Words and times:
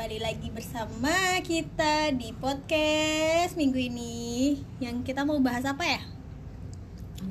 kembali 0.00 0.24
lagi 0.24 0.48
bersama 0.48 1.12
kita 1.44 2.08
di 2.16 2.32
podcast 2.32 3.52
minggu 3.52 3.76
ini. 3.76 4.56
Yang 4.80 5.12
kita 5.12 5.28
mau 5.28 5.36
bahas 5.44 5.60
apa 5.68 5.84
ya? 5.84 6.00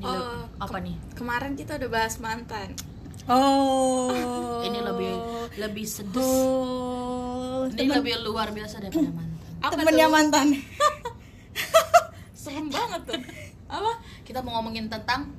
Oh, 0.05 0.45
apa 0.61 0.77
nih? 0.77 0.93
Kemarin 1.17 1.57
kita 1.57 1.81
udah 1.81 1.89
bahas 1.89 2.21
mantan. 2.21 2.77
Oh. 3.25 4.61
Ini 4.61 4.85
lebih 4.85 5.13
lebih 5.57 5.81
sedes. 5.81 6.21
Oh, 6.21 7.65
Ini 7.73 7.89
temen, 7.89 8.05
lebih 8.05 8.21
luar 8.21 8.53
biasa 8.53 8.85
daripada 8.85 9.17
mantan. 9.17 9.41
Apa 9.65 9.73
temennya 9.73 10.05
tuh? 10.05 10.13
mantan. 10.13 10.47
Serem 12.37 12.69
banget 12.69 13.01
tuh. 13.01 13.21
Apa? 13.81 13.97
Kita 14.21 14.45
mau 14.45 14.61
ngomongin 14.61 14.85
tentang 14.93 15.33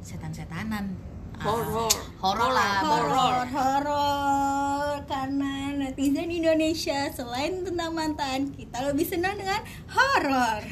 setan-setanan. 0.00 0.88
Ah, 1.34 1.44
Horor. 1.44 1.92
Horor 2.16 2.50
lah, 2.50 2.74
horor 2.80 3.44
horor 3.46 4.96
karena 5.04 5.52
netizen 5.74 6.30
Indonesia 6.30 7.10
selain 7.10 7.60
tentang 7.60 7.92
mantan 7.92 8.48
kita 8.50 8.80
lebih 8.82 9.04
senang 9.04 9.34
dengan 9.34 9.60
horor 9.86 10.64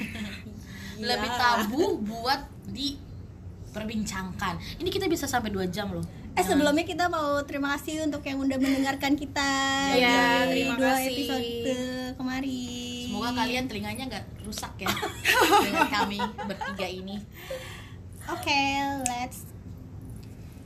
Lebih 1.02 1.30
tabu 1.30 1.98
buat 2.00 2.40
diperbincangkan. 2.66 4.54
Ini 4.78 4.88
kita 4.88 5.04
bisa 5.06 5.26
sampai 5.26 5.50
2 5.50 5.66
jam 5.68 5.90
loh. 5.90 6.04
eh 6.32 6.40
sebelumnya 6.40 6.80
kita 6.82 7.06
mau 7.06 7.42
terima 7.42 7.76
kasih 7.76 8.08
untuk 8.08 8.24
yang 8.24 8.40
udah 8.40 8.56
mendengarkan 8.56 9.12
kita 9.12 9.52
Iya, 9.92 10.48
di 10.48 10.64
terima 10.64 10.80
dua 10.80 10.96
kasih. 10.96 11.12
episode 11.12 11.44
kemarin 12.16 13.04
Semoga 13.04 13.30
kalian 13.36 13.64
telinganya 13.68 14.04
nggak 14.08 14.24
rusak 14.40 14.72
ya 14.78 14.88
dengan 15.68 15.92
kami 15.92 16.16
bertiga 16.42 16.88
ini. 16.88 17.20
oke 18.24 18.60
let's 19.04 19.44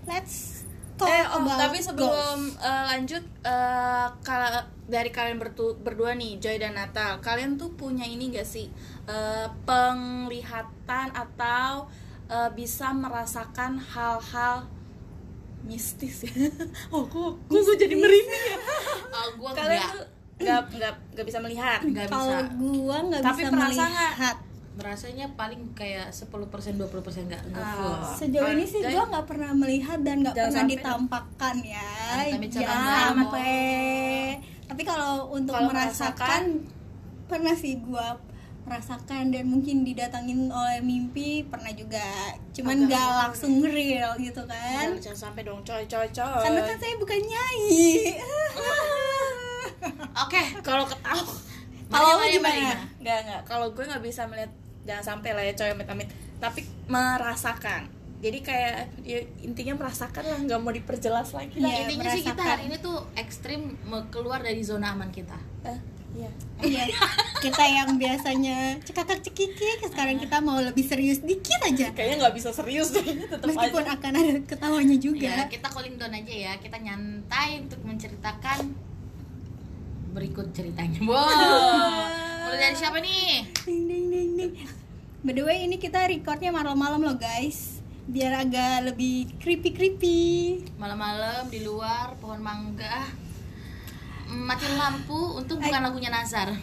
let's 0.06 0.64
talk 0.94 1.06
Eh, 1.06 1.24
oh, 1.26 1.42
about 1.42 1.58
tapi 1.60 1.78
sebelum 1.78 2.38
eh, 2.56 2.84
lanjut 2.88 3.24
kal- 4.20 4.64
dari 4.86 5.10
kalian 5.10 5.36
bertu- 5.36 5.76
berdua 5.76 6.14
nih, 6.14 6.38
Joy 6.38 6.56
dan 6.56 6.72
Natal, 6.72 7.18
kalian 7.20 7.54
tuh 7.54 7.68
punya 7.72 8.04
ini 8.04 8.30
gak 8.30 8.46
sih 8.46 8.70
eh, 9.04 9.46
penglihatan 9.62 11.08
atau 11.10 11.90
eh, 12.26 12.50
bisa 12.50 12.90
merasakan 12.92 13.76
hal-hal 13.78 14.64
mistis 15.62 16.22
ya? 16.22 16.32
oh, 16.94 17.02
kok, 17.04 17.34
gue 17.44 17.76
jadi 17.76 17.92
merinding 17.92 18.42
ya? 18.46 18.58
Oh, 19.10 19.28
gua 19.38 19.50
Kalian 19.52 19.82
nggak 20.36 20.62
nggak 20.70 20.94
nggak 21.12 21.26
bisa 21.26 21.38
melihat. 21.40 21.80
nggak 21.82 22.06
bisa. 22.06 22.14
kalau 22.14 22.40
gua 22.54 22.96
nggak 23.02 23.20
Tapi 23.20 23.40
bisa 23.40 23.48
nggak? 23.48 23.60
melihat 23.66 24.36
Rasanya 24.76 25.32
paling 25.32 25.72
kayak 25.72 26.08
10% 26.08 26.76
20% 26.76 27.26
nggak 27.26 27.42
nggak 27.48 27.64
Ah. 27.64 27.74
full. 27.74 27.96
Sejauh 28.18 28.52
ini 28.52 28.62
sih 28.62 28.78
Joy? 28.78 28.92
gue 28.92 29.02
nggak 29.08 29.24
pernah 29.24 29.50
melihat 29.50 29.98
dan 30.00 30.20
nggak 30.20 30.36
pernah 30.36 30.52
sampai 30.52 30.72
ditampakkan 30.76 31.54
ya. 31.60 31.90
Jangan 32.44 32.80
sampai. 33.16 33.56
Tapi 34.66 34.82
kalau 34.82 35.30
untuk 35.30 35.54
Kalau 35.54 35.70
merasakan, 35.70 36.42
pernah 37.24 37.54
sih 37.54 37.78
gue 37.78 38.06
merasakan 38.66 39.30
dan 39.30 39.46
mungkin 39.46 39.80
didatangin 39.80 40.50
oleh 40.50 40.82
mimpi 40.82 41.46
pernah 41.46 41.70
juga. 41.70 42.34
Cuman 42.50 42.82
Agak 42.82 42.86
nggak 42.90 43.08
langsung 43.22 43.62
real 43.62 44.12
gitu 44.18 44.42
kan. 44.44 44.92
Jangan, 44.92 45.00
jangan 45.00 45.20
sampai 45.30 45.42
dong, 45.46 45.62
coy 45.62 45.86
coy 45.86 46.06
coy. 46.10 46.42
Karena 46.42 46.60
kan 46.60 46.76
saya 46.76 46.94
bukan 46.98 47.20
nyai. 47.22 47.62
Oke, 50.18 50.42
kalau 50.60 50.84
ketawa 50.84 51.22
Kalau 51.86 52.18
gimana? 52.26 52.74
Nggak 52.98 53.18
nggak 53.22 53.40
kalau 53.46 53.70
gue 53.70 53.84
nggak 53.86 54.02
bisa 54.02 54.26
melihat 54.26 54.50
jangan 54.86 55.04
sampai 55.04 55.30
lah 55.34 55.42
ya 55.42 55.52
coy 55.52 55.68
amit 55.68 55.88
amit 55.90 56.08
tapi 56.38 56.62
merasakan. 56.86 57.90
Jadi 58.16 58.38
kayak 58.40 58.76
ya, 59.04 59.20
intinya 59.44 59.76
merasakan 59.76 60.24
lah 60.24 60.38
nggak 60.40 60.58
mau 60.58 60.72
diperjelas 60.72 61.36
lagi 61.36 61.60
lah 61.60 61.68
Iya, 61.68 61.78
intinya 61.84 62.08
sih 62.10 62.24
kita 62.24 62.32
merasakan. 62.32 62.48
hari 62.48 62.62
ini 62.64 62.76
tuh 62.80 62.96
ekstrim 63.12 63.60
keluar 64.08 64.40
dari 64.40 64.62
zona 64.64 64.96
aman 64.96 65.12
kita. 65.12 65.36
Eh, 65.68 65.78
iya. 66.16 66.30
Iya, 66.56 66.84
kita 67.44 67.64
yang 67.68 68.00
biasanya 68.00 68.80
cekakak 68.80 69.20
cekikik, 69.20 69.84
sekarang 69.84 70.16
kita 70.16 70.40
mau 70.40 70.56
lebih 70.56 70.80
serius 70.80 71.20
dikit 71.20 71.60
aja. 71.60 71.92
kayaknya 71.92 72.24
nggak 72.24 72.34
bisa 72.40 72.48
serius 72.56 72.88
deh 72.88 73.04
tetap 73.04 73.44
Meskipun 73.44 73.84
aja 73.84 73.92
akan 74.00 74.12
ada 74.16 74.34
ketawanya 74.48 74.96
juga. 74.96 75.28
ya 75.28 75.44
kita 75.44 75.68
cooling 75.68 76.00
down 76.00 76.16
aja 76.16 76.32
ya. 76.32 76.52
Kita 76.56 76.80
nyantai 76.80 77.68
untuk 77.68 77.84
menceritakan 77.84 78.72
berikut 80.12 80.48
ceritanya. 80.56 80.96
Wow. 81.04 81.20
Mulai 82.46 82.58
dari 82.62 82.76
siapa 82.78 82.98
nih? 83.02 83.44
Ding 83.66 83.84
ding 83.84 84.05
ding. 84.36 84.52
By 85.20 85.32
the 85.32 85.42
way, 85.42 85.64
ini 85.64 85.76
kita 85.76 86.06
recordnya 86.06 86.52
malam-malam 86.52 87.02
loh 87.02 87.16
guys, 87.16 87.80
biar 88.04 88.36
agak 88.38 88.86
lebih 88.86 89.32
creepy 89.40 89.70
creepy. 89.72 90.22
malam-malam 90.76 91.48
di 91.48 91.60
luar 91.60 92.14
pohon 92.20 92.38
mangga 92.38 93.26
Mm, 94.26 94.42
matiin 94.42 94.74
lampu 94.74 95.38
untung 95.38 95.62
bukan 95.62 95.86
lagunya 95.86 96.10
Nazar 96.10 96.50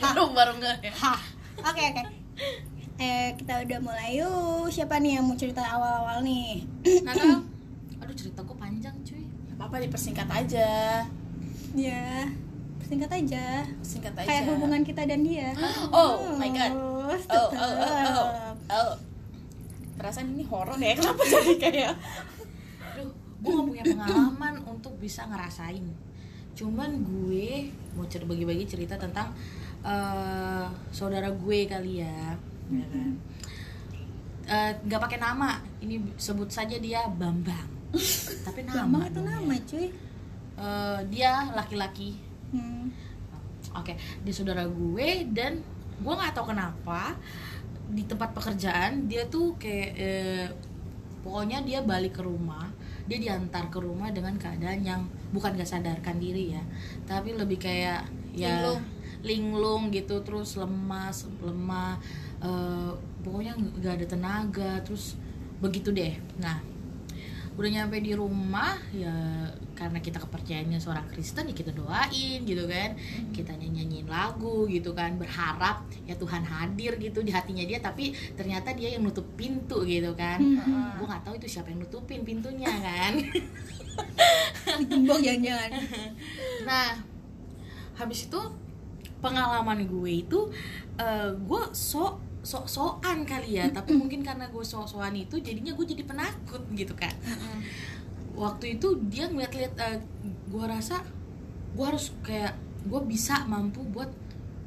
baru 0.00 0.32
baru 0.32 0.56
enggak 0.56 0.80
ya 0.80 0.92
Hah. 0.96 1.20
Oke 1.68 1.84
oke. 1.84 2.02
Eh 2.96 3.36
kita 3.36 3.60
udah 3.60 3.78
mulai 3.84 4.16
yuk. 4.16 4.72
Siapa 4.72 4.96
nih 4.98 5.20
yang 5.20 5.28
mau 5.28 5.36
cerita 5.36 5.60
awal-awal 5.60 6.24
nih? 6.24 6.64
Natal 7.06 7.44
aduh 7.98 8.16
cerita 8.16 8.40
gue 8.40 8.56
panjang 8.56 8.94
cuy 9.04 9.26
apa 9.52 9.62
apa 9.68 9.76
dipersingkat 9.82 10.28
aja 10.30 11.02
ya, 11.74 12.30
singkat 12.88 13.10
aja. 13.12 13.44
singkat 13.80 14.14
aja 14.16 14.26
Kayak 14.26 14.44
hubungan 14.48 14.80
kita 14.80 15.04
dan 15.04 15.20
dia. 15.20 15.52
oh 15.92 16.32
my 16.34 16.48
god 16.48 16.72
Oh, 16.72 17.16
oh 17.30 17.48
oh 17.52 17.72
oh 17.78 17.96
oh, 18.04 18.28
oh. 18.68 18.92
perasaan 19.96 20.28
ini 20.30 20.44
horor 20.44 20.76
ya 20.76 20.92
kenapa 20.98 21.22
jadi 21.22 21.54
kayak 21.56 21.92
aduh 22.84 23.08
gue 23.38 23.50
gak 23.50 23.66
punya 23.66 23.84
pengalaman 23.86 24.54
untuk 24.64 24.92
bisa 24.96 25.24
ngerasain 25.24 25.84
cuman 26.52 26.90
gue 27.00 27.70
mau 27.92 28.04
cer 28.04 28.22
bagi-bagi 28.22 28.64
cerita 28.64 28.94
tentang 28.94 29.32
eh, 29.80 30.66
saudara 30.90 31.28
gue 31.28 31.58
kali 31.64 32.00
ya 32.00 32.36
ya 32.68 32.84
kan 32.88 33.10
Eh, 34.48 34.72
nggak 34.80 34.96
pakai 34.98 35.20
nama 35.20 35.60
ini 35.78 36.00
sebut 36.16 36.48
saja 36.48 36.72
dia 36.76 37.04
Bambang 37.06 37.68
tapi 38.48 38.64
nama 38.64 38.80
Lama 38.80 39.04
itu 39.04 39.12
dong 39.14 39.28
ya. 39.28 39.36
nama 39.36 39.54
cuy. 39.60 39.86
Eh, 40.56 40.98
dia 41.12 41.32
laki-laki 41.52 42.16
Hmm. 42.54 42.88
Oke, 43.76 43.94
di 44.24 44.32
saudara 44.32 44.64
gue 44.64 45.08
dan 45.30 45.60
gue 45.98 46.14
nggak 46.14 46.32
tahu 46.32 46.54
kenapa 46.54 47.18
di 47.88 48.04
tempat 48.04 48.36
pekerjaan 48.36 49.08
dia 49.08 49.24
tuh 49.28 49.56
kayak 49.56 49.90
eh, 49.96 50.46
pokoknya 51.24 51.64
dia 51.64 51.80
balik 51.84 52.20
ke 52.20 52.22
rumah, 52.24 52.68
dia 53.08 53.18
diantar 53.20 53.68
ke 53.72 53.78
rumah 53.80 54.12
dengan 54.12 54.36
keadaan 54.36 54.80
yang 54.84 55.02
bukan 55.32 55.56
gak 55.56 55.68
sadarkan 55.68 56.16
diri 56.20 56.56
ya, 56.56 56.62
tapi 57.04 57.36
lebih 57.36 57.58
kayak 57.60 58.08
ya 58.32 58.62
Linglung. 58.62 58.82
linglung 59.24 59.82
gitu 59.90 60.20
terus 60.22 60.56
lemas, 60.56 61.26
lemah, 61.42 62.00
eh, 62.40 62.92
pokoknya 63.24 63.56
nggak 63.56 63.94
ada 64.00 64.06
tenaga, 64.06 64.72
terus 64.84 65.18
begitu 65.58 65.90
deh. 65.90 66.14
Nah, 66.38 66.62
udah 67.58 67.70
nyampe 67.74 67.98
di 67.98 68.14
rumah 68.14 68.78
ya 68.94 69.10
karena 69.74 69.98
kita 69.98 70.22
kepercayaannya 70.22 70.78
seorang 70.78 71.10
Kristen 71.10 71.50
ya 71.50 71.54
kita 71.58 71.74
doain 71.74 72.46
gitu 72.46 72.70
kan. 72.70 72.94
Kita 73.34 73.58
nyanyi 73.58 73.82
nyanyiin 73.82 74.06
lagu 74.06 74.70
gitu 74.70 74.94
kan 74.94 75.18
berharap 75.18 75.82
ya 76.06 76.14
Tuhan 76.14 76.46
hadir 76.46 76.94
gitu 77.02 77.26
di 77.26 77.34
hatinya 77.34 77.66
dia 77.66 77.82
tapi 77.82 78.14
ternyata 78.38 78.70
dia 78.78 78.94
yang 78.94 79.02
nutup 79.02 79.26
pintu 79.34 79.82
gitu 79.82 80.14
kan. 80.14 80.38
Gue 81.02 81.06
nggak 81.10 81.26
tahu 81.26 81.34
itu 81.34 81.50
siapa 81.50 81.74
yang 81.74 81.82
nutupin 81.82 82.22
pintunya 82.22 82.70
kan. 82.70 83.18
Digembok 84.78 85.18
jangan-jangan. 85.18 85.70
nah 86.68 86.94
habis 87.98 88.30
itu 88.30 88.40
pengalaman 89.18 89.82
gue 89.82 90.12
itu 90.22 90.46
eh, 90.94 91.34
gue 91.34 91.62
sok 91.74 92.27
sok 92.48 92.64
sokan 92.64 93.28
kali 93.28 93.60
ya 93.60 93.68
tapi 93.68 93.92
mungkin 93.92 94.24
karena 94.24 94.48
gue 94.48 94.64
sok 94.64 94.88
sokan 94.88 95.12
itu 95.12 95.36
jadinya 95.36 95.76
gue 95.76 95.84
jadi 95.84 96.00
penakut 96.08 96.64
gitu 96.72 96.96
kan. 96.96 97.12
Waktu 98.32 98.80
itu 98.80 98.96
dia 99.12 99.28
ngeliat-liat 99.28 99.76
eh, 99.76 100.00
gue 100.48 100.64
rasa 100.64 101.04
gue 101.76 101.84
harus 101.84 102.08
kayak 102.24 102.56
gue 102.88 103.00
bisa 103.04 103.44
mampu 103.44 103.84
buat 103.92 104.08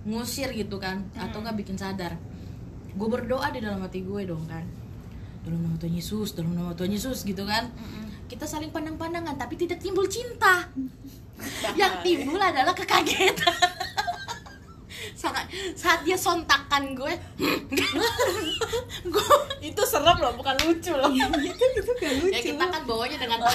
ngusir 0.06 0.54
gitu 0.54 0.78
kan 0.78 1.10
atau 1.18 1.42
nggak 1.42 1.58
bikin 1.66 1.74
sadar. 1.74 2.22
Gue 2.94 3.10
berdoa 3.10 3.50
di 3.50 3.66
dalam 3.66 3.82
hati 3.82 4.06
gue 4.06 4.30
dong 4.30 4.46
kan. 4.46 4.62
Dalam 5.42 5.66
nama 5.66 5.74
Tuhan 5.82 5.98
Yesus 5.98 6.38
dalam 6.38 6.54
nama 6.54 6.78
Tuhan 6.78 6.94
Yesus 6.94 7.26
gitu 7.26 7.50
kan. 7.50 7.74
Kita 8.30 8.46
saling 8.46 8.70
pandang-pandangan 8.70 9.42
tapi 9.42 9.58
tidak 9.58 9.82
timbul 9.82 10.06
cinta. 10.06 10.70
Yang 11.82 11.94
timbul 12.06 12.38
adalah 12.38 12.78
kekagetan 12.78 13.82
saat 15.14 15.46
saat 15.74 16.00
dia 16.02 16.14
sontakan 16.14 16.94
gue 16.94 17.14
gue 19.04 19.28
itu 19.62 19.82
serem 19.84 20.18
loh 20.18 20.34
bukan 20.34 20.56
lucu 20.62 20.92
loh. 20.92 21.10
Itu 21.10 21.66
itu 21.74 21.92
gak 21.94 22.14
lucu 22.18 22.32
ya 22.32 22.40
kita 22.40 22.64
kan 22.64 22.82
bawanya 22.84 23.18
dengan 23.18 23.40
oh 23.40 23.52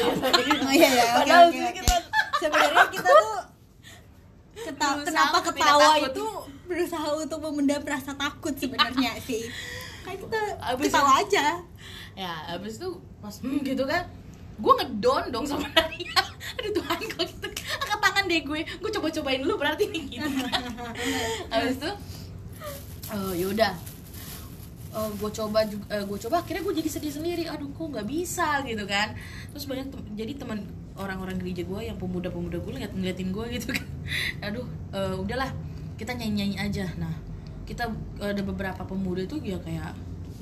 iya. 0.73 0.89
ya 0.93 1.05
oke 1.13 1.17
Padahal 1.17 1.45
oke 1.45 1.53
sih 1.53 1.63
oke. 1.63 1.75
kita- 1.77 2.05
sebenarnya 2.37 2.85
kita 2.91 3.09
tuh 3.09 3.35
keta- 4.57 4.93
Berusaha 4.93 5.07
kenapa 5.07 5.39
ketawa 5.43 5.89
itu 6.01 6.25
berusaha 6.67 7.09
untuk 7.15 7.39
memendam 7.41 7.83
rasa 7.83 8.13
takut 8.13 8.55
sebenarnya 8.55 9.15
sih. 9.21 9.47
Kan 10.03 10.15
kita 10.17 10.41
Abis 10.65 10.91
ketawa 10.91 11.13
aja. 11.19 11.47
Ya 12.13 12.33
habis 12.49 12.77
itu 12.77 12.89
pas 13.19 13.35
hmm, 13.37 13.61
gitu 13.61 13.85
kan 13.85 14.03
gue 14.56 14.73
ngedon 14.82 15.25
dong 15.29 15.47
sama 15.47 15.69
dia 15.93 16.17
aduh 16.56 16.73
Tuhan 16.73 16.99
kok 17.05 17.25
gitu? 17.29 17.49
Angkat 17.76 17.99
tangan 18.00 18.25
deh 18.25 18.41
gue. 18.41 18.61
Gue 18.64 18.91
coba 18.91 19.06
cobain 19.12 19.41
dulu 19.44 19.55
berarti 19.61 19.85
nih 19.93 20.05
gitu 20.17 20.29
habis 21.53 21.76
itu 21.76 21.91
oh 23.12 23.32
yaudah 23.37 23.75
oh, 24.97 25.12
gue 25.12 25.31
coba 25.31 25.61
juga 25.69 26.00
gue 26.00 26.19
coba 26.25 26.37
akhirnya 26.41 26.62
gue 26.64 26.75
jadi 26.81 26.88
sedih 26.88 27.12
sendiri. 27.12 27.44
Aduh 27.53 27.69
kok 27.76 27.93
nggak 27.93 28.08
bisa 28.08 28.64
gitu 28.64 28.85
kan? 28.88 29.12
Terus 29.53 29.64
banyak 29.69 29.93
tem- 29.93 30.08
jadi 30.17 30.32
teman 30.41 30.64
orang-orang 30.97 31.37
gereja 31.37 31.62
gue 31.69 31.81
yang 31.85 32.00
pemuda-pemuda 32.00 32.56
gue 32.56 32.73
ngeliat 32.73 32.93
ngeliatin 32.97 33.29
gue 33.29 33.44
gitu 33.61 33.69
kan. 33.76 33.87
Aduh 34.49 34.64
eh, 34.97 35.14
udahlah 35.20 35.52
kita 36.00 36.17
nyanyi-nyanyi 36.17 36.56
aja. 36.56 36.87
Nah 36.97 37.12
kita 37.69 37.93
eh, 38.25 38.32
ada 38.32 38.41
beberapa 38.41 38.82
pemuda 38.88 39.29
itu 39.29 39.37
ya 39.44 39.61
kayak 39.61 39.93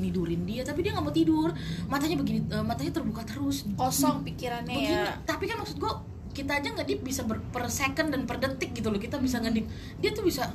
nidurin 0.01 0.43
dia 0.47 0.63
tapi 0.67 0.83
dia 0.83 0.93
nggak 0.95 1.05
mau 1.05 1.15
tidur. 1.15 1.51
Matanya 1.87 2.17
begini 2.19 2.41
eh, 2.49 2.65
matanya 2.65 2.93
terbuka 2.95 3.23
terus. 3.27 3.69
Kosong 3.79 4.23
pikirannya 4.27 4.75
begini 4.75 4.95
ya. 4.95 5.15
tapi 5.27 5.45
kan 5.51 5.61
maksud 5.61 5.79
gue 5.79 5.93
kita 6.35 6.59
aja 6.59 6.75
ngedip 6.75 7.07
bisa 7.07 7.23
ber, 7.23 7.39
per 7.55 7.71
second 7.71 8.11
dan 8.11 8.27
per 8.27 8.43
detik 8.43 8.75
gitu 8.75 8.91
loh 8.91 8.99
kita 8.99 9.21
bisa 9.23 9.39
ngedip. 9.39 9.67
Dia 10.03 10.11
tuh 10.11 10.27
bisa 10.27 10.51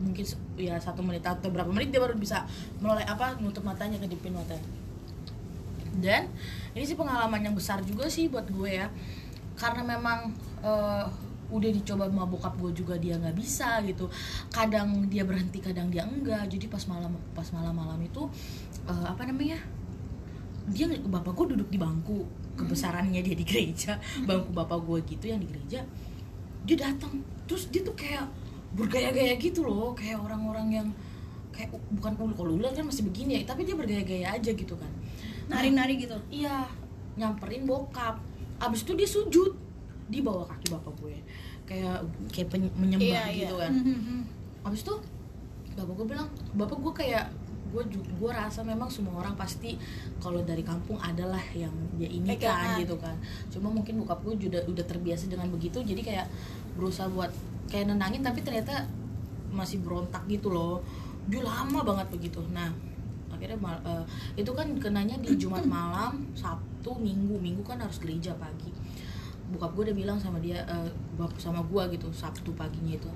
mungkin 0.00 0.24
ya 0.56 0.80
satu 0.80 1.04
menit 1.04 1.24
atau 1.24 1.52
berapa 1.52 1.68
menit 1.68 1.92
dia 1.92 2.00
baru 2.00 2.16
bisa 2.16 2.48
mulai 2.80 3.04
apa 3.04 3.36
nutup 3.36 3.60
matanya 3.60 4.00
ngedipin 4.00 4.32
matanya 4.32 4.64
dan 5.98 6.30
ini 6.72 6.86
sih 6.86 6.94
pengalaman 6.94 7.42
yang 7.42 7.54
besar 7.58 7.82
juga 7.82 8.06
sih 8.06 8.30
buat 8.30 8.46
gue 8.46 8.70
ya. 8.70 8.86
Karena 9.58 9.82
memang 9.82 10.30
eh, 10.62 11.06
udah 11.50 11.70
dicoba 11.74 12.06
sama 12.06 12.24
bokap 12.24 12.54
gue 12.62 12.70
juga 12.72 12.94
dia 12.96 13.18
nggak 13.18 13.36
bisa 13.36 13.82
gitu. 13.82 14.06
Kadang 14.48 15.10
dia 15.10 15.26
berhenti 15.26 15.58
kadang 15.58 15.90
dia 15.90 16.06
enggak. 16.06 16.46
Jadi 16.46 16.70
pas 16.70 16.82
malam 16.86 17.12
pas 17.34 17.46
malam 17.50 17.74
malam 17.74 17.98
itu 18.00 18.22
eh, 18.86 19.06
apa 19.06 19.26
namanya 19.26 19.58
dia 20.70 20.86
bapak 20.86 21.32
gue 21.34 21.46
duduk 21.58 21.68
di 21.68 21.78
bangku. 21.78 22.24
Kebesarannya 22.54 23.20
dia 23.20 23.34
di 23.34 23.44
gereja. 23.46 23.98
Bangku 24.28 24.54
bapak 24.54 24.78
gue 24.86 24.98
gitu 25.10 25.24
yang 25.26 25.42
di 25.42 25.50
gereja. 25.50 25.82
Dia 26.64 26.76
datang. 26.76 27.18
Terus 27.50 27.66
dia 27.68 27.82
tuh 27.82 27.96
kayak 27.98 28.30
bergaya-gaya 28.78 29.34
gitu 29.40 29.66
loh. 29.66 29.96
Kayak 29.96 30.22
orang-orang 30.22 30.66
yang 30.70 30.88
kayak 31.50 31.74
bukan 31.90 32.14
ulu 32.16 32.32
kalau 32.38 32.52
ular 32.54 32.70
kan 32.70 32.86
masih 32.86 33.02
begini 33.02 33.42
ya. 33.42 33.50
Tapi 33.50 33.66
dia 33.66 33.74
bergaya-gaya 33.74 34.38
aja 34.38 34.50
gitu 34.54 34.78
kan. 34.78 34.90
Nari-nari 35.50 35.98
gitu? 35.98 36.14
iya. 36.30 36.68
Nyamperin 37.18 37.66
bokap. 37.66 38.22
Abis 38.62 38.86
itu 38.86 38.92
dia 38.94 39.08
sujud. 39.08 39.52
Di 40.10 40.22
bawah 40.22 40.46
kaki 40.46 40.74
bapak 40.74 40.94
gue 41.02 41.16
kayak 41.70 42.02
kayak 42.28 42.48
pen- 42.50 42.74
menyembah 42.74 43.30
Iya, 43.30 43.46
gitu 43.46 43.54
iya. 43.54 43.62
kan. 43.62 43.72
Abis 44.66 44.82
itu 44.82 44.94
bapak 45.70 45.94
gue 45.94 46.06
bilang 46.08 46.26
bapak 46.52 46.76
gue 46.76 46.94
kayak 46.96 47.24
gue 47.70 47.82
gue 47.94 48.30
rasa 48.34 48.60
memang 48.60 48.90
semua 48.90 49.22
orang 49.22 49.38
pasti 49.38 49.78
kalau 50.18 50.42
dari 50.42 50.60
kampung 50.60 50.98
adalah 50.98 51.38
yang 51.54 51.70
dia 51.94 52.10
ini 52.10 52.34
kan 52.34 52.74
gitu 52.76 52.98
kan. 52.98 53.14
Cuma 53.48 53.70
mungkin 53.70 54.02
bokap 54.02 54.18
gue 54.20 54.50
udah 54.50 54.66
udah 54.66 54.84
terbiasa 54.84 55.30
dengan 55.30 55.46
begitu 55.48 55.78
jadi 55.80 56.02
kayak 56.02 56.26
berusaha 56.74 57.06
buat 57.06 57.30
kayak 57.70 57.86
nenangin 57.86 58.20
tapi 58.20 58.42
ternyata 58.42 58.90
masih 59.48 59.78
berontak 59.78 60.26
gitu 60.26 60.50
loh. 60.50 60.82
Dia 61.30 61.46
lama 61.46 61.86
banget 61.86 62.10
begitu. 62.10 62.42
Nah 62.50 62.74
akhirnya 63.30 63.54
mal- 63.56 63.80
eh, 63.80 64.04
itu 64.36 64.50
kan 64.50 64.66
kenanya 64.76 65.14
di 65.16 65.38
Jumat 65.38 65.62
malam 65.70 66.26
Sabtu 66.34 66.98
Minggu. 66.98 67.38
Minggu 67.38 67.62
kan 67.62 67.78
harus 67.78 68.02
gereja 68.02 68.34
pagi 68.34 68.74
bokap 69.50 69.74
gue 69.74 69.90
udah 69.90 69.96
bilang 69.96 70.18
sama 70.18 70.38
dia 70.38 70.62
bap- 71.18 71.38
sama 71.38 71.60
gue 71.66 71.82
gitu 71.98 72.08
Sabtu 72.14 72.54
paginya 72.54 72.94
itu 72.94 73.10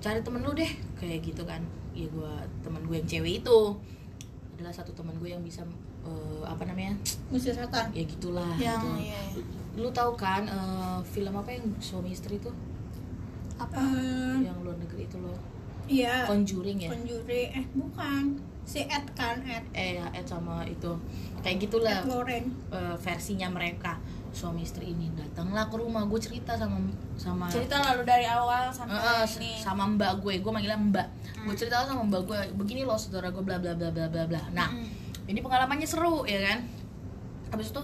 cari 0.00 0.20
temen 0.20 0.44
lu 0.44 0.52
deh 0.52 0.68
kayak 0.96 1.24
gitu 1.24 1.42
kan. 1.42 1.60
Ya 1.96 2.06
gue 2.08 2.32
temen 2.60 2.80
gue 2.84 2.96
yang 3.00 3.08
cewek 3.08 3.40
itu 3.44 3.58
adalah 4.56 4.72
satu 4.72 4.92
teman 4.96 5.12
gue 5.20 5.28
yang 5.32 5.42
bisa 5.44 5.64
eh, 6.04 6.42
apa 6.44 6.64
namanya 6.64 6.96
musir 7.28 7.52
setan. 7.52 7.92
ya 7.92 8.04
gitulah 8.06 8.56
yang 8.56 8.80
gitu. 8.80 8.88
iya, 9.04 9.20
iya. 9.34 9.42
lu 9.76 9.88
tahu 9.92 10.16
kan 10.16 10.48
eh, 10.48 10.98
film 11.04 11.34
apa 11.36 11.52
yang 11.52 11.64
suami 11.80 12.12
istri 12.12 12.40
itu? 12.40 12.48
Apa? 13.56 13.80
Yang 14.40 14.58
luar 14.64 14.76
negeri 14.76 15.08
itu 15.08 15.16
loh. 15.20 15.36
Iya. 15.88 16.28
Conjuring 16.28 16.78
ya? 16.86 16.90
Conjuring. 16.92 17.48
Eh 17.56 17.66
bukan. 17.72 18.24
Si 18.66 18.82
Ed 18.84 19.06
kan 19.16 19.40
Ed. 19.44 19.64
Eh 19.72 19.96
ya 19.96 20.06
Ed 20.12 20.28
sama 20.28 20.60
itu. 20.68 20.92
Kayak 21.40 21.68
gitulah 21.68 22.04
Ed 22.04 22.44
eh, 22.72 22.96
versinya 23.00 23.48
mereka 23.48 23.96
suami 24.36 24.60
istri 24.60 24.92
ini 24.92 25.08
datanglah 25.10 25.64
ke 25.64 25.76
rumah 25.76 26.04
gue 26.04 26.20
cerita 26.20 26.52
sama 26.52 26.76
sama 27.16 27.48
cerita 27.48 27.80
lalu 27.80 28.04
dari 28.04 28.28
awal 28.28 28.68
sampai 28.68 28.92
eh, 28.92 29.24
ini 29.40 29.50
sama 29.56 29.88
mbak 29.88 30.20
gue 30.20 30.36
gue 30.36 30.52
manggilnya 30.52 30.76
mbak 30.78 31.06
gue 31.08 31.48
Hmm. 31.48 31.56
cerita 31.56 31.82
sama 31.82 32.04
mbak 32.04 32.22
gue 32.22 32.38
begini 32.54 32.82
loh 32.82 32.94
saudara 32.94 33.30
gue 33.30 33.40
bla 33.40 33.56
bla 33.56 33.72
bla 33.72 33.88
bla 33.88 34.04
bla 34.06 34.24
bla 34.26 34.42
nah 34.52 34.68
Mm. 34.68 34.92
ini 35.26 35.40
pengalamannya 35.40 35.84
seru 35.84 36.22
ya 36.22 36.36
kan 36.44 36.68
habis 37.48 37.70
itu 37.70 37.80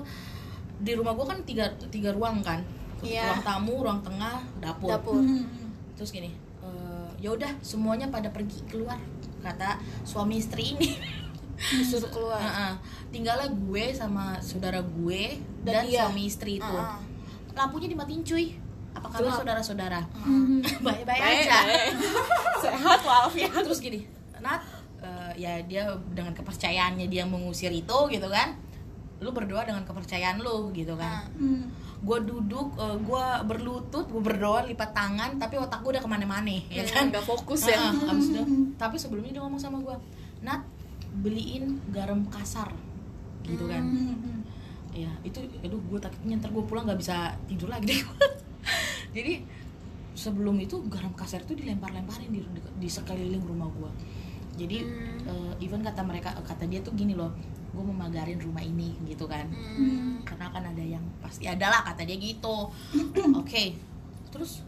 di 0.79 0.93
rumah 0.93 1.15
gue 1.15 1.25
kan 1.25 1.39
tiga 1.43 1.65
tiga 1.89 2.13
ruang 2.13 2.39
kan 2.41 2.61
Iya. 3.01 3.25
ruang 3.25 3.43
tamu 3.43 3.75
ruang 3.81 4.01
tengah 4.01 4.37
dapur, 4.59 4.93
dapur 4.93 5.17
Hmm. 5.17 5.49
terus 5.95 6.11
gini 6.11 6.31
eh, 6.61 7.09
ya 7.19 7.33
udah 7.33 7.49
semuanya 7.61 8.07
pada 8.07 8.29
pergi 8.29 8.61
keluar 8.67 9.01
kata 9.41 9.75
suami 10.03 10.37
istri 10.37 10.77
ini 10.77 10.91
disuruh 11.63 12.11
keluar. 12.11 12.43
Heeh. 12.43 12.73
tinggallah 13.13 13.45
gue 13.47 13.85
sama 13.93 14.41
saudara 14.41 14.81
gue 14.81 15.37
dan, 15.63 15.85
Dan 15.85 15.85
dia. 15.87 16.09
suami 16.09 16.23
istri 16.27 16.59
itu. 16.59 16.65
Heeh. 16.65 16.99
lampunya 17.53 17.87
dimatiin 17.87 18.25
cuy. 18.25 18.47
Apa 18.93 19.09
kabar 19.09 19.33
saudara-saudara? 19.33 20.01
Hmm. 20.17 20.61
baik-baik 20.87 21.21
Baik, 21.21 21.49
aja. 21.49 21.59
Sehat 22.65 23.01
walafiat. 23.01 23.63
Terus 23.65 23.81
gini 23.81 24.05
Nat 24.41 24.65
eh, 25.01 25.33
ya 25.39 25.61
dia 25.63 25.87
dengan 26.13 26.33
kepercayaannya 26.33 27.07
dia 27.07 27.25
mengusir 27.25 27.71
itu 27.71 27.99
gitu 28.09 28.29
kan. 28.29 28.57
Lu 29.23 29.31
berdoa 29.31 29.63
dengan 29.63 29.85
kepercayaan 29.87 30.41
lu 30.41 30.73
gitu 30.73 30.97
kan. 30.97 31.29
Hmm. 31.39 31.69
gue 32.03 32.19
duduk 32.27 32.75
gue 32.75 33.27
berlutut 33.47 34.11
gue 34.11 34.19
berdoa 34.19 34.67
lipat 34.67 34.91
tangan 34.91 35.39
tapi 35.39 35.55
otak 35.55 35.87
gue 35.87 35.95
udah 35.95 36.03
ke 36.03 36.11
mana-mana 36.11 36.51
ya 36.67 36.83
kan? 36.83 37.15
nggak 37.15 37.23
fokus 37.23 37.71
ya. 37.71 37.79
Heeh, 37.79 38.11
abis 38.11 38.27
itu, 38.35 38.43
tapi 38.75 38.99
sebelumnya 38.99 39.39
dia 39.39 39.43
ngomong 39.47 39.63
sama 39.63 39.79
gue 39.79 39.95
Nat 40.43 40.67
beliin 41.15 41.77
garam 41.91 42.25
kasar 42.27 42.73
gitu 43.43 43.67
kan 43.67 43.83
Hmm. 43.85 44.41
ya 44.93 45.11
itu 45.23 45.41
aduh 45.61 45.81
gue 45.83 45.99
takutnya 45.99 46.39
ntar 46.39 46.49
gue 46.49 46.63
pulang 46.63 46.85
nggak 46.85 46.97
bisa 46.97 47.17
tidur 47.45 47.69
lagi 47.69 47.91
deh 47.91 48.01
jadi 49.17 49.43
sebelum 50.13 50.57
itu 50.57 50.77
garam 50.87 51.13
kasar 51.13 51.43
itu 51.43 51.53
dilempar-lemparin 51.55 52.29
di, 52.29 52.41
di, 52.45 52.61
di 52.79 52.89
sekeliling 52.89 53.43
rumah 53.43 53.69
gue 53.69 53.91
jadi 54.55 54.85
Hmm. 54.85 55.53
eh, 55.57 55.65
even 55.65 55.81
kata 55.81 56.01
mereka 56.01 56.33
kata 56.39 56.65
dia 56.65 56.81
tuh 56.81 56.93
gini 56.93 57.13
loh 57.13 57.33
gue 57.73 57.81
mau 57.81 57.97
magarin 57.99 58.37
rumah 58.37 58.61
ini 58.61 58.93
gitu 59.05 59.25
kan 59.25 59.49
Hmm. 59.49 60.21
karena 60.23 60.49
kan 60.49 60.65
ada 60.67 60.85
yang 60.87 61.03
pasti 61.19 61.45
ada 61.45 61.67
lah 61.67 61.81
kata 61.83 62.05
dia 62.05 62.17
gitu 62.17 62.69
oke 63.41 63.65
terus 64.29 64.61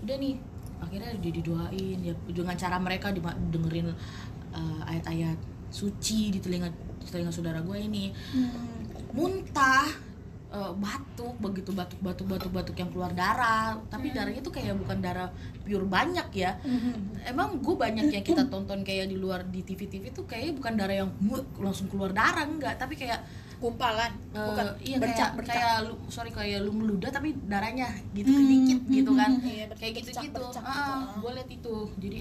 udah 0.00 0.16
nih 0.16 0.36
akhirnya 0.76 1.16
dia 1.16 1.32
didoain 1.32 1.98
ya 1.98 2.12
dengan 2.28 2.52
cara 2.54 2.76
mereka 2.76 3.08
dengerin 3.50 3.88
eh, 4.52 4.80
ayat-ayat 4.86 5.38
suci 5.74 6.30
di 6.30 6.38
telinga 6.38 6.70
telinga 7.10 7.34
saudara 7.34 7.58
gue 7.58 7.78
ini. 7.82 8.14
Hmm. 8.14 8.86
muntah 9.14 9.86
eh, 10.50 10.72
batuk 10.74 11.38
begitu 11.38 11.70
batuk 11.70 11.98
batuk 12.02 12.26
batuk 12.30 12.50
batuk 12.54 12.76
yang 12.78 12.90
keluar 12.94 13.10
darah. 13.10 13.74
Tapi 13.90 14.14
darahnya 14.14 14.38
tuh 14.38 14.54
kayak 14.54 14.78
bukan 14.78 15.02
darah 15.02 15.34
pure 15.66 15.86
banyak 15.86 16.30
ya. 16.30 16.54
Hmm. 16.62 17.10
emang 17.26 17.58
gue 17.58 17.74
banyak 17.74 18.14
yang 18.14 18.22
kita 18.22 18.46
tonton 18.46 18.86
kayak 18.86 19.10
di 19.10 19.18
luar 19.18 19.42
di 19.50 19.66
TV 19.66 19.90
TV 19.90 20.14
tuh 20.14 20.26
kayaknya 20.30 20.54
bukan 20.54 20.72
darah 20.78 20.96
yang 21.02 21.10
langsung 21.58 21.90
keluar 21.90 22.14
darah 22.14 22.46
enggak. 22.46 22.78
Tapi 22.78 22.94
kayak 22.94 23.22
kumpalan 23.62 24.12
eh, 24.34 24.44
bukan 24.44 24.66
iya 24.84 24.96
bercak 25.00 25.30
kayak, 25.30 25.38
bercak. 25.40 25.56
kayak 25.56 25.76
lu 25.88 25.94
sorry 26.12 26.30
kayak 26.34 26.58
lu 26.60 26.70
meludah 26.74 27.08
tapi 27.08 27.32
darahnya 27.48 27.88
gitu 28.12 28.28
sedikit 28.30 28.80
gitu 28.90 29.10
kan. 29.14 29.30
Iya, 29.40 29.64
ber- 29.70 29.78
kayak 29.78 29.92
gitu 30.02 30.10
gitu 30.10 30.20
bercak 30.34 30.62
gitu, 30.62 30.68
ah, 30.68 30.74
ah. 30.74 31.00
gue 31.18 31.30
liat 31.32 31.50
itu. 31.50 31.76
Jadi 31.98 32.18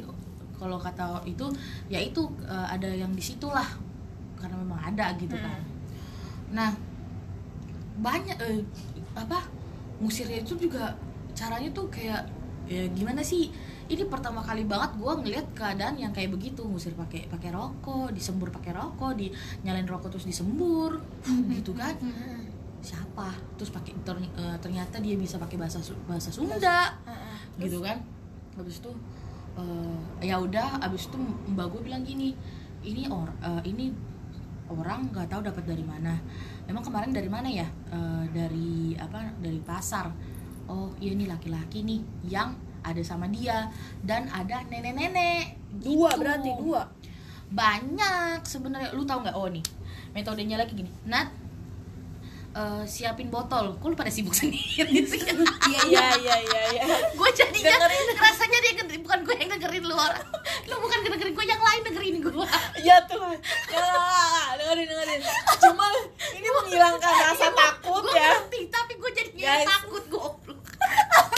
kalau 0.64 0.80
kata 0.80 1.20
itu 1.28 1.52
ya 1.92 2.00
itu 2.00 2.24
eh, 2.48 2.68
ada 2.72 2.88
yang 2.88 3.12
di 3.12 3.20
situ 3.20 3.52
lah. 3.52 3.68
Karena 4.40 4.56
memang 4.64 4.80
ada 4.80 5.12
gitu 5.20 5.36
kan. 5.36 5.60
Nah 6.56 6.72
banyak 8.00 8.40
eh, 8.40 8.64
apa 9.14 9.44
ngusirnya 10.00 10.42
itu 10.42 10.56
juga 10.56 10.96
caranya 11.36 11.68
tuh 11.76 11.92
kayak 11.92 12.24
ya 12.72 12.88
gimana 12.96 13.20
sih? 13.20 13.52
Ini 13.84 14.08
pertama 14.08 14.40
kali 14.40 14.64
banget 14.64 14.96
gue 14.96 15.12
ngeliat 15.12 15.48
keadaan 15.52 16.00
yang 16.00 16.16
kayak 16.16 16.32
begitu. 16.32 16.64
Ngusir 16.64 16.96
pakai 16.96 17.28
pakai 17.28 17.52
rokok 17.52 18.16
disembur 18.16 18.48
pakai 18.48 18.72
rokok 18.72 19.20
di 19.20 19.28
nyalain 19.68 19.84
rokok 19.84 20.16
terus 20.16 20.24
disembur 20.24 21.04
gitu 21.52 21.76
kan. 21.76 21.92
Siapa? 22.80 23.32
Terus 23.60 23.72
pakai 23.76 23.92
eh, 23.96 24.58
ternyata 24.64 25.00
dia 25.04 25.16
bisa 25.20 25.36
pakai 25.40 25.60
bahasa 25.60 25.84
bahasa 26.08 26.32
Sunda. 26.32 26.96
Gitu 27.60 27.80
kan. 27.84 28.00
Habis 28.56 28.80
itu 28.80 28.92
eh, 29.60 29.98
ya 30.26 30.40
udah 30.40 30.82
habis 30.82 31.10
itu 31.10 31.18
mbak 31.52 31.70
gue 31.74 31.82
bilang 31.86 32.02
gini 32.02 32.34
ini 32.84 33.08
or 33.10 33.30
eh, 33.42 33.62
ini 33.70 33.94
orang 34.72 35.12
nggak 35.12 35.28
tahu 35.30 35.42
dapat 35.44 35.64
dari 35.68 35.84
mana. 35.86 36.18
Emang 36.66 36.84
kemarin 36.84 37.12
dari 37.12 37.28
mana 37.28 37.48
ya? 37.52 37.68
Eh, 37.92 38.24
dari 38.32 38.96
apa 38.96 39.32
dari 39.40 39.60
pasar. 39.60 40.10
Oh 40.72 40.96
iya 40.98 41.12
ini 41.12 41.28
laki-laki 41.28 41.84
nih 41.84 42.02
yang 42.32 42.56
ada 42.84 43.00
sama 43.04 43.28
dia 43.32 43.68
dan 44.04 44.28
ada 44.32 44.64
nenek-nenek. 44.68 45.60
Dua 45.84 46.12
gitu. 46.16 46.20
berarti 46.20 46.50
dua? 46.60 46.82
Banyak 47.52 48.44
sebenarnya. 48.48 48.90
Lu 48.96 49.04
tahu 49.04 49.24
nggak? 49.28 49.36
Oh 49.36 49.48
nih 49.52 49.64
metodenya 50.16 50.56
lagi 50.60 50.74
gini. 50.74 50.92
Nat 51.08 51.43
eh, 52.54 52.84
siapin 52.86 53.28
botol. 53.34 53.78
Kok 53.82 53.88
lu 53.90 53.96
pada 53.98 54.14
sibuk 54.14 54.38
sendiri 54.40 55.06
sih? 55.06 55.22
Iya 55.70 55.82
iya 55.90 56.06
iya 56.18 56.36
iya 56.40 56.62
iya. 56.78 56.84
Gue 57.20 57.30
jadinya 57.34 57.90
rasanya 58.18 58.60
dia 58.62 58.74
bukan 59.04 59.20
gue 59.30 59.36
yang 59.36 59.52
dengerin 59.52 59.84
lu 59.86 59.94
orang 59.94 60.26
lu 60.66 60.76
bukan 60.80 61.00
dengerin 61.06 61.36
gue 61.38 61.46
yang 61.46 61.62
lain 61.62 61.82
dengerin 61.86 62.18
gue 62.24 62.48
ya 62.82 62.98
Tuhan 63.06 63.38
ya 63.70 63.86
dengerin 64.58 64.86
dengerin. 64.90 65.22
Cuma 65.62 65.86
ini 66.34 66.50
menghilangkan 66.50 67.14
rasa 67.30 67.48
takut 67.54 68.02
gue 68.02 68.18
ya. 68.18 68.42
ngerti 68.42 68.62
tapi 68.74 68.94
gue 68.98 69.12
jadinya 69.14 69.54
Guys. 69.54 69.68
takut 69.70 70.04
goblok. 70.10 70.62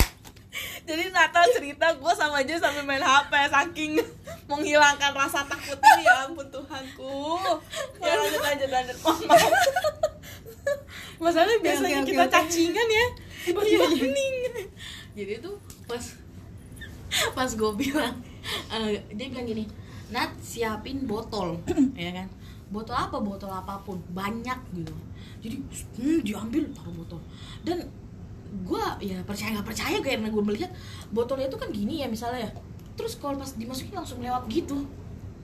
Jadi 0.88 1.04
Natal 1.10 1.44
cerita 1.50 1.88
gue 1.98 2.14
sama 2.14 2.46
aja 2.46 2.62
sambil 2.62 2.86
main 2.86 3.02
HP 3.02 3.34
saking 3.50 3.92
menghilangkan 4.46 5.12
rasa 5.12 5.42
takut 5.44 5.76
ini. 5.76 6.06
Ya 6.06 6.30
ampun 6.30 6.48
Tuhanku. 6.54 7.36
Ya 8.00 8.14
lanjut 8.16 8.40
lanjut 8.40 8.70
lanjut. 8.70 8.98
Mohon 9.02 9.22
maaf 9.26 10.15
masalahnya 11.24 11.58
biasanya 11.62 12.00
oke, 12.02 12.10
kita 12.10 12.24
oke. 12.26 12.34
cacingan 12.34 12.88
ya. 12.90 13.06
Tiba-tiba 13.46 13.86
hening 13.94 14.36
jadi 15.16 15.40
tuh 15.40 15.56
pas 15.88 16.04
pas 17.32 17.48
gue 17.48 17.72
bilang 17.80 18.14
eh, 18.76 19.00
dia 19.16 19.32
bilang 19.32 19.48
gini 19.48 19.64
Nat 20.12 20.36
siapin 20.44 21.08
botol 21.08 21.58
ya 21.98 22.12
kan. 22.14 22.28
Botol 22.70 22.94
apa? 22.98 23.18
Botol 23.18 23.50
apa 23.50 23.82
pun 23.82 23.98
banyak 24.14 24.60
gitu. 24.76 24.94
Jadi 25.42 25.56
hmm, 25.98 26.20
diambil 26.22 26.64
taruh 26.76 26.94
botol. 26.94 27.22
Dan 27.66 27.82
gue 28.62 28.86
ya 29.02 29.18
percaya 29.26 29.58
nggak 29.58 29.68
percaya 29.68 29.98
karena 30.02 30.30
gue 30.30 30.44
melihat 30.46 30.70
botolnya 31.10 31.50
itu 31.50 31.58
kan 31.58 31.70
gini 31.74 32.06
ya 32.06 32.08
misalnya. 32.12 32.46
Ya 32.46 32.52
terus 32.96 33.20
kalau 33.20 33.36
pas 33.36 33.52
dimasukin 33.56 33.92
langsung 33.92 34.24
lewat 34.24 34.48
gitu 34.48 34.88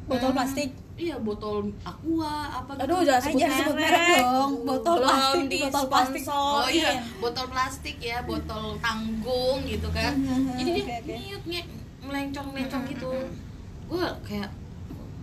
botol 0.05 0.31
plastik 0.31 0.70
iya 0.96 1.15
botol 1.17 1.74
aqua 1.81 2.34
apa 2.51 2.72
gitu 2.77 2.84
aduh 2.84 3.00
jangan 3.01 3.22
sebut 3.25 3.51
sebut 3.51 3.75
merek 3.75 4.22
dong 4.22 4.51
botol 4.63 4.96
Belum 4.96 5.08
plastik 5.08 5.43
di 5.48 5.58
botol 5.63 5.86
plastik 5.88 6.24
Oh 6.25 6.67
iya, 6.67 6.89
sponsorin. 6.91 7.00
botol 7.17 7.46
plastik 7.48 7.98
ya, 7.98 8.17
botol 8.22 8.65
tanggung 8.77 9.60
gitu 9.65 9.88
kan. 9.89 10.13
Mhm, 10.13 10.58
Jadi 10.58 10.72
dia 10.86 11.17
niut 11.17 11.43
nge 11.43 11.62
melencong 12.01 12.48
melencong 12.51 12.84
gitu. 12.86 13.12
Gue 13.88 14.05
kayak 14.22 14.50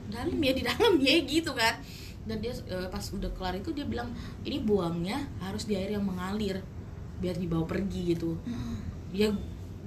dalam 0.09 0.39
ya 0.39 0.53
di 0.53 0.63
dalam 0.65 0.93
ya 0.99 1.15
gitu 1.23 1.53
kan. 1.53 1.75
Dan 2.25 2.37
dia 2.39 2.53
eh, 2.67 2.89
pas 2.89 3.05
udah 3.05 3.31
kelar 3.33 3.55
itu 3.55 3.71
dia 3.71 3.85
bilang 3.85 4.11
ini 4.43 4.59
buangnya 4.61 5.17
harus 5.39 5.65
di 5.65 5.75
air 5.75 5.95
yang 5.95 6.03
mengalir 6.03 6.59
biar 7.19 7.35
dibawa 7.35 7.65
pergi 7.65 8.15
gitu. 8.15 8.35
Ya 9.11 9.31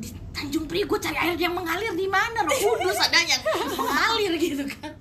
di 0.01 0.10
Tanjung 0.34 0.65
Priok 0.65 0.98
gue 0.98 1.00
cari 1.05 1.17
air 1.22 1.38
yang 1.38 1.53
mengalir 1.53 1.93
di 1.93 2.10
mana? 2.10 2.41
Roh 2.41 2.58
Kudus 2.58 2.98
ada 3.05 3.22
yang 3.22 3.41
mengalir 3.77 4.34
gitu 4.41 4.65
kan. 4.65 4.91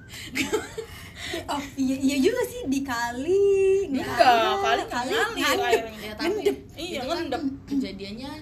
oh 1.49 1.63
iya 1.81 1.97
iya 1.97 2.17
juga 2.21 2.43
sih 2.45 2.69
di 2.69 2.81
kali. 2.85 3.89
Nggak 3.89 4.05
enggak 4.05 4.57
kali. 4.61 4.83
kali 4.85 5.41
ngalir 5.41 5.85
ya 6.05 6.13
tapi 6.13 6.29
Ngendep. 6.45 6.57
Iya, 6.77 7.01
itu 7.01 7.09
kan? 7.09 7.17
ngendep. 7.17 7.43
kejadiannya 7.73 8.33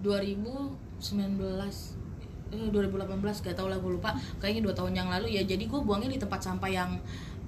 2019 0.00 0.72
eh, 2.52 2.68
2018 2.68 3.44
gak 3.44 3.54
tau 3.56 3.68
lah 3.68 3.76
gue 3.76 3.92
lupa. 3.92 4.16
Kayaknya 4.40 4.62
dua 4.64 4.74
tahun 4.74 4.92
yang 4.96 5.08
lalu. 5.12 5.36
Ya 5.36 5.42
jadi 5.44 5.64
gue 5.68 5.80
buangnya 5.84 6.08
di 6.08 6.18
tempat 6.20 6.40
sampah 6.40 6.70
yang 6.72 6.96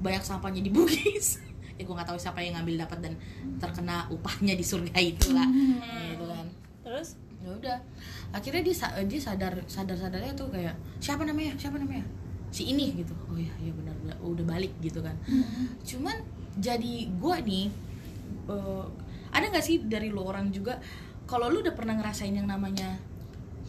banyak 0.04 0.20
sampahnya 0.20 0.60
di 0.60 0.68
Bugis 0.68 1.40
ya 1.78 1.82
gue 1.82 1.94
nggak 1.94 2.06
tahu 2.06 2.18
siapa 2.18 2.38
yang 2.38 2.54
ngambil 2.58 2.86
dapat 2.86 2.98
dan 3.02 3.12
terkena 3.58 4.06
upahnya 4.10 4.54
di 4.54 4.62
surga 4.62 4.94
itulah 4.94 5.48
gitu 6.12 6.24
kan 6.30 6.46
ya 7.44 7.50
udah. 7.52 7.78
Akhirnya 8.32 8.64
dia 8.64 8.74
dia 9.04 9.20
sadar 9.20 9.54
sadar 9.68 9.96
sadarnya 10.00 10.32
tuh 10.32 10.48
kayak 10.48 10.72
siapa 10.98 11.28
namanya? 11.28 11.52
Siapa 11.60 11.76
namanya? 11.76 12.04
Si 12.48 12.72
ini 12.72 12.96
gitu. 12.96 13.12
Oh 13.28 13.36
ya 13.36 13.52
ya 13.60 13.72
benar 13.76 13.92
benar. 14.00 14.16
Oh, 14.24 14.32
udah 14.32 14.48
balik 14.48 14.72
gitu 14.80 15.04
kan. 15.04 15.12
Cuman 15.84 16.16
jadi 16.56 17.06
gue 17.12 17.36
nih 17.44 17.66
eh, 18.48 18.84
ada 19.34 19.44
nggak 19.50 19.64
sih 19.64 19.84
dari 19.84 20.08
lo 20.08 20.24
orang 20.24 20.48
juga 20.48 20.78
kalau 21.28 21.50
lu 21.50 21.60
udah 21.60 21.74
pernah 21.76 21.98
ngerasain 21.98 22.32
yang 22.32 22.48
namanya 22.48 22.96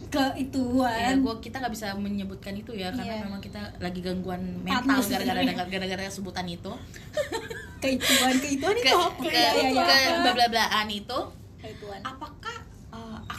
ke 0.06 0.24
ituan. 0.38 0.92
Ya 0.94 1.18
gua 1.18 1.34
kita 1.42 1.58
nggak 1.58 1.72
bisa 1.74 1.90
menyebutkan 1.98 2.54
itu 2.54 2.70
ya 2.76 2.92
karena 2.94 3.16
Iya. 3.18 3.24
memang 3.26 3.42
kita 3.42 3.58
lagi 3.82 4.00
gangguan 4.04 4.42
mental 4.62 5.02
gara-gara 5.02 5.42
gara-gara 5.66 6.02
sebutan 6.12 6.46
itu. 6.46 6.70
Keituan 7.82 8.34
keituan 8.40 8.76
ke 8.76 8.88
itu 8.88 8.96
apa? 8.96 9.20
ke, 9.20 9.30
ya 9.34 9.50
ya 9.52 9.84
ke 9.84 9.96
ya 9.98 10.10
bla 10.22 10.32
bla 10.32 10.46
blaan 10.48 10.88
itu. 10.88 11.18
Keituan. 11.58 12.00
Apakah 12.06 12.56
eh, 12.56 12.65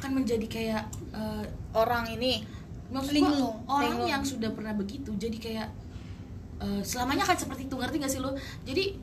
akan 0.07 0.23
menjadi 0.23 0.47
kayak 0.47 0.83
eh, 1.11 1.43
orang 1.75 2.07
ini 2.15 2.39
maksud 2.87 3.11
gua, 3.11 3.19
Linglung. 3.19 3.55
orang 3.67 3.83
Linglung. 3.99 4.07
yang 4.07 4.23
sudah 4.23 4.55
pernah 4.55 4.71
begitu 4.71 5.11
jadi 5.19 5.35
kayak 5.35 5.67
eh, 6.63 6.81
selamanya 6.87 7.27
akan 7.27 7.35
seperti 7.35 7.67
itu 7.67 7.75
ngerti 7.75 7.95
gak 7.99 8.11
sih 8.15 8.23
lo 8.23 8.31
jadi 8.63 8.95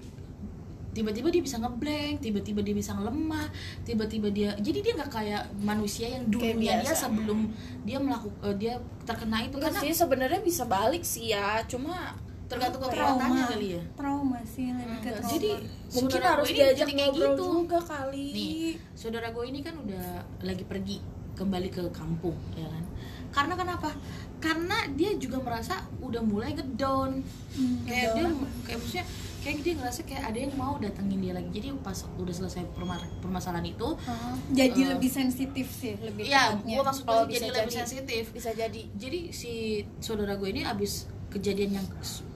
tiba-tiba 0.96 1.28
dia 1.28 1.42
bisa 1.44 1.60
ngeblank 1.60 2.24
tiba-tiba 2.24 2.64
dia 2.64 2.72
bisa 2.72 2.96
lemah 2.96 3.52
tiba-tiba 3.84 4.30
dia 4.30 4.54
jadi 4.62 4.78
dia 4.78 4.92
nggak 4.94 5.10
kayak 5.10 5.42
manusia 5.60 6.06
yang 6.06 6.24
dulunya 6.30 6.80
dia 6.80 6.94
sebelum 6.94 7.50
dia 7.82 7.98
melakukan 7.98 8.54
dia 8.56 8.78
terkena 9.02 9.42
itu 9.42 9.58
Enggak 9.58 9.74
karena 9.74 9.80
sih 9.84 9.92
sebenarnya 9.92 10.40
bisa 10.40 10.62
balik 10.64 11.02
sih 11.02 11.34
ya 11.34 11.66
cuma 11.66 12.14
tergantung 12.54 12.80
ya? 12.80 12.86
kekuatannya 12.86 13.18
trauma 13.20 13.44
kali 13.48 13.68
ya. 13.68 13.82
Trauma 13.92 14.38
sih 14.44 14.66
lebih 14.68 14.84
ke 14.84 14.92
Enggak, 15.00 15.14
trauma. 15.16 15.30
Jadi 15.30 15.50
mungkin 15.92 16.20
harus 16.22 16.48
diajak 16.48 16.76
jadi 16.80 16.92
kayak 16.94 17.12
gitu. 17.12 17.44
juga 17.52 17.78
kali. 17.80 18.26
Nih 18.30 18.54
saudara 18.92 19.28
gue 19.28 19.44
ini 19.44 19.60
kan 19.60 19.74
udah 19.76 20.06
lagi 20.40 20.64
pergi 20.64 20.96
kembali 21.34 21.68
ke 21.68 21.82
kampung 21.90 22.36
ya 22.54 22.66
kan? 22.66 22.84
Karena 23.30 23.54
kenapa? 23.54 23.90
Karena 24.38 24.78
dia 24.88 25.10
juga 25.14 25.38
merasa 25.38 25.74
udah 25.98 26.22
mulai 26.22 26.52
ngedown. 26.52 27.18
Hmm, 27.50 27.76
kayak 27.82 28.08
dia 28.12 28.26
kayak 28.62 28.78
maksudnya 28.78 29.06
kayak 29.40 29.58
dia 29.60 29.72
ngerasa 29.74 30.00
kayak 30.04 30.24
ada 30.24 30.38
yang 30.38 30.52
mau 30.54 30.78
datengin 30.78 31.18
dia 31.18 31.32
lagi. 31.32 31.50
Jadi 31.50 31.74
pas 31.78 31.96
udah 32.14 32.30
selesai 32.32 32.64
perma- 32.70 32.94
permasalahan 33.18 33.66
itu 33.66 33.88
Ah, 34.00 34.32
jadi 34.48 34.80
Eh, 34.80 34.88
lebih 34.94 35.10
sensitif 35.10 35.66
sih 35.68 35.98
lebih 35.98 36.24
ya 36.24 36.54
tepatnya. 36.54 36.70
gue 36.70 36.82
maksud 36.82 37.02
gue 37.02 37.12
Oh, 37.12 37.24
bisa 37.24 37.36
jadi 37.40 37.50
lebih 37.50 37.64
jadi. 37.66 37.78
sensitif. 37.82 38.24
Bisa 38.30 38.50
jadi. 38.52 38.82
Jadi 38.94 39.20
si 39.30 39.52
saudara 39.98 40.34
gue 40.34 40.48
ini 40.48 40.62
abis 40.62 40.92
kejadian 41.28 41.74
yang 41.74 41.86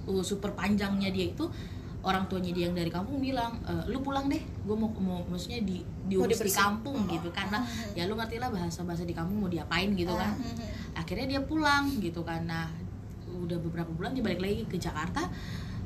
uh, 0.08 0.24
super 0.24 0.56
panjangnya 0.56 1.12
dia 1.12 1.28
itu 1.28 1.44
orang 1.98 2.24
tuanya 2.30 2.54
dia 2.54 2.70
yang 2.70 2.76
dari 2.78 2.88
kampung 2.94 3.18
bilang 3.18 3.58
"E, 3.66 3.90
lu 3.90 3.98
pulang 3.98 4.30
deh 4.30 4.38
gue 4.38 4.76
mau 4.78 4.86
mau 5.02 5.18
maksudnya 5.26 5.60
di 5.66 5.82
diurus 6.06 6.40
di 6.40 6.54
kampung 6.54 6.94
gitu 7.10 7.28
karena 7.34 7.58
ya 7.92 8.06
lu 8.06 8.14
ngerti 8.14 8.38
lah 8.38 8.54
bahasa 8.54 8.86
bahasa 8.86 9.02
di 9.02 9.10
kampung 9.12 9.42
mau 9.42 9.50
diapain 9.50 9.92
gitu 9.98 10.14
kan. 10.14 10.30
Mhm. 10.38 10.94
akhirnya 10.94 11.26
dia 11.26 11.40
pulang 11.42 11.90
gitu 11.98 12.22
nah 12.46 12.70
udah 13.28 13.58
beberapa 13.60 13.90
bulan 13.92 14.14
dia 14.14 14.22
balik 14.24 14.40
lagi 14.40 14.62
ke 14.70 14.78
Jakarta. 14.78 15.26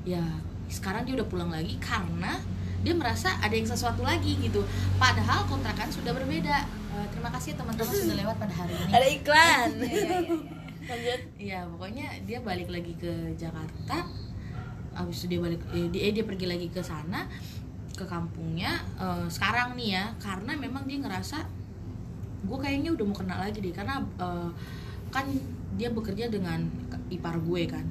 Ya 0.05 0.23
sekarang 0.69 1.09
dia 1.09 1.17
udah 1.17 1.29
pulang 1.29 1.51
lagi 1.53 1.81
karena 1.81 2.39
dia 2.85 2.95
merasa 2.97 3.33
ada 3.41 3.55
yang 3.55 3.67
sesuatu 3.67 4.05
lagi 4.05 4.37
gitu. 4.43 4.63
Padahal 5.01 5.49
kontrakan 5.49 5.89
sudah 5.91 6.13
berbeda. 6.13 6.67
Eh, 6.93 7.07
terima 7.09 7.33
kasih 7.33 7.57
teman-teman 7.57 7.89
sudah 7.93 8.17
lewat 8.21 8.37
pada 8.37 8.55
hari 8.55 8.73
ini. 8.77 8.91
Ada 8.93 9.07
iklan. 9.17 9.71
Iya, 9.83 9.91
iya, 9.91 10.19
iya. 10.29 10.62
Lanjut. 10.83 11.21
Iya, 11.39 11.61
pokoknya 11.69 12.07
dia 12.25 12.39
balik 12.41 12.69
lagi 12.69 12.93
ke 12.97 13.13
Jakarta. 13.35 14.07
Habis 14.93 15.25
itu 15.25 15.37
dia 15.37 15.41
balik 15.41 15.63
eh, 15.73 15.89
dia, 15.89 16.01
eh, 16.09 16.13
dia 16.13 16.25
pergi 16.25 16.47
lagi 16.47 16.69
ke 16.69 16.81
sana 16.81 17.25
ke 17.93 18.05
kampungnya. 18.05 18.83
Eh, 18.99 19.27
sekarang 19.29 19.75
nih 19.75 19.97
ya 19.97 20.05
karena 20.19 20.53
memang 20.55 20.85
dia 20.85 20.99
ngerasa 21.01 21.45
gue 22.43 22.59
kayaknya 22.59 22.91
udah 22.93 23.05
mau 23.07 23.17
kenal 23.17 23.39
lagi 23.39 23.59
deh 23.59 23.73
karena 23.73 24.03
eh, 24.19 24.51
kan 25.09 25.25
dia 25.79 25.89
bekerja 25.89 26.29
dengan 26.29 26.69
ipar 27.09 27.41
gue 27.41 27.63
kan. 27.67 27.85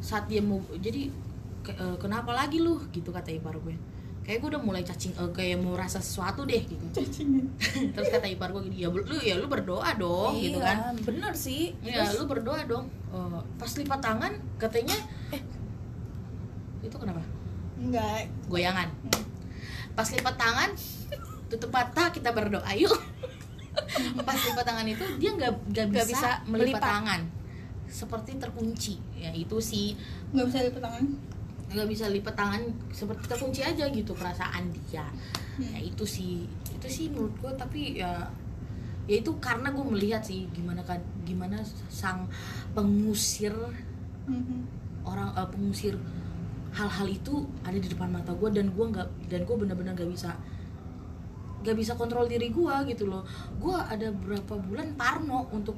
Saat 0.00 0.28
dia 0.28 0.40
mau 0.40 0.60
jadi 0.78 1.12
ke- 1.60 1.76
eh, 1.76 1.96
kenapa 2.00 2.32
lagi 2.32 2.58
lu? 2.58 2.80
Gitu 2.88 3.12
kata 3.12 3.28
ipar 3.30 3.56
gue 3.58 3.76
kayak 4.20 4.38
gue 4.38 4.48
udah 4.52 4.62
mulai 4.62 4.82
cacing 4.82 5.12
eh, 5.12 5.30
kayak 5.32 5.58
mau 5.58 5.74
rasa 5.74 5.98
sesuatu 5.98 6.44
deh 6.44 6.60
gitu 6.60 6.84
terus 7.96 8.08
kata 8.08 8.26
ipar 8.26 8.52
gue 8.52 8.62
gini 8.68 8.84
ya 8.84 8.88
lu 8.88 9.00
ya 9.18 9.34
lu 9.34 9.46
berdoa 9.46 9.96
dong 9.96 10.36
gitu 10.36 10.60
kan 10.60 10.94
Iya, 10.94 11.02
bener 11.02 11.32
sih 11.34 11.72
Ya, 11.80 12.04
lu 12.12 12.24
berdoa 12.24 12.62
dong. 12.64 12.86
Eh, 13.10 13.40
pas 13.56 13.72
lipat 13.74 14.00
tangan 14.00 14.32
katanya 14.56 14.96
eh 15.30 15.42
itu 16.80 16.96
kenapa? 16.96 17.20
enggak 17.76 18.28
Goyangan. 18.46 18.88
Pas 19.92 20.06
lipat 20.06 20.36
tangan 20.36 20.70
tutup 21.48 21.70
mata 21.70 22.08
kita 22.08 22.30
berdoa 22.30 22.70
yuk. 22.76 22.92
pas 24.26 24.36
lipat 24.36 24.64
tangan 24.64 24.86
itu 24.86 25.04
dia 25.16 25.30
nggak 25.32 25.52
nggak 25.72 25.86
bisa, 25.90 26.04
bisa 26.06 26.30
melipat 26.44 26.76
melipat. 26.76 26.82
tangan. 26.82 27.20
seperti 27.90 28.38
terkunci 28.38 28.94
ya 29.18 29.34
itu 29.34 29.58
sih 29.58 29.98
nggak 30.30 30.46
bisa 30.46 30.58
lipat 30.62 30.78
tangan 30.78 31.04
nggak 31.70 31.86
bisa 31.86 32.06
lipat 32.06 32.34
tangan 32.34 32.62
seperti 32.90 33.24
terkunci 33.26 33.60
aja 33.62 33.86
gitu 33.86 34.12
perasaan 34.12 34.68
dia 34.72 35.06
Hmm. 35.50 35.66
ya 35.66 35.78
itu 35.82 36.04
sih 36.04 36.46
itu 36.70 36.86
sih 36.88 37.06
menurut 37.08 37.34
gue 37.36 37.52
tapi 37.52 37.80
ya 37.96 38.26
ya 39.04 39.16
itu 39.16 39.28
karena 39.38 39.68
gue 39.68 39.82
melihat 39.84 40.22
sih 40.22 40.46
gimana 40.50 40.80
kan 40.80 40.96
gimana 41.22 41.60
sang 41.88 42.24
pengusir 42.72 43.52
Mhm. 44.24 44.62
orang 45.02 45.30
eh, 45.32 45.48
pengusir 45.48 45.94
hal-hal 46.70 47.06
itu 47.06 47.34
ada 47.60 47.74
di 47.74 47.84
depan 47.84 48.08
mata 48.08 48.30
gue 48.30 48.48
dan 48.48 48.70
gue 48.70 48.84
nggak 48.86 49.08
dan 49.26 49.42
gue 49.42 49.56
benar-benar 49.58 49.92
nggak 49.92 50.08
bisa 50.08 50.32
nggak 51.60 51.76
bisa 51.76 51.92
kontrol 51.92 52.24
diri 52.24 52.48
gue 52.48 52.74
gitu 52.88 53.04
loh 53.04 53.26
gue 53.58 53.76
ada 53.76 54.08
berapa 54.08 54.54
bulan 54.56 54.94
parno 54.94 55.44
untuk 55.50 55.76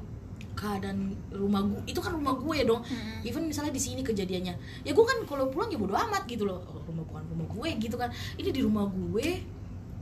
keadaan 0.53 0.99
rumah 1.29 1.61
gue 1.61 1.81
itu 1.85 1.97
kan 1.97 2.11
rumah 2.11 2.33
gue 2.33 2.53
ya 2.53 2.65
dong. 2.65 2.81
Mm-mm. 2.81 3.23
even 3.23 3.43
misalnya 3.43 3.69
di 3.69 3.79
sini 3.79 4.01
kejadiannya. 4.01 4.53
Ya 4.81 4.91
gue 4.91 5.05
kan 5.05 5.17
kalau 5.23 5.47
pulang 5.47 5.67
ya 5.67 5.75
bodo 5.75 5.93
amat 5.93 6.23
gitu 6.25 6.43
loh. 6.43 6.59
Oh, 6.63 6.83
rumah 6.83 7.03
bukan 7.03 7.23
rumah 7.27 7.47
gue 7.49 7.69
gitu 7.79 7.95
kan. 7.95 8.07
Ini 8.35 8.49
di 8.49 8.61
rumah 8.61 8.85
gue. 8.85 9.27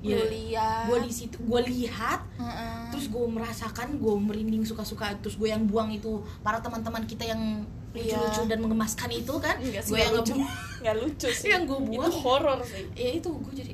Ya 0.01 0.17
lihat. 0.17 0.89
gue 0.89 0.97
di 1.03 1.13
situ 1.13 1.37
gue 1.37 1.61
lihat. 1.63 2.25
Heeh. 2.35 2.89
terus 2.89 3.05
gue 3.05 3.21
merasakan 3.23 3.95
gue 3.95 4.13
merinding 4.17 4.63
suka-suka. 4.63 5.13
Terus 5.19 5.35
gue 5.35 5.47
yang 5.47 5.63
buang 5.63 5.89
itu 5.89 6.09
para 6.39 6.57
teman-teman 6.57 7.05
kita 7.05 7.23
yang 7.23 7.61
Iya. 7.91 8.15
lucu-lucu 8.15 8.41
dan 8.47 8.59
mengemaskan 8.61 9.09
itu 9.11 9.33
kan. 9.37 9.59
Gue 9.59 9.99
yang 9.99 10.15
lucu. 10.15 10.33
nggak 10.81 10.95
lucu 10.97 11.27
sih. 11.29 11.49
Yang 11.49 11.63
gue 11.67 11.79
buang. 11.85 12.01
itu 12.01 12.11
horor 12.17 12.59
sih. 12.63 12.87
Ya 12.93 13.09
itu 13.13 13.29
gue 13.29 13.53
jadi 13.53 13.73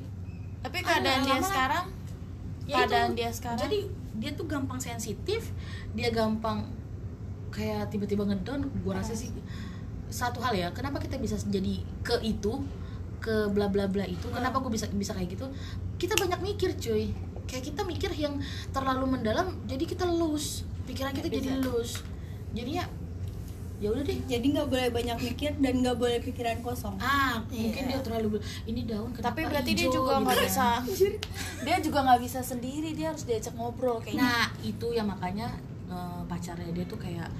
tapi 0.58 0.76
Aduh, 0.76 0.88
keadaan 0.90 1.20
dia 1.22 1.30
lama-lama- 1.32 1.48
sekarang 1.48 1.84
ya 2.68 2.84
keadaan 2.84 3.16
itu. 3.16 3.18
dia 3.18 3.30
sekarang. 3.32 3.60
Jadi 3.64 3.78
dia 4.18 4.30
tuh 4.34 4.46
gampang 4.50 4.82
sensitif 4.82 5.54
dia 5.94 6.10
gampang 6.10 6.66
kayak 7.54 7.88
tiba-tiba 7.88 8.26
ngedown 8.28 8.66
gue 8.68 8.92
rasa 8.92 9.14
sih 9.14 9.30
satu 10.10 10.42
hal 10.42 10.52
ya 10.52 10.68
kenapa 10.74 10.98
kita 10.98 11.16
bisa 11.16 11.38
jadi 11.48 11.80
ke 12.02 12.18
itu 12.26 12.60
ke 13.22 13.50
bla 13.50 13.70
bla 13.70 13.86
bla 13.86 14.04
itu 14.04 14.26
kenapa 14.30 14.62
gue 14.62 14.72
bisa 14.72 14.86
bisa 14.94 15.12
kayak 15.14 15.34
gitu? 15.34 15.46
Kita 15.98 16.14
banyak 16.14 16.38
mikir 16.38 16.78
cuy. 16.78 17.10
Kayak 17.48 17.64
kita 17.74 17.82
mikir 17.82 18.10
yang 18.14 18.38
terlalu 18.70 19.18
mendalam 19.18 19.58
jadi 19.66 19.82
kita 19.82 20.06
lose. 20.06 20.62
Pikiran 20.86 21.12
kita 21.12 21.26
jadi 21.26 21.58
bisa. 21.58 21.66
lose. 21.66 21.94
Jadinya 22.54 22.86
ya 23.78 23.88
udah 23.88 24.02
deh 24.02 24.18
jadi 24.26 24.42
nggak 24.42 24.68
boleh 24.68 24.88
banyak 24.90 25.18
mikir 25.22 25.54
dan 25.56 25.74
nggak 25.78 25.96
boleh 25.96 26.18
pikiran 26.18 26.58
kosong. 26.60 26.98
Ah 26.98 27.38
mungkin 27.46 27.82
dia 27.86 28.00
terlalu 28.00 28.42
ini 28.64 28.82
daun 28.82 29.14
kenapa 29.14 29.30
tapi 29.30 29.40
berarti 29.46 29.70
dia 29.70 29.86
hijau 29.86 29.94
juga 29.96 30.10
gitu 30.10 30.20
nggak 30.20 30.34
kan. 30.34 30.44
bisa 30.44 30.66
dia 31.62 31.76
juga 31.78 31.98
nggak 32.02 32.20
bisa 32.20 32.38
sendiri 32.42 32.90
dia 32.92 33.06
harus 33.08 33.22
diajak 33.22 33.54
ngobrol 33.54 33.98
kayaknya 33.98 34.22
Nah 34.24 34.44
itu 34.60 34.86
ya 34.90 35.02
makanya 35.02 35.46
eh, 35.86 36.20
pacarnya 36.24 36.70
dia 36.72 36.84
tuh 36.84 36.98
kayak 36.98 37.30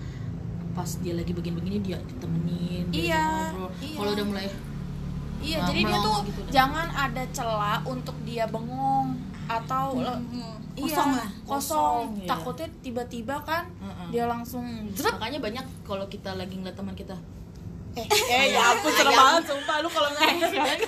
pas 0.71 0.91
dia 1.03 1.11
lagi 1.13 1.35
begini-begini 1.35 1.83
dia 1.83 1.99
ditemenin, 2.01 2.87
dia 2.89 3.03
Iya, 3.03 3.25
ngobrol. 3.51 3.71
iya. 3.83 3.97
Kalau 3.99 4.11
udah 4.15 4.27
mulai 4.27 4.47
iya 5.39 5.57
Nah, 5.59 5.67
jadi 5.67 5.81
dia 5.83 5.99
tuh 5.99 6.15
gitu 6.23 6.41
jangan 6.51 6.87
ada 6.89 7.23
celah 7.31 7.79
untuk 7.83 8.15
dia 8.23 8.47
bengong 8.47 9.19
atau 9.47 9.99
Mhm. 10.79 10.85
Iya, 10.85 10.95
kosong 10.95 11.11
lah 11.13 11.29
kosong, 11.41 11.49
Kosong, 11.49 11.99
iya. 12.17 12.29
takutnya 12.29 12.69
tiba-tiba 12.79 13.37
kan 13.41 13.65
Heeh. 13.77 14.09
dia 14.11 14.25
langsung 14.25 14.65
zrep 14.93 15.13
makanya 15.13 15.39
banyak 15.41 15.67
kalau 15.83 16.07
kita 16.07 16.31
lagi 16.33 16.55
ngeliat 16.55 16.75
teman 16.75 16.95
kita 16.95 17.17
eh, 17.95 18.07
eh 18.07 18.45
ya 18.53 18.63
ampun 18.71 18.93
serem 18.93 19.11
banget 19.13 19.45
sumpah 19.49 19.77
lu 19.81 19.89
kalau 19.89 20.09
ngeliat 20.09 20.81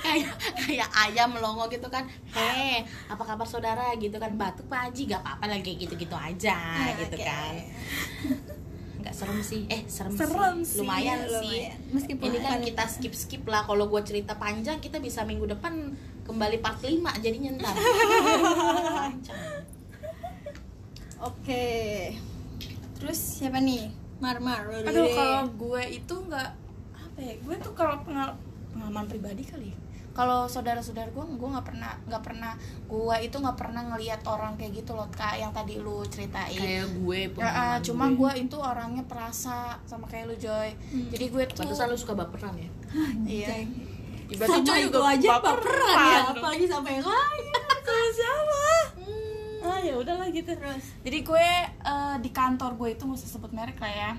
kayak 0.00 0.32
kayak 0.58 0.88
ayam 0.98 1.28
melongo 1.30 1.64
gitu 1.66 1.86
kan 1.86 2.04
heh 2.30 2.80
apa 3.06 3.22
kabar 3.22 3.44
saudara 3.44 3.92
gitu 3.96 4.16
kan 4.16 4.32
batuk 4.34 4.66
pak 4.66 4.88
Haji 4.88 5.08
gak 5.08 5.20
apa-apa 5.20 5.46
lagi 5.50 5.76
gitu-gitu 5.76 6.14
aja 6.14 6.56
Ah, 6.56 6.92
gitu 6.96 7.16
oke. 7.16 7.22
kan 7.22 7.54
nggak 9.00 9.14
serem 9.16 9.40
sih 9.40 9.64
eh 9.66 9.80
serem, 9.86 10.12
Serem 10.12 10.60
sih. 10.60 10.76
sih, 10.76 10.78
lumayan, 10.78 11.24
lumayan. 11.24 11.40
sih 11.42 11.60
Meskipun 11.90 12.24
ini 12.28 12.38
kan 12.38 12.60
kita 12.60 12.84
skip 12.86 13.14
skip 13.14 13.42
lah 13.44 13.64
kalau 13.64 13.88
gue 13.88 14.00
cerita 14.02 14.36
panjang 14.36 14.76
kita 14.76 15.00
bisa 15.00 15.24
minggu 15.24 15.48
depan 15.48 15.96
kembali 16.30 16.56
part 16.58 16.78
5 16.78 16.94
jadinya 17.18 17.50
ntar. 17.56 17.74
Oke. 21.20 21.66
Terus 22.96 23.18
siapa 23.18 23.58
nih? 23.58 23.92
Marmar. 24.18 24.64
Lu 24.64 24.78
dulu 24.80 24.88
aduh 24.88 25.06
kalau 25.10 25.42
gue 25.50 25.82
itu 25.94 26.14
nggak 26.20 26.50
apa 26.92 27.18
ya 27.18 27.34
gue 27.36 27.54
tuh 27.58 27.72
kalau 27.72 27.96
pengal- 28.00 28.36
pengalaman 28.70 29.06
pribadi 29.06 29.42
kali 29.42 29.72
ya. 29.72 29.78
Kalau 30.10 30.44
saudara-saudara 30.44 31.08
gue 31.08 31.22
gue 31.22 31.48
nggak 31.48 31.64
pernah 31.64 31.92
nggak 32.04 32.20
pernah 32.20 32.52
gue 32.84 33.16
itu 33.20 33.36
nggak 33.38 33.56
pernah 33.56 33.82
ngelihat 33.86 34.20
orang 34.26 34.52
kayak 34.54 34.74
gitu 34.76 34.92
loh 34.92 35.08
kak 35.08 35.34
yang 35.34 35.48
tadi 35.50 35.78
lu 35.78 36.04
ceritain. 36.04 36.52
Kayak 36.52 36.88
gue 36.94 37.18
Ya, 37.38 37.78
cuma 37.80 38.10
gue. 38.10 38.16
gue 38.18 38.32
itu 38.42 38.56
orangnya 38.56 39.04
perasa 39.04 39.80
sama 39.82 40.04
kayak 40.04 40.28
lu 40.28 40.36
Joy. 40.36 40.76
Jadi 41.08 41.24
gue 41.26 41.42
tuh 41.46 41.56
Pantesan 41.58 41.88
lu 41.88 41.96
suka 41.96 42.12
baperan 42.14 42.52
ya? 42.54 42.68
Iya 43.46 43.48
Berarti 44.36 44.60
sama 44.62 44.78
itu 44.78 44.86
juga 44.86 45.00
aja 45.10 45.28
baperan 45.38 45.58
baperan 45.58 45.96
ya 45.98 46.20
apalagi 46.30 46.64
sampai 46.70 46.92
yang 46.98 47.08
lain. 47.08 47.44
Sama 47.80 48.08
siapa? 48.14 48.62
Ah 49.60 49.78
ya 49.82 49.94
udahlah 49.98 50.28
gitu. 50.30 50.50
Terus? 50.54 50.84
Jadi 51.02 51.18
gue 51.26 51.48
eh, 51.66 52.16
di 52.22 52.30
kantor 52.30 52.70
gue 52.78 52.88
itu 52.94 53.02
nggak 53.02 53.18
usah 53.18 53.30
sebut 53.30 53.50
merek 53.50 53.78
lah 53.82 53.92
ya. 53.92 54.12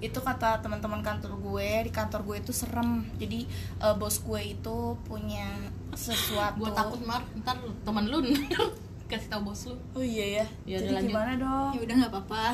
Itu 0.00 0.20
kata 0.20 0.60
teman-teman 0.60 1.00
kantor 1.00 1.36
gue 1.40 1.88
di 1.88 1.92
kantor 1.92 2.20
gue 2.24 2.36
itu 2.40 2.52
serem. 2.56 3.04
Jadi 3.20 3.44
eh, 3.82 3.94
bos 4.00 4.16
gue 4.24 4.40
itu 4.40 4.76
punya 5.04 5.46
sesuatu. 5.92 6.64
Gue 6.64 6.72
takut 6.72 7.00
mar. 7.04 7.22
Ntar 7.44 7.60
teman 7.84 8.08
lu 8.08 8.24
kasih 9.10 9.28
tau 9.28 9.44
bos 9.44 9.68
lu. 9.68 9.76
Oh 9.92 10.02
iya 10.02 10.42
ya. 10.42 10.46
Ya 10.64 10.78
jadi 10.80 11.12
gimana 11.12 11.36
dong? 11.36 11.76
Ya 11.76 11.80
udah 11.84 11.94
nggak 12.00 12.12
apa-apa. 12.12 12.46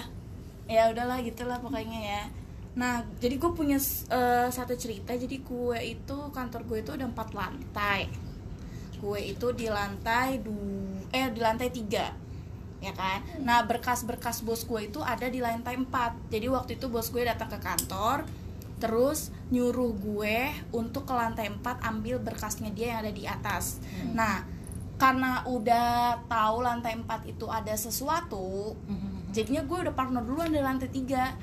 Ya 0.67 0.83
udahlah 0.91 1.19
gitulah 1.23 1.59
pokoknya 1.63 2.01
ya 2.03 2.23
nah 2.73 3.05
jadi 3.21 3.37
gue 3.37 3.53
punya 3.53 3.77
eh, 4.09 4.49
satu 4.49 4.75
cerita. 4.77 5.13
Jadi 5.13 5.45
gue 5.45 5.79
itu 5.85 6.17
kantor 6.33 6.65
gue 6.65 6.79
itu 6.81 6.91
ada 6.93 7.05
empat 7.05 7.37
lantai. 7.37 8.09
Gue 8.97 9.35
itu 9.35 9.51
di 9.53 9.69
lantai 9.69 10.41
du 10.41 10.57
eh 11.13 11.29
di 11.29 11.41
lantai 11.43 11.69
tiga 11.69 12.15
ya 12.83 12.91
kan? 12.99 13.23
Nah 13.47 13.63
berkas-berkas 13.63 14.43
bos 14.43 14.67
gue 14.67 14.91
itu 14.91 14.99
ada 14.99 15.31
di 15.31 15.39
lantai 15.39 15.79
4 15.79 16.33
jadi 16.35 16.51
waktu 16.51 16.83
itu 16.83 16.91
bos 16.91 17.15
gue 17.15 17.23
datang 17.23 17.47
ke 17.47 17.63
kantor 17.63 18.27
terus 18.83 19.31
nyuruh 19.55 19.95
gue 19.95 20.51
untuk 20.75 21.07
ke 21.07 21.15
lantai 21.15 21.47
4 21.47 21.63
ambil 21.87 22.19
berkasnya 22.19 22.75
dia 22.75 22.99
yang 22.99 23.07
ada 23.07 23.13
di 23.15 23.25
atas. 23.29 23.79
Nah 24.11 24.43
karena 24.99 25.47
udah 25.47 26.27
tahu 26.27 26.63
lantai 26.63 26.99
4 26.99 27.31
itu 27.31 27.47
ada 27.47 27.75
sesuatu 27.75 28.75
jadinya 29.33 29.65
gue 29.65 29.79
udah 29.89 29.95
parno 29.97 30.21
duluan 30.23 30.53
di 30.53 30.61
lantai 30.61 30.93
tiga 30.93 31.35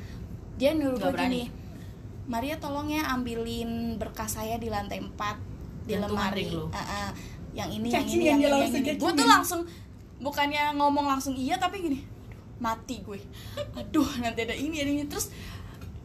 dia 0.60 0.76
nyuruh 0.76 1.00
gue 1.00 1.16
gini 1.16 1.44
Maria 2.30 2.62
tolong 2.62 2.92
ya 2.92 3.10
ambilin 3.10 3.98
berkas 3.98 4.38
saya 4.38 4.62
di 4.62 4.70
lantai 4.70 5.02
4 5.02 5.18
di 5.90 5.98
Jantungan 5.98 6.30
lemari. 6.30 6.54
Ah, 6.70 6.78
ah. 6.78 7.10
yang 7.58 7.74
ini 7.74 7.90
yang 7.90 8.06
ini 8.06 8.24
yang 8.30 8.38
dia 8.38 8.38
ini 8.38 8.44
yang 8.46 8.54
langsung 8.62 8.84
ini 8.86 9.02
gue 9.02 9.12
tuh 9.18 9.26
langsung 9.26 9.62
bukannya 10.22 10.64
ngomong 10.78 11.10
langsung 11.10 11.34
iya 11.34 11.58
tapi 11.58 11.82
gini 11.82 12.00
mati 12.62 13.02
gue. 13.02 13.18
Aduh 13.74 14.06
nanti 14.22 14.46
ada 14.46 14.54
ini 14.54 14.78
ada 14.78 14.92
ini. 14.94 15.10
Terus 15.10 15.34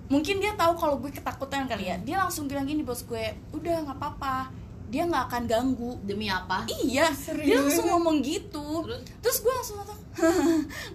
mungkin 0.08 0.40
dia 0.40 0.56
tahu 0.56 0.72
kalau 0.80 0.96
gue 0.96 1.12
ketakutan 1.12 1.68
kali 1.68 1.92
ya. 1.92 2.00
Dia 2.00 2.24
langsung 2.24 2.48
bilang 2.48 2.64
gini 2.64 2.80
bos 2.80 3.04
gue 3.04 3.36
udah 3.52 3.84
nggak 3.84 3.98
apa-apa. 4.00 4.48
Dia 4.88 5.04
nggak 5.04 5.28
akan 5.28 5.42
ganggu. 5.44 5.92
Demi 6.08 6.32
apa? 6.32 6.64
Iya 6.70 7.12
dia 7.12 7.12
Serius? 7.12 7.60
langsung 7.60 7.92
ngomong 7.92 8.24
gitu. 8.24 8.86
Terus? 8.88 9.00
terus 9.20 9.36
gue 9.44 9.52
langsung 9.52 9.76
langsung 9.84 10.00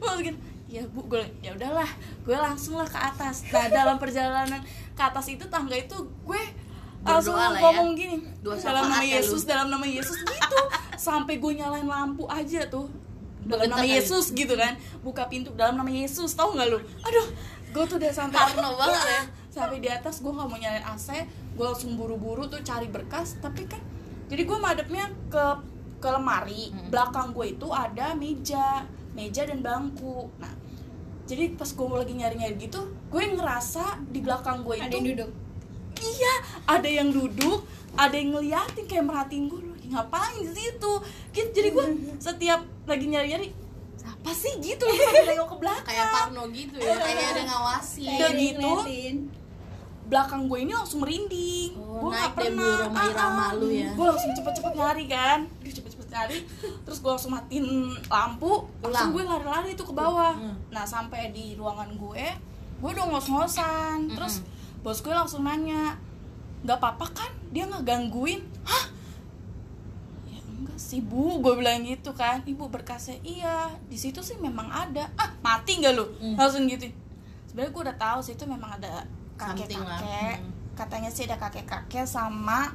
gue 0.02 0.12
gitu 0.26 0.40
ya 0.70 0.86
bu 0.86 1.02
gue 1.10 1.26
ya 1.42 1.58
udahlah 1.58 1.90
gue 2.22 2.38
langsung 2.38 2.78
lah 2.78 2.86
ke 2.86 3.00
atas 3.02 3.42
nah 3.50 3.66
dalam 3.68 3.98
perjalanan 3.98 4.62
ke 4.94 5.02
atas 5.02 5.26
itu 5.34 5.42
tangga 5.50 5.74
itu 5.74 5.98
gue 5.98 6.42
langsung 7.02 7.34
ya. 7.34 7.58
ngomong 7.58 7.98
gini 7.98 8.22
Doa 8.46 8.54
dalam 8.54 8.86
nama 8.86 9.02
ya 9.02 9.18
lu. 9.18 9.26
Yesus 9.26 9.42
dalam 9.50 9.68
nama 9.74 9.86
Yesus 9.88 10.14
gitu 10.22 10.60
sampai 11.00 11.42
gue 11.42 11.52
nyalain 11.58 11.88
lampu 11.90 12.30
aja 12.30 12.70
tuh 12.70 12.86
dalam 13.50 13.72
nama. 13.72 13.82
Yesus 13.82 14.30
gitu 14.36 14.54
kan 14.54 14.78
buka 15.02 15.26
pintu 15.26 15.50
dalam 15.58 15.74
nama 15.74 15.90
Yesus 15.90 16.38
tahu 16.38 16.54
nggak 16.54 16.68
lu 16.70 16.78
aduh 16.78 17.28
gue 17.74 17.84
tuh 17.90 17.98
udah 17.98 18.12
sampai 18.14 18.38
Parno 18.38 18.78
banget 18.78 19.02
ya. 19.10 19.22
sampai 19.50 19.78
di 19.82 19.90
atas 19.90 20.22
gue 20.22 20.30
nggak 20.30 20.48
mau 20.48 20.60
nyalain 20.60 20.86
AC 20.86 21.08
gue 21.58 21.66
langsung 21.66 21.98
buru-buru 21.98 22.46
tuh 22.46 22.62
cari 22.62 22.86
berkas 22.92 23.42
tapi 23.42 23.66
kan 23.66 23.82
jadi 24.30 24.46
gue 24.46 24.58
madepnya 24.62 25.10
ke 25.34 25.46
ke 25.98 26.08
lemari 26.14 26.70
belakang 26.94 27.34
gue 27.34 27.58
itu 27.58 27.68
ada 27.74 28.14
meja 28.14 28.86
meja 29.20 29.44
dan 29.44 29.60
bangku. 29.60 30.32
Nah 30.40 30.56
jadi 31.28 31.54
pas 31.54 31.68
gue 31.68 31.86
lagi 31.94 32.14
nyari-nyari 32.16 32.56
gitu 32.58 32.80
gue 33.06 33.22
ngerasa 33.36 34.02
di 34.08 34.18
belakang 34.18 34.64
gue 34.64 34.76
itu 34.76 34.82
ada 34.82 34.96
yang 34.96 35.08
duduk? 35.12 35.30
Iya 36.00 36.34
ada 36.66 36.90
yang 36.90 37.10
duduk 37.12 37.60
ada 37.94 38.16
yang 38.16 38.30
ngeliatin 38.32 38.86
kayak 38.86 39.04
merhatiin 39.04 39.46
gue 39.46 39.60
"Lu 39.60 39.70
lagi 39.70 39.88
ngapain 39.90 40.40
di 40.40 40.50
situ? 40.50 40.94
Gitu. 41.30 41.50
Jadi 41.52 41.70
gue 41.70 41.86
setiap 42.26 42.60
lagi 42.86 43.06
nyari-nyari 43.06 43.48
apa 44.02 44.32
sih? 44.32 44.58
Gitu. 44.58 44.82
Loh 44.90 44.98
nengok 45.22 45.48
ke 45.48 45.58
belakang. 45.60 45.86
Kayak 45.86 46.08
Parno 46.10 46.44
gitu 46.50 46.76
ya 46.78 46.96
kayak 46.98 47.28
ada 47.30 47.44
ngawasi 47.46 48.04
Udah 48.08 48.18
Kayak 48.18 48.34
gitu. 48.40 48.62
ngeliatin. 48.64 49.16
belakang 50.10 50.42
gue 50.44 50.60
ini 50.60 50.74
langsung 50.74 51.06
merinding. 51.06 51.72
Oh, 51.78 52.10
gue 52.10 52.48
Bu 52.50 52.66
Roma 52.66 53.02
Irama 53.06 53.48
lu 53.54 53.70
ya. 53.70 53.94
gue 53.94 54.06
langsung 54.08 54.34
cepet-cepet 54.34 54.74
nyari 54.74 55.06
kan. 55.06 55.46
Cepet-cepet 55.62 55.99
nyari 56.10 56.42
terus 56.84 57.00
gue 57.00 57.12
langsung 57.12 57.32
matiin 57.32 57.66
lampu 58.10 58.66
langsung 58.82 59.14
gue 59.14 59.24
lari-lari 59.24 59.78
tuh 59.78 59.88
ke 59.88 59.94
bawah. 59.94 60.34
Hmm. 60.34 60.58
nah 60.70 60.84
sampai 60.84 61.30
di 61.30 61.54
ruangan 61.54 61.94
gue 61.94 62.26
gue 62.80 62.90
udah 62.90 63.06
ngos-ngosan. 63.08 64.10
Terus 64.10 64.42
bos 64.80 65.00
gue 65.00 65.12
langsung 65.12 65.44
nanya 65.44 66.00
nggak 66.64 66.80
apa-apa 66.80 67.06
kan? 67.14 67.32
Dia 67.52 67.68
nggak 67.68 67.84
gangguin? 67.84 68.40
Hah? 68.64 68.86
Ya 70.26 70.40
enggak 70.42 70.80
sih 70.80 71.04
bu. 71.04 71.40
Gue 71.40 71.60
bilang 71.60 71.84
gitu 71.84 72.12
kan 72.12 72.40
ibu 72.44 72.68
berkasnya 72.68 73.20
iya 73.22 73.68
di 73.86 74.00
situ 74.00 74.24
sih 74.24 74.40
memang 74.40 74.68
ada. 74.68 75.12
Ah 75.16 75.30
mati 75.40 75.78
nggak 75.78 75.94
lu? 75.94 76.08
Hmm. 76.20 76.36
langsung 76.40 76.66
gitu. 76.66 76.88
Sebenarnya 77.48 77.72
gue 77.76 77.84
udah 77.86 77.98
tahu 78.00 78.20
sih 78.24 78.34
itu 78.34 78.46
memang 78.48 78.76
ada 78.76 79.04
kakek 79.36 79.72
kakek 79.72 80.36
Hmm. 80.40 80.52
katanya 80.76 81.12
sih 81.12 81.28
ada 81.28 81.36
kakek 81.36 81.68
kakek 81.68 82.08
sama 82.08 82.72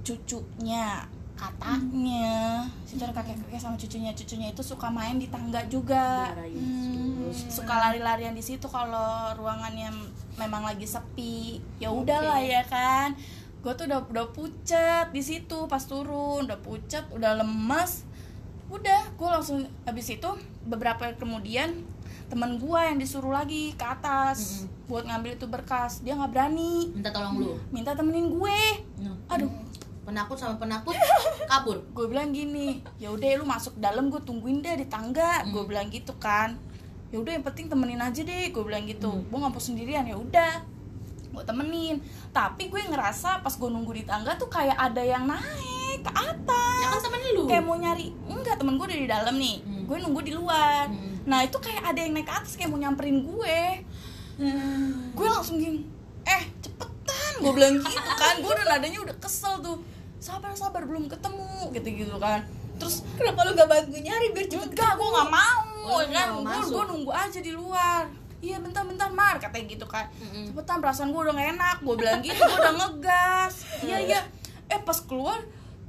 cucunya 0.00 1.04
katanya. 1.36 2.64
Ada 2.96 3.12
kakek 3.12 3.36
kakek 3.44 3.60
sama 3.60 3.76
cucunya. 3.76 4.10
Cucunya 4.16 4.48
itu 4.50 4.62
suka 4.64 4.88
main 4.88 5.20
di 5.20 5.28
tangga 5.28 5.60
juga. 5.68 6.32
Darah 6.32 6.48
Yesus. 6.48 7.52
suka 7.52 7.74
lari-larian 7.76 8.32
di 8.32 8.40
situ 8.40 8.64
kalau 8.66 9.36
ruangannya 9.36 9.92
memang 10.40 10.64
lagi 10.64 10.88
sepi. 10.88 11.60
Ya 11.76 11.92
udahlah 11.92 12.40
ya 12.40 12.64
kan? 12.64 13.14
Gue 13.60 13.76
tuh 13.76 13.84
udah 13.84 14.00
udah 14.08 14.26
pucet 14.32 15.12
di 15.12 15.20
situ 15.20 15.68
pas 15.68 15.84
turun. 15.84 16.48
Udah 16.48 16.58
pucet 16.58 17.04
udah 17.12 17.36
lemes. 17.36 18.08
Udah 18.72 19.12
gue 19.14 19.28
langsung 19.28 19.68
habis 19.84 20.08
itu 20.08 20.30
beberapa 20.64 21.06
hari 21.06 21.20
kemudian 21.20 21.84
teman 22.26 22.58
gue 22.58 22.80
yang 22.82 22.98
disuruh 22.98 23.30
lagi 23.30 23.70
ke 23.78 23.86
atas 23.86 24.66
buat 24.90 25.06
ngambil 25.06 25.38
itu 25.38 25.46
berkas. 25.46 26.00
Dia 26.00 26.16
nggak 26.16 26.32
berani. 26.32 26.90
Minta 26.96 27.12
tolong 27.12 27.34
lu? 27.38 27.54
Minta 27.70 27.92
temenin 27.94 28.32
gue. 28.34 28.60
Nah, 29.04 29.14
aduh 29.30 29.52
penakut 30.06 30.38
sama 30.38 30.54
penakut 30.56 30.94
kabur. 31.50 31.82
Gue 31.90 32.06
bilang 32.06 32.30
gini 32.30 32.80
ya 33.02 33.10
udah 33.10 33.42
lu 33.42 33.44
masuk 33.44 33.74
dalam 33.82 34.06
gue 34.06 34.22
tungguin 34.22 34.62
deh 34.62 34.78
di 34.78 34.86
tangga. 34.86 35.42
Gue 35.50 35.66
bilang 35.66 35.90
gitu 35.90 36.14
kan. 36.22 36.54
Ya 37.10 37.18
udah 37.18 37.34
yang 37.34 37.44
penting 37.44 37.66
temenin 37.66 37.98
aja 37.98 38.22
deh 38.22 38.54
gue 38.54 38.62
bilang 38.62 38.86
gitu. 38.86 39.10
Gue 39.26 39.38
nggak 39.42 39.52
mau 39.52 39.60
sendirian. 39.60 40.06
Ya 40.06 40.14
udah 40.14 40.62
gue 41.34 41.42
temenin. 41.42 41.98
Tapi 42.30 42.70
gue 42.70 42.80
ngerasa 42.86 43.42
pas 43.42 43.50
gue 43.50 43.68
nunggu 43.68 43.92
di 43.92 44.04
tangga 44.06 44.38
tuh 44.38 44.46
kayak 44.46 44.78
ada 44.78 45.02
yang 45.02 45.26
naik 45.26 46.06
ke 46.06 46.12
atas. 46.14 46.80
Ya 46.80 46.86
kan 46.94 47.00
temen 47.02 47.20
lu? 47.34 47.42
Kayak 47.50 47.64
mau 47.66 47.74
nyari 47.74 48.14
enggak 48.30 48.56
temen 48.62 48.78
gue 48.78 48.86
udah 48.86 49.00
di 49.02 49.08
dalam 49.10 49.34
nih. 49.34 49.56
Hmm. 49.66 49.82
gue 49.90 49.96
nunggu 50.02 50.20
di 50.22 50.32
luar. 50.34 50.86
Hmm. 50.86 51.14
nah 51.26 51.42
itu 51.42 51.58
kayak 51.58 51.82
ada 51.82 51.98
yang 51.98 52.14
naik 52.14 52.30
ke 52.30 52.34
atas 52.38 52.54
kayak 52.54 52.70
mau 52.70 52.78
nyamperin 52.78 53.26
gue. 53.26 53.60
Gue 55.18 55.26
langsung 55.26 55.58
gini 55.58 55.82
eh 56.26 56.42
cepetan. 56.62 57.32
Gue 57.42 57.52
bilang 57.58 57.82
gitu 57.82 58.10
kan. 58.14 58.34
Gue 58.38 58.50
udah 58.54 58.66
nadanya 58.66 58.98
udah 59.02 59.16
kesel 59.18 59.58
tuh 59.62 59.95
sabar 60.18 60.52
sabar 60.56 60.82
belum 60.84 61.06
ketemu 61.06 61.70
gitu 61.76 61.88
gitu 62.04 62.16
kan. 62.16 62.42
Terus 62.76 63.00
Kenapa 63.16 63.48
lu 63.48 63.56
gak 63.56 63.68
bantu 63.68 63.96
nyari 63.96 64.26
biar 64.36 64.46
cepet 64.52 64.68
enggak 64.76 64.92
gue 65.00 65.08
nggak 65.08 65.30
mau 65.32 65.60
Oh, 65.86 66.02
ya 66.02 66.34
lu 66.34 66.42
kan 66.42 66.66
gue 66.66 66.84
nunggu 66.90 67.12
aja 67.14 67.38
di 67.38 67.52
luar. 67.54 68.10
Iya 68.42 68.58
bentar 68.60 68.82
bentar 68.84 69.08
mar 69.08 69.38
katanya 69.38 69.66
gitu 69.70 69.86
kan. 69.88 70.10
Mm-mm. 70.18 70.50
cepetan 70.52 70.82
perasaan 70.82 71.08
gue 71.14 71.20
udah 71.22 71.34
gak 71.34 71.48
enak. 71.56 71.76
Gue 71.86 71.94
bilang 71.94 72.20
gitu 72.20 72.36
gue 72.42 72.58
udah 72.58 72.74
ngegas. 72.74 73.54
Iya 73.86 73.98
iya. 74.02 74.20
Eh 74.66 74.80
pas 74.82 74.98
keluar 74.98 75.40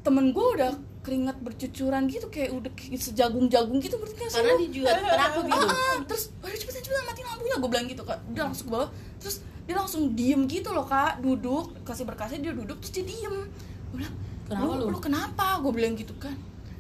temen 0.05 0.31
gue 0.31 0.47
udah 0.55 0.71
keringat 1.01 1.39
bercucuran 1.39 2.03
gitu 2.11 2.27
kayak 2.27 2.51
udah 2.51 2.71
kayak 2.75 2.99
sejagung-jagung 2.99 3.79
gitu 3.79 3.95
berarti 3.95 4.15
kan 4.19 4.29
karena 4.37 4.53
dia 4.59 4.69
juga 4.69 4.87
penakut 4.95 5.43
gitu. 5.49 5.67
Ah, 5.75 5.95
terus 6.05 6.23
ayo 6.45 6.55
cepetan 6.55 6.81
cepetan 6.85 7.03
matiin 7.09 7.25
lampunya. 7.27 7.55
Gue 7.57 7.69
bilang 7.73 7.87
gitu 7.89 8.03
kak. 8.05 8.19
Dia 8.31 8.41
langsung 8.45 8.65
ke 8.69 8.71
bawah. 8.77 8.89
Terus 9.17 9.35
dia 9.67 9.75
langsung 9.75 10.01
diem 10.13 10.41
gitu 10.45 10.69
loh 10.71 10.85
kak. 10.85 11.19
Duduk 11.25 11.73
kasih 11.83 12.05
berkasnya 12.05 12.39
dia 12.39 12.53
duduk 12.53 12.77
terus 12.79 12.93
dia 12.93 13.05
diem 13.07 13.49
gue 13.97 13.99
bilang 13.99 14.15
Kenapa 14.47 14.73
lu? 14.77 14.85
lu 14.87 14.99
kenapa? 14.99 15.45
Gue 15.59 15.71
bilang 15.73 15.93
gitu 15.93 16.13
kan. 16.15 16.35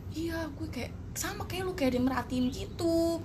Iya 0.09 0.47
gue 0.49 0.67
kayak 0.67 0.91
sama 1.13 1.43
kayak 1.43 1.63
lu 1.63 1.73
kayak 1.73 1.91
dia 1.91 2.01
merhatiin 2.01 2.47
gitu. 2.47 3.19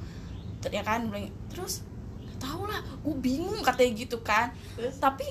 Ya 0.65 0.83
kan? 0.83 1.07
Bilang, 1.07 1.29
terus? 1.47 1.85
Gak 2.23 2.39
tau 2.43 2.65
lah 2.65 2.81
gue 2.81 3.15
bingung 3.17 3.61
katanya 3.61 3.93
gitu 3.97 4.19
kan. 4.21 4.51
Tapi 4.77 5.27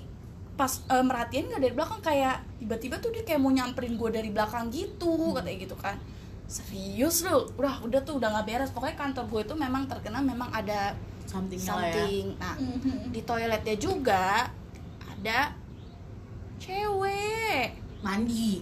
pas 0.53 0.69
eh, 0.85 1.01
merhatiin 1.01 1.49
gak 1.49 1.59
dari 1.59 1.73
belakang 1.73 2.01
kayak 2.01 2.37
tiba-tiba 2.57 2.95
tuh 2.97 3.09
dia 3.09 3.23
kayak 3.23 3.39
mau 3.39 3.49
nyamperin 3.49 3.95
gue 3.95 4.09
dari 4.09 4.29
belakang 4.29 4.69
gitu 4.69 5.33
katanya 5.33 5.57
gitu 5.59 5.75
kan. 5.75 5.97
Serius 6.45 7.23
lu? 7.23 7.47
Udah 7.55 7.79
udah 7.81 7.99
tuh 8.01 8.15
udah 8.15 8.29
nggak 8.29 8.45
beres. 8.45 8.69
Pokoknya 8.69 8.95
kantor 8.95 9.25
gue 9.25 9.41
itu 9.41 9.55
memang 9.55 9.87
terkenal 9.87 10.19
memang 10.21 10.51
ada 10.51 10.93
something 11.23 11.55
ya. 11.57 11.67
something. 11.69 12.25
Nah 12.37 12.55
Mhm. 12.55 13.09
di 13.09 13.21
toiletnya 13.21 13.75
juga 13.75 14.51
ada 15.01 15.55
cewek 16.59 17.80
mandi. 18.01 18.61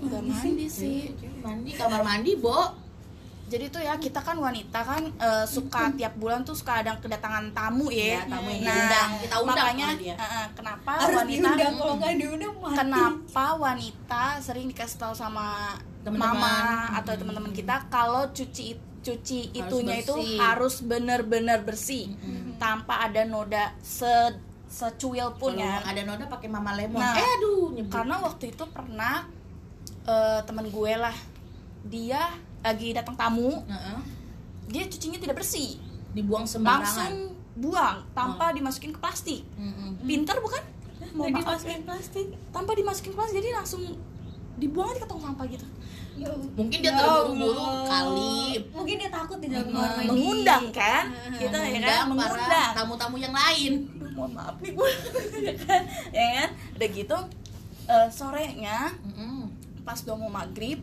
Nggak 0.00 0.22
mandi 0.22 0.66
sih? 0.66 1.12
Mandi 1.40 1.70
kamar 1.72 2.00
mandi 2.02 2.32
bo. 2.36 2.82
Jadi 3.44 3.68
tuh 3.68 3.78
ya 3.78 3.94
kita 3.96 4.18
kan 4.18 4.34
wanita 4.36 4.80
kan 4.80 5.04
eh, 5.10 5.44
suka 5.46 5.92
tiap 5.92 6.16
bulan 6.16 6.40
tuh 6.42 6.52
suka 6.52 6.80
ada 6.80 6.96
kedatangan 6.96 7.52
tamu 7.52 7.86
ya, 7.86 8.00
Iya, 8.16 8.20
tamu 8.26 8.48
yang 8.50 8.62
nah 8.62 8.72
diundang. 8.72 9.10
Kita 9.20 9.34
undang 9.36 9.56
makanya 9.60 9.88
eh, 10.16 10.46
kenapa 10.50 10.90
Harus 10.96 11.14
wanita 11.14 11.28
diundang 11.44 11.74
kalau 11.74 11.94
nggak 11.94 12.14
diundang 12.16 12.54
mati. 12.56 12.74
kenapa 12.74 13.44
wanita 13.54 14.22
sering 14.40 14.66
dikasih 14.66 14.96
tahu 14.98 15.14
sama 15.14 15.76
Teman-teman. 16.02 16.36
mama 16.36 16.56
atau 16.96 17.12
teman-teman 17.14 17.52
kita 17.52 17.84
kalau 17.88 18.24
cuci 18.28 18.76
cuci 19.02 19.40
Harus 19.46 19.60
itunya 19.60 19.94
itu 19.98 20.14
bersih. 20.14 20.38
harus 20.38 20.74
benar-benar 20.82 21.58
bersih 21.60 22.04
tanpa 22.56 23.04
ada 23.04 23.22
noda 23.22 23.76
se 23.78 24.08
secuil 24.74 25.30
pun 25.38 25.54
ya. 25.54 25.78
ada 25.86 26.02
noda 26.02 26.26
pakai 26.26 26.50
mama 26.50 26.74
lemon. 26.74 26.98
Nah, 26.98 27.14
eh 27.14 27.30
aduh 27.38 27.70
nyebut. 27.70 27.94
karena 27.94 28.14
waktu 28.18 28.50
itu 28.50 28.64
pernah 28.74 29.22
eh, 30.02 30.40
temen 30.42 30.66
gue 30.66 30.92
lah 30.98 31.14
dia 31.86 32.34
lagi 32.64 32.96
datang 32.96 33.14
tamu 33.14 33.62
Heeh. 33.70 33.98
dia 34.66 34.82
cucinya 34.90 35.22
tidak 35.22 35.38
bersih. 35.38 35.78
Dibuang 36.10 36.42
sembarangan. 36.42 36.82
Langsung 36.90 37.14
buang 37.54 38.02
tanpa 38.18 38.50
dimasukin 38.50 38.90
ke 38.90 38.98
plastik. 38.98 39.46
Mm-mm. 39.54 40.02
pinter 40.02 40.34
bukan? 40.42 40.62
Mau 41.14 41.30
dimasukin 41.30 41.86
plastik. 41.86 42.26
Tanpa 42.50 42.74
dimasukin 42.74 43.14
ke 43.14 43.16
plastik 43.16 43.38
jadi 43.38 43.54
langsung 43.54 43.94
dibuang 44.58 44.90
aja 44.90 45.02
ke 45.02 45.08
tong 45.10 45.22
sampah 45.22 45.46
gitu 45.50 45.66
mungkin 46.54 46.78
dia 46.78 46.92
Ya 46.94 46.98
terburu-buru 47.02 47.66
kali. 47.90 48.38
Mungkin 48.70 48.94
dia 49.02 49.10
takut 49.10 49.38
di 49.42 49.48
dalam 49.50 49.66
kamar 49.70 49.90
mandi. 49.98 50.08
Mengundang 50.08 50.64
kan? 50.70 51.04
Kita 51.34 51.58
ya 51.58 51.80
kan? 51.82 52.04
mengundang. 52.06 52.70
tamu-tamu 52.74 53.16
yang 53.18 53.34
lain. 53.34 53.72
Aduh, 53.98 54.10
mohon 54.14 54.32
maaf 54.38 54.56
nih 54.62 54.72
gue 54.72 54.90
ya 55.50 55.54
kan? 55.66 55.82
Ya 56.14 56.26
kan? 56.38 56.48
Udah 56.78 56.88
gitu 56.94 57.16
eh, 57.90 58.08
sorenya 58.08 58.78
pas 59.84 60.00
udah 60.00 60.16
mau 60.16 60.32
maghrib 60.32 60.80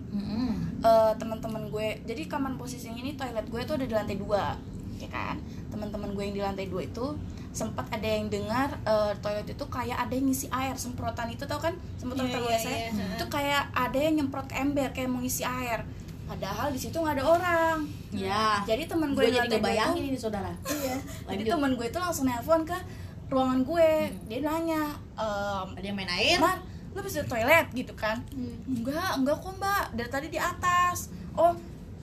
eh, 0.85 1.13
teman-teman 1.17 1.73
gue 1.73 1.87
jadi 2.05 2.21
kamar 2.29 2.53
posisinya 2.53 3.01
ini 3.01 3.17
toilet 3.17 3.49
gue 3.49 3.61
tuh 3.65 3.73
ada 3.79 3.85
di 3.87 3.93
lantai 3.95 4.17
dua 4.19 4.59
ya 4.99 5.09
kan? 5.09 5.39
Teman-teman 5.71 6.13
gue 6.13 6.23
yang 6.27 6.35
di 6.35 6.43
lantai 6.43 6.67
dua 6.67 6.85
itu 6.85 7.15
sempat 7.51 7.83
ada 7.91 8.07
yang 8.07 8.31
dengar 8.31 8.79
eh, 8.87 9.11
toilet 9.19 9.47
itu 9.51 9.65
kayak 9.67 9.97
ada 9.99 10.13
yang 10.15 10.25
ngisi 10.31 10.47
air 10.51 10.75
semprotan 10.79 11.27
itu 11.31 11.43
tau 11.43 11.59
kan? 11.59 11.75
Semprotan 11.99 12.31
yeah, 12.31 12.41
iya, 12.47 12.57
saya 12.57 12.77
iya. 12.87 13.05
itu 13.19 13.25
kayak 13.27 13.63
ada 13.75 13.97
yang 13.99 14.13
nyemprot 14.23 14.47
ke 14.47 14.55
ember 14.55 14.89
kayak 14.95 15.11
mau 15.11 15.19
ngisi 15.19 15.43
air. 15.43 15.83
Padahal 16.25 16.71
di 16.71 16.79
situ 16.79 16.95
nggak 16.95 17.19
ada 17.19 17.25
orang. 17.27 17.77
Ya 18.15 18.63
jadi 18.63 18.87
teman 18.87 19.11
gue 19.11 19.27
gue 19.27 19.35
di 19.35 19.37
jadi 19.37 19.59
itu- 19.59 19.99
ini 19.99 20.17
saudara. 20.19 20.51
Iya. 20.63 20.95
Jadi 21.27 21.43
teman 21.53 21.71
gue 21.75 21.87
itu 21.91 21.99
langsung 21.99 22.25
nelpon 22.31 22.63
ke 22.63 22.77
ruangan 23.27 23.59
gue. 23.67 23.91
Dia 24.31 24.39
nanya 24.39 24.95
ehm, 25.19 25.67
ada 25.75 25.85
yang 25.85 25.97
main 25.99 26.11
air? 26.11 26.39
Mar, 26.39 26.63
lu 26.95 27.03
bisa 27.03 27.27
toilet? 27.27 27.67
gitu 27.75 27.91
kan. 27.99 28.23
Hmm. 28.31 28.63
enggak 28.63 29.11
enggak 29.19 29.35
kok 29.43 29.53
mbak. 29.59 29.85
Dari 29.99 30.09
tadi 30.09 30.27
di 30.31 30.39
atas. 30.39 31.11
Oh 31.35 31.51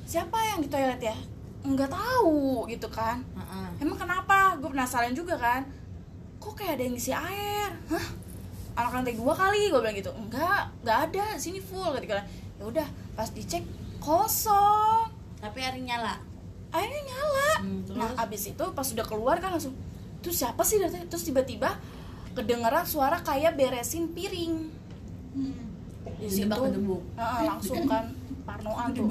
siapa 0.09 0.41
yang 0.41 0.65
di 0.65 0.69
toilet 0.73 1.01
ya 1.05 1.17
enggak 1.67 1.91
tahu 1.91 2.67
gitu 2.71 2.89
kan. 2.91 3.23
Heeh. 3.35 3.69
emang 3.83 3.99
kenapa? 3.99 4.55
Gue 4.59 4.71
penasaran 4.71 5.15
juga 5.15 5.35
kan. 5.39 5.67
Kok 6.39 6.55
kayak 6.55 6.79
ada 6.79 6.83
yang 6.87 6.95
ngisi 6.95 7.13
air? 7.13 7.71
Hah? 7.91 8.07
Anak 8.79 9.03
lantai 9.03 9.19
dua 9.19 9.35
kali 9.35 9.71
gue 9.71 9.81
bilang 9.81 9.97
gitu. 9.97 10.11
Enggak 10.15 10.71
enggak 10.83 10.99
ada. 11.11 11.25
Sini 11.35 11.59
full 11.59 11.91
gitu 11.99 12.15
kan. 12.15 12.27
Ya 12.59 12.65
udah 12.67 12.87
pas 13.19 13.29
dicek 13.35 13.67
kosong. 13.99 15.11
Tapi 15.43 15.59
air 15.59 15.75
nyala? 15.83 16.19
Airnya 16.71 17.01
nyala. 17.03 17.51
Hmm, 17.65 17.81
terus? 17.83 17.97
nah 17.97 18.11
abis 18.23 18.43
itu 18.55 18.65
pas 18.77 18.87
udah 18.87 19.07
keluar 19.07 19.37
kan 19.41 19.51
langsung 19.55 19.75
tuh 20.19 20.35
siapa 20.35 20.63
sih 20.63 20.79
dari 20.79 20.91
tadi?" 20.93 21.07
terus 21.09 21.25
tiba-tiba 21.27 21.79
kedengeran 22.35 22.87
suara 22.87 23.19
kayak 23.23 23.59
beresin 23.59 24.15
piring. 24.15 24.55
Hmm. 25.35 25.67
di 26.19 26.43
gedebuk. 26.43 27.03
Heeh, 27.15 27.41
langsung 27.47 27.87
kan 27.87 28.11
parnoan 28.43 28.91
tuh 28.91 29.07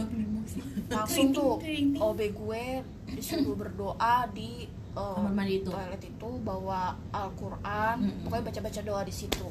langsung 0.88 1.32
tuh 1.32 1.60
OB 1.96 2.20
gue 2.34 2.64
disuruh 3.08 3.56
berdoa 3.56 4.28
di 4.32 4.66
Kamar 4.98 5.30
mandi 5.30 5.62
itu. 5.62 5.70
toilet 5.70 6.02
itu 6.02 6.30
bawa 6.42 6.98
Al-Quran. 7.14 7.96
Mm-mm. 8.02 8.26
pokoknya 8.26 8.44
baca-baca 8.50 8.82
doa 8.82 9.02
di 9.06 9.14
situ. 9.14 9.48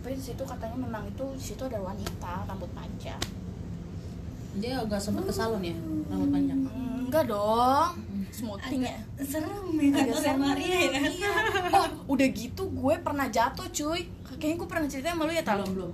Tapi 0.00 0.16
di 0.16 0.24
situ 0.24 0.40
katanya 0.40 0.76
memang 0.80 1.04
itu 1.04 1.24
di 1.36 1.44
situ 1.44 1.62
ada 1.68 1.80
wanita 1.84 2.48
rambut 2.48 2.72
panjang. 2.72 3.20
Dia 4.56 4.80
agak 4.80 5.02
sempat 5.02 5.28
ke 5.28 5.34
salon 5.36 5.60
ya 5.60 5.76
rambut 6.08 6.30
panjang? 6.32 6.58
Hmm, 6.64 7.04
enggak 7.12 7.24
dong. 7.28 7.92
Smoothing 8.34 8.82
ya? 8.82 8.98
Serem 9.20 9.68
ya 9.78 10.00
Agak 10.00 10.16
serem. 10.18 10.40
Maria 10.40 10.78
ya. 10.80 11.00
Iya. 11.12 11.30
Oh, 11.70 11.86
udah 12.16 12.28
gitu 12.32 12.64
gue 12.72 12.94
pernah 13.04 13.28
jatuh 13.28 13.68
cuy. 13.68 14.08
Kayaknya 14.40 14.56
gue 14.58 14.68
pernah 14.68 14.88
cerita 14.88 15.08
sama 15.12 15.28
lu 15.28 15.32
ya 15.36 15.44
belum 15.44 15.60
Tal 15.60 15.72
belum 15.76 15.92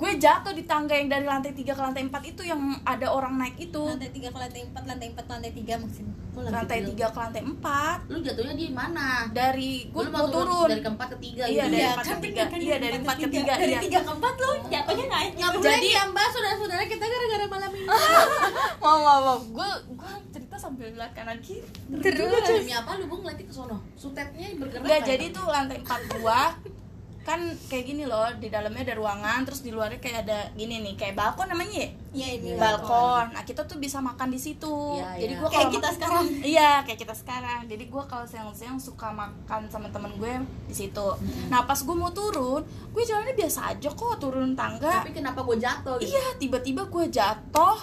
Gue 0.00 0.16
jatuh 0.16 0.50
di 0.50 0.64
tangga 0.64 0.94
yang 0.94 1.06
dari 1.06 1.22
lantai 1.22 1.52
3 1.52 1.60
ke 1.60 1.76
lantai 1.78 2.02
4 2.02 2.24
itu 2.26 2.42
yang 2.42 2.56
ada 2.82 3.06
orang 3.06 3.36
naik 3.36 3.60
itu. 3.60 3.84
Lantai 3.84 4.08
tiga 4.08 4.28
ke 4.28 4.38
lantai 4.38 4.64
empat 4.64 4.82
lantai 4.86 5.06
empat 5.08 5.26
lantai 5.26 5.52
tiga 5.52 5.74
maksudnya 5.76 6.14
Kok 6.30 6.40
lantai 6.40 6.56
Lantai 6.56 6.78
tiga? 6.88 7.06
3 7.06 7.12
ke 7.12 7.18
lantai 7.20 7.42
4 7.44 8.08
lu 8.08 8.18
jatuhnya 8.22 8.54
di 8.54 8.66
mana? 8.70 9.06
Dari, 9.30 9.72
gue 9.86 10.02
Lu 10.02 10.10
mau 10.10 10.26
turun. 10.26 10.68
dari 10.68 10.80
keempat 10.80 11.08
ke 11.10 11.18
tiga 11.20 11.44
Iya, 11.44 11.52
gitu. 11.52 11.60
dari 11.66 11.76
Iya, 11.76 11.90
empat 11.90 12.00
kan 12.00 12.08
ke 12.08 12.16
bener 12.16 12.24
tiga. 12.24 12.42
kan, 12.42 12.58
Iya, 12.58 12.76
dari 12.78 12.96
empat 12.96 13.16
ke 13.18 13.28
tiga, 13.28 13.52
dari 13.54 13.68
iya. 13.68 13.80
tiga 13.82 13.98
ke 14.00 14.10
empat 14.10 14.34
lu 14.34 14.50
jatuhnya 14.66 15.06
naik 15.06 15.30
Nggak 15.36 15.52
Jadi- 15.60 15.92
ya 15.92 16.02
mbak? 16.06 16.26
Saudara-saudara 16.30 16.84
kita 16.86 17.04
gara-gara 17.04 17.44
malam 17.46 17.70
ini. 17.70 17.86
Mau, 18.82 18.96
mau, 18.98 19.18
mau. 19.20 19.38
Gue 19.52 19.68
gue 19.92 20.12
cerita 20.30 20.56
sambil 20.56 20.88
lihat 20.90 21.12
kanan 21.12 21.36
kiri 21.38 21.68
terus. 22.00 22.46
Demi 22.46 22.72
apa 22.72 22.96
lu 22.96 23.04
gue 23.04 23.18
ngeliatin 23.20 23.44
ke 23.44 23.52
sono? 23.52 23.76
Sutetnya 23.94 24.48
bergerak 24.56 24.80
Enggak, 24.80 24.98
kayak 24.98 25.08
jadi 25.10 25.24
tuh 25.30 25.44
lantai 25.44 25.78
4 25.78 26.16
gua 26.16 26.40
kan 27.20 27.36
kayak 27.68 27.84
gini 27.84 28.08
loh 28.08 28.32
di 28.40 28.48
dalamnya 28.48 28.80
ada 28.80 28.96
ruangan 28.96 29.44
terus 29.44 29.60
di 29.60 29.68
luarnya 29.68 30.00
kayak 30.00 30.24
ada 30.24 30.48
gini 30.56 30.80
nih 30.80 30.96
kayak 30.96 31.14
balkon 31.14 31.52
namanya 31.52 31.84
ya? 31.84 31.88
Ya 32.10 32.28
ini 32.32 32.56
balkon. 32.56 33.36
Nah 33.36 33.44
kita 33.44 33.68
tuh 33.68 33.76
bisa 33.76 34.00
makan 34.00 34.32
di 34.32 34.40
situ. 34.40 34.96
Iya, 34.96 35.20
jadi 35.20 35.34
iya. 35.36 35.40
gua 35.44 35.48
Kayak 35.52 35.70
kita 35.70 35.88
sekarang. 35.94 36.24
iya 36.40 36.70
kayak 36.82 36.98
kita 36.98 37.14
sekarang. 37.14 37.60
Jadi 37.68 37.84
gua 37.92 38.08
kalau 38.08 38.24
siang-siang 38.24 38.80
suka 38.80 39.12
makan 39.12 39.68
sama 39.68 39.92
temen 39.92 40.16
gue 40.16 40.32
di 40.66 40.74
situ. 40.74 41.08
Nah 41.52 41.68
pas 41.68 41.76
gua 41.84 41.94
mau 41.94 42.10
turun 42.10 42.64
gue 42.90 43.02
jalannya 43.06 43.36
biasa 43.36 43.76
aja 43.76 43.88
kok 43.92 44.16
turun 44.18 44.56
tangga. 44.56 45.04
Tapi 45.04 45.14
kenapa 45.14 45.44
gue 45.44 45.56
jatuh 45.60 46.00
gitu? 46.00 46.10
iya 46.10 46.24
tiba-tiba 46.40 46.88
gue 46.88 47.04
jatuh. 47.06 47.78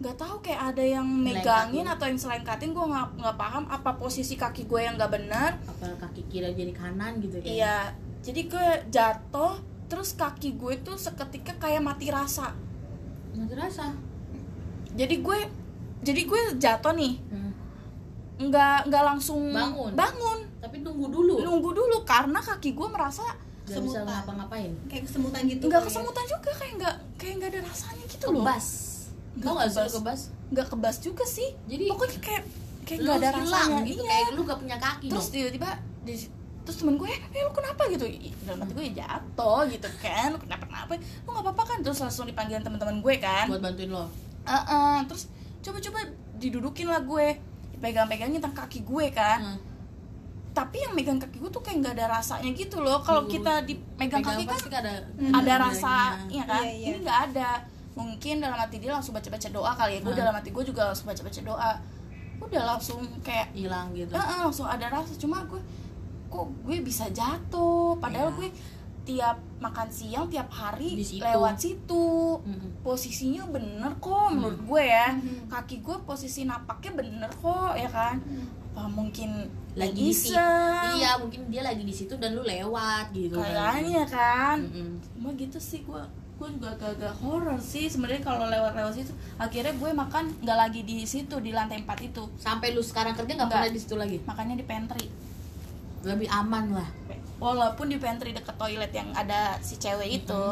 Nggak 0.00 0.16
tahu 0.16 0.36
kayak 0.40 0.74
ada 0.74 0.80
yang 0.80 1.04
megangin 1.04 1.84
atau 1.84 2.08
yang 2.08 2.16
selengkatin 2.16 2.72
gue 2.72 2.86
nggak 2.88 3.20
nggak 3.20 3.36
paham 3.36 3.68
apa 3.68 4.00
posisi 4.00 4.34
kaki 4.34 4.64
gue 4.64 4.80
yang 4.80 4.96
nggak 4.96 5.12
benar. 5.12 5.60
Apa 5.68 6.08
kaki 6.08 6.24
kiri 6.26 6.50
jadi 6.56 6.72
kanan 6.72 7.20
gitu 7.20 7.36
kayak 7.38 7.52
Iya, 7.52 7.76
jadi 8.20 8.40
gue 8.46 8.68
jatuh, 8.88 9.54
terus 9.88 10.12
kaki 10.12 10.54
gue 10.54 10.74
tuh 10.80 10.96
seketika 10.96 11.56
kayak 11.56 11.80
mati 11.80 12.12
rasa. 12.12 12.52
Nggak 13.32 13.48
terasa 13.50 13.86
Jadi 14.90 15.22
gue, 15.22 15.38
jadi 16.02 16.20
gue 16.26 16.40
jatuh 16.58 16.92
nih, 16.92 17.14
hmm. 17.30 17.52
nggak 18.42 18.90
nggak 18.90 19.04
langsung 19.06 19.38
Bangun. 19.48 19.94
bangun, 19.94 20.38
Tapi 20.58 20.82
tunggu 20.82 21.06
dulu 21.08 21.38
nunggu 21.38 21.70
dulu 21.70 21.96
karena 22.02 22.42
kaki 22.42 22.74
gue 22.74 22.88
merasa 22.90 23.22
Gak 23.64 23.78
bisa 23.86 24.02
Semutan. 24.02 24.10
ngapa-ngapain 24.10 24.72
kayak 24.90 25.02
kesemutan 25.06 25.40
gitu 25.46 25.62
nggak 25.70 25.78
ya. 25.78 25.86
kesemutan 25.86 26.24
juga, 26.26 26.50
kayak 26.58 26.72
nggak 26.74 26.96
kayak 27.14 27.34
nggak 27.38 27.50
ada 27.54 27.60
rasanya 27.70 28.04
gitu 28.10 28.24
loh. 28.26 28.42
Kebas 28.42 28.66
Nggak 29.30 29.46
Tau 29.46 29.54
gak 29.54 29.68
sih 29.70 29.78
kebas. 29.78 29.92
kebas? 29.94 30.20
Nggak 30.50 30.66
kebas 30.74 30.96
juga 30.98 31.24
sih. 31.24 31.48
Jadi 31.70 31.84
Pokoknya 31.86 32.18
kayak 32.18 32.42
kayak 32.82 32.98
nggak 32.98 33.16
ada 33.22 33.28
rasanya 33.38 33.78
gitu 33.86 34.02
Iya. 34.02 34.10
Kayak 34.10 34.28
lu 34.34 34.40
gak 34.42 34.58
punya 34.58 34.76
kaki 34.82 35.06
terus 35.06 35.26
tiba-tiba 35.30 35.70
di 36.02 36.14
terus 36.70 36.78
temen 36.78 36.94
gue 36.94 37.10
eh 37.10 37.42
lu 37.42 37.50
kenapa? 37.50 37.82
Gitu. 37.84 38.06
Dalam 38.46 38.62
hati 38.62 38.72
gue 38.72 38.84
ya 38.86 38.94
jatuh 39.02 39.66
gitu 39.66 39.90
kan. 39.98 40.30
Lu 40.30 40.38
kenapa 40.38 40.64
kenapa? 40.64 40.92
Lu 40.96 41.28
nggak 41.28 41.44
apa-apa 41.44 41.62
kan. 41.66 41.78
Terus 41.82 41.98
langsung 41.98 42.24
dipanggilin 42.24 42.62
teman-teman 42.62 43.02
gue 43.02 43.14
kan. 43.18 43.50
Buat 43.50 43.58
bantuin 43.60 43.90
lo? 43.90 44.06
Heeh, 44.46 44.96
terus 45.04 45.26
coba-coba 45.60 45.98
didudukin 46.38 46.86
lah 46.86 47.02
gue. 47.02 47.42
Pegang-pegangin 47.76 48.38
tentang 48.38 48.54
kaki 48.56 48.86
gue 48.86 49.10
kan. 49.10 49.40
Hmm. 49.42 49.58
tapi 50.50 50.82
yang 50.82 50.98
megang 50.98 51.14
kaki 51.14 51.38
gue 51.38 51.46
tuh 51.46 51.62
kayak 51.62 51.78
nggak 51.78 51.94
ada 51.94 52.06
rasanya 52.10 52.50
gitu 52.50 52.82
loh. 52.82 52.98
Kalau 53.00 53.22
Lu 53.22 53.30
kita 53.30 53.62
di 53.62 53.78
megang 53.94 54.18
kaki 54.18 54.42
kan 54.42 54.58
pasti 54.58 54.74
ada 54.74 54.94
Hmm. 55.14 55.30
ada 55.30 55.52
rasa 55.62 55.94
iya 56.26 56.42
kan? 56.42 56.62
Iya, 56.66 56.70
iya. 56.74 56.86
ini 56.90 56.98
nggak 57.06 57.20
ada. 57.30 57.50
Mungkin 57.94 58.34
dalam 58.42 58.58
hati 58.58 58.82
dia 58.82 58.90
langsung 58.90 59.14
baca-baca 59.14 59.46
doa 59.46 59.70
kali 59.78 59.92
ya. 59.94 60.00
Gue 60.02 60.10
Hmm. 60.10 60.20
dalam 60.20 60.34
hati 60.34 60.50
gue 60.50 60.64
juga 60.66 60.90
langsung 60.90 61.06
baca-baca 61.06 61.40
doa. 61.40 61.70
Udah 62.42 62.62
langsung 62.66 62.98
kayak 63.22 63.54
hilang 63.54 63.94
gitu. 63.94 64.10
Heeh, 64.10 64.38
langsung 64.42 64.66
ada 64.66 64.90
rasa. 64.90 65.14
Cuma 65.14 65.38
gue 65.46 65.62
kok 66.30 66.46
gue 66.62 66.76
bisa 66.80 67.10
jatuh? 67.10 67.98
Padahal 67.98 68.30
Iya. 68.30 68.38
gue 68.38 68.48
tiap 69.02 69.36
makan 69.58 69.88
siang 69.90 70.26
tiap 70.26 70.46
hari 70.48 70.94
Di 70.94 71.02
situ. 71.02 71.20
lewat 71.20 71.56
situ. 71.56 72.38
Posisinya 72.80 73.42
bener 73.46 73.92
kok 73.98 74.30
menurut 74.30 74.60
gue 74.60 74.82
ya. 74.82 75.10
Hmm. 75.10 75.44
kaki 75.46 75.80
gue 75.80 75.96
posisi 76.00 76.44
napaknya 76.44 76.92
bener 76.96 77.30
kok 77.32 77.74
ya 77.74 77.90
kan? 77.90 78.22
Apa 78.70 78.86
mungkin 78.86 79.50
lagi 79.72 79.98
di 80.00 80.10
situ 80.10 80.34
iya 80.92 81.14
mungkin 81.14 81.46
dia 81.46 81.62
lagi 81.62 81.82
di 81.82 81.90
situ 81.90 82.14
dan 82.16 82.34
lu 82.34 82.42
lewat 82.42 83.10
gitu. 83.10 83.34
Kayaknya 83.34 84.04
kan. 84.06 84.62
Mm-mm. 84.62 84.98
cuma 85.12 85.30
gitu 85.34 85.58
sih 85.58 85.82
gue 85.82 86.02
gue 86.40 86.48
juga 86.56 86.72
agak-agak 86.72 87.20
horror 87.20 87.60
sih 87.60 87.84
sebenarnya 87.84 88.22
kalau 88.22 88.46
lewat-lewat 88.46 88.94
situ. 88.94 89.10
Akhirnya 89.36 89.74
gue 89.74 89.90
makan 89.92 90.24
nggak 90.40 90.58
lagi 90.58 90.80
di 90.82 91.02
situ 91.04 91.36
di 91.36 91.50
lantai 91.50 91.82
4 91.82 92.00
itu. 92.04 92.22
Sampai 92.36 92.72
lu 92.72 92.80
sekarang 92.80 93.12
kerja 93.12 93.32
nggak 93.34 93.50
pernah 93.50 93.68
di 93.68 93.76
situ 93.76 93.94
lagi? 93.94 94.16
Makannya 94.22 94.54
di 94.54 94.64
pantry 94.64 95.06
lebih 96.04 96.28
aman 96.32 96.80
lah. 96.80 96.88
Walaupun 97.40 97.88
di 97.88 97.96
pantry 97.96 98.36
deket 98.36 98.56
toilet 98.56 98.92
yang 98.92 99.08
ada 99.16 99.56
si 99.64 99.80
cewek 99.80 100.24
itu 100.24 100.44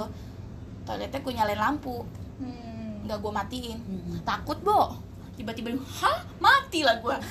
toiletnya 0.88 1.20
gue 1.20 1.32
nyalain 1.36 1.60
lampu. 1.60 2.04
Hmm. 2.38 3.04
nggak 3.04 3.18
gue 3.24 3.32
matiin. 3.32 3.78
Mm-mm. 3.88 4.20
takut 4.24 4.60
bo. 4.60 4.96
Tiba-tiba 5.38 5.70
hah? 6.02 6.20
Mati 6.42 6.82
lah 6.82 6.98
gue 6.98 7.14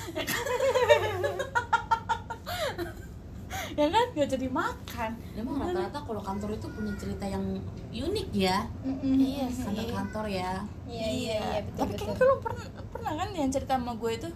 ya 3.77 3.86
kan? 3.93 4.06
Gak 4.17 4.30
jadi 4.34 4.47
makan. 4.49 5.12
Emang 5.38 5.62
rata-rata 5.62 5.99
kalau 6.01 6.21
kantor 6.25 6.58
itu 6.58 6.67
punya 6.73 6.93
cerita 6.97 7.25
yang 7.30 7.62
unik 7.93 8.27
ya? 8.34 8.65
Mm-mm. 8.82 9.21
Iya 9.21 9.45
sih. 9.53 9.69
kantor-kantor 9.69 10.25
ya. 10.34 10.51
Iya 10.89 11.08
iya 11.13 11.38
iya 11.38 11.60
betul 11.62 11.77
tapi 11.77 11.93
betul. 11.93 12.06
kayaknya 12.10 12.25
lu 12.25 12.38
pernah 12.41 12.65
pernah 12.89 13.13
kan 13.13 13.30
yang 13.38 13.49
cerita 13.53 13.73
sama 13.77 13.93
gue 13.93 14.12
itu 14.17 14.30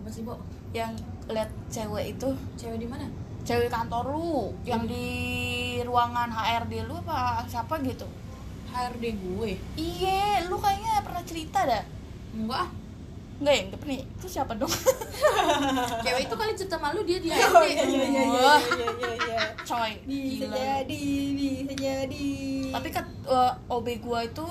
apa 0.00 0.08
sih 0.08 0.24
bo? 0.24 0.40
Yang 0.72 1.04
lihat 1.28 1.50
cewek 1.68 2.16
itu. 2.16 2.28
Cewek 2.56 2.80
di 2.80 2.88
mana? 2.88 3.04
Cewek 3.44 3.68
kantor 3.68 4.04
lu 4.16 4.52
yang 4.64 4.88
di 4.88 5.06
ruangan 5.84 6.32
HRD 6.32 6.88
lu 6.88 6.96
apa 7.04 7.44
siapa 7.44 7.76
gitu? 7.84 8.08
HRD 8.72 9.04
gue. 9.20 9.52
Iya 9.76 10.48
lu 10.48 10.56
kayaknya 10.56 11.04
pernah 11.04 11.22
cerita 11.28 11.68
dah. 11.68 11.84
Enggak. 12.32 12.64
Ah. 12.64 12.68
enggak 13.40 13.54
ya? 13.54 13.62
Enggak 13.68 13.80
pernah. 13.84 13.96
Ya? 14.00 14.04
itu 14.08 14.26
siapa 14.28 14.52
dong? 14.56 14.72
Cewek 16.04 16.22
itu 16.24 16.34
kali 16.40 16.52
cerita 16.56 16.76
malu 16.80 17.00
dia 17.04 17.18
di 17.20 17.28
oh 17.28 17.36
HRD 17.36 17.64
iya 17.68 17.84
iya 17.84 18.04
iya 18.08 18.22
Wah. 18.24 18.60
iya 18.60 18.88
iya 18.88 19.12
iya. 19.20 19.40
Coy 19.68 19.92
bisa 20.08 20.44
gila. 20.48 20.56
jadi 20.56 21.02
bisa 21.36 21.74
jadi. 21.76 22.28
Tapi 22.72 22.88
kan 22.88 23.04
eh, 23.28 23.52
OB 23.68 23.86
gua 24.00 24.24
itu 24.24 24.46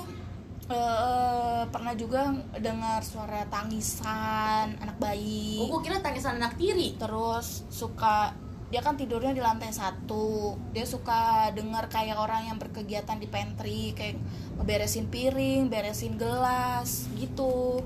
eh, 0.70 1.62
pernah 1.68 1.94
juga 1.98 2.30
dengar 2.56 3.02
suara 3.02 3.44
tangisan 3.50 4.78
anak 4.78 4.96
bayi. 5.02 5.58
Oh 5.60 5.76
gue 5.76 5.90
kira 5.90 5.98
tangisan 5.98 6.38
anak 6.38 6.56
tiri. 6.56 6.94
Terus 6.96 7.66
suka 7.68 8.32
dia 8.70 8.78
kan 8.80 8.94
tidurnya 8.94 9.34
di 9.34 9.42
lantai 9.42 9.74
satu. 9.74 10.54
Dia 10.70 10.86
suka 10.86 11.50
dengar 11.50 11.90
kayak 11.90 12.16
orang 12.16 12.46
yang 12.46 12.56
berkegiatan 12.62 13.18
di 13.18 13.26
pantry 13.26 13.92
kayak 13.98 14.16
beresin 14.62 15.10
piring 15.10 15.66
beresin 15.66 16.14
gelas 16.14 17.10
gitu. 17.18 17.82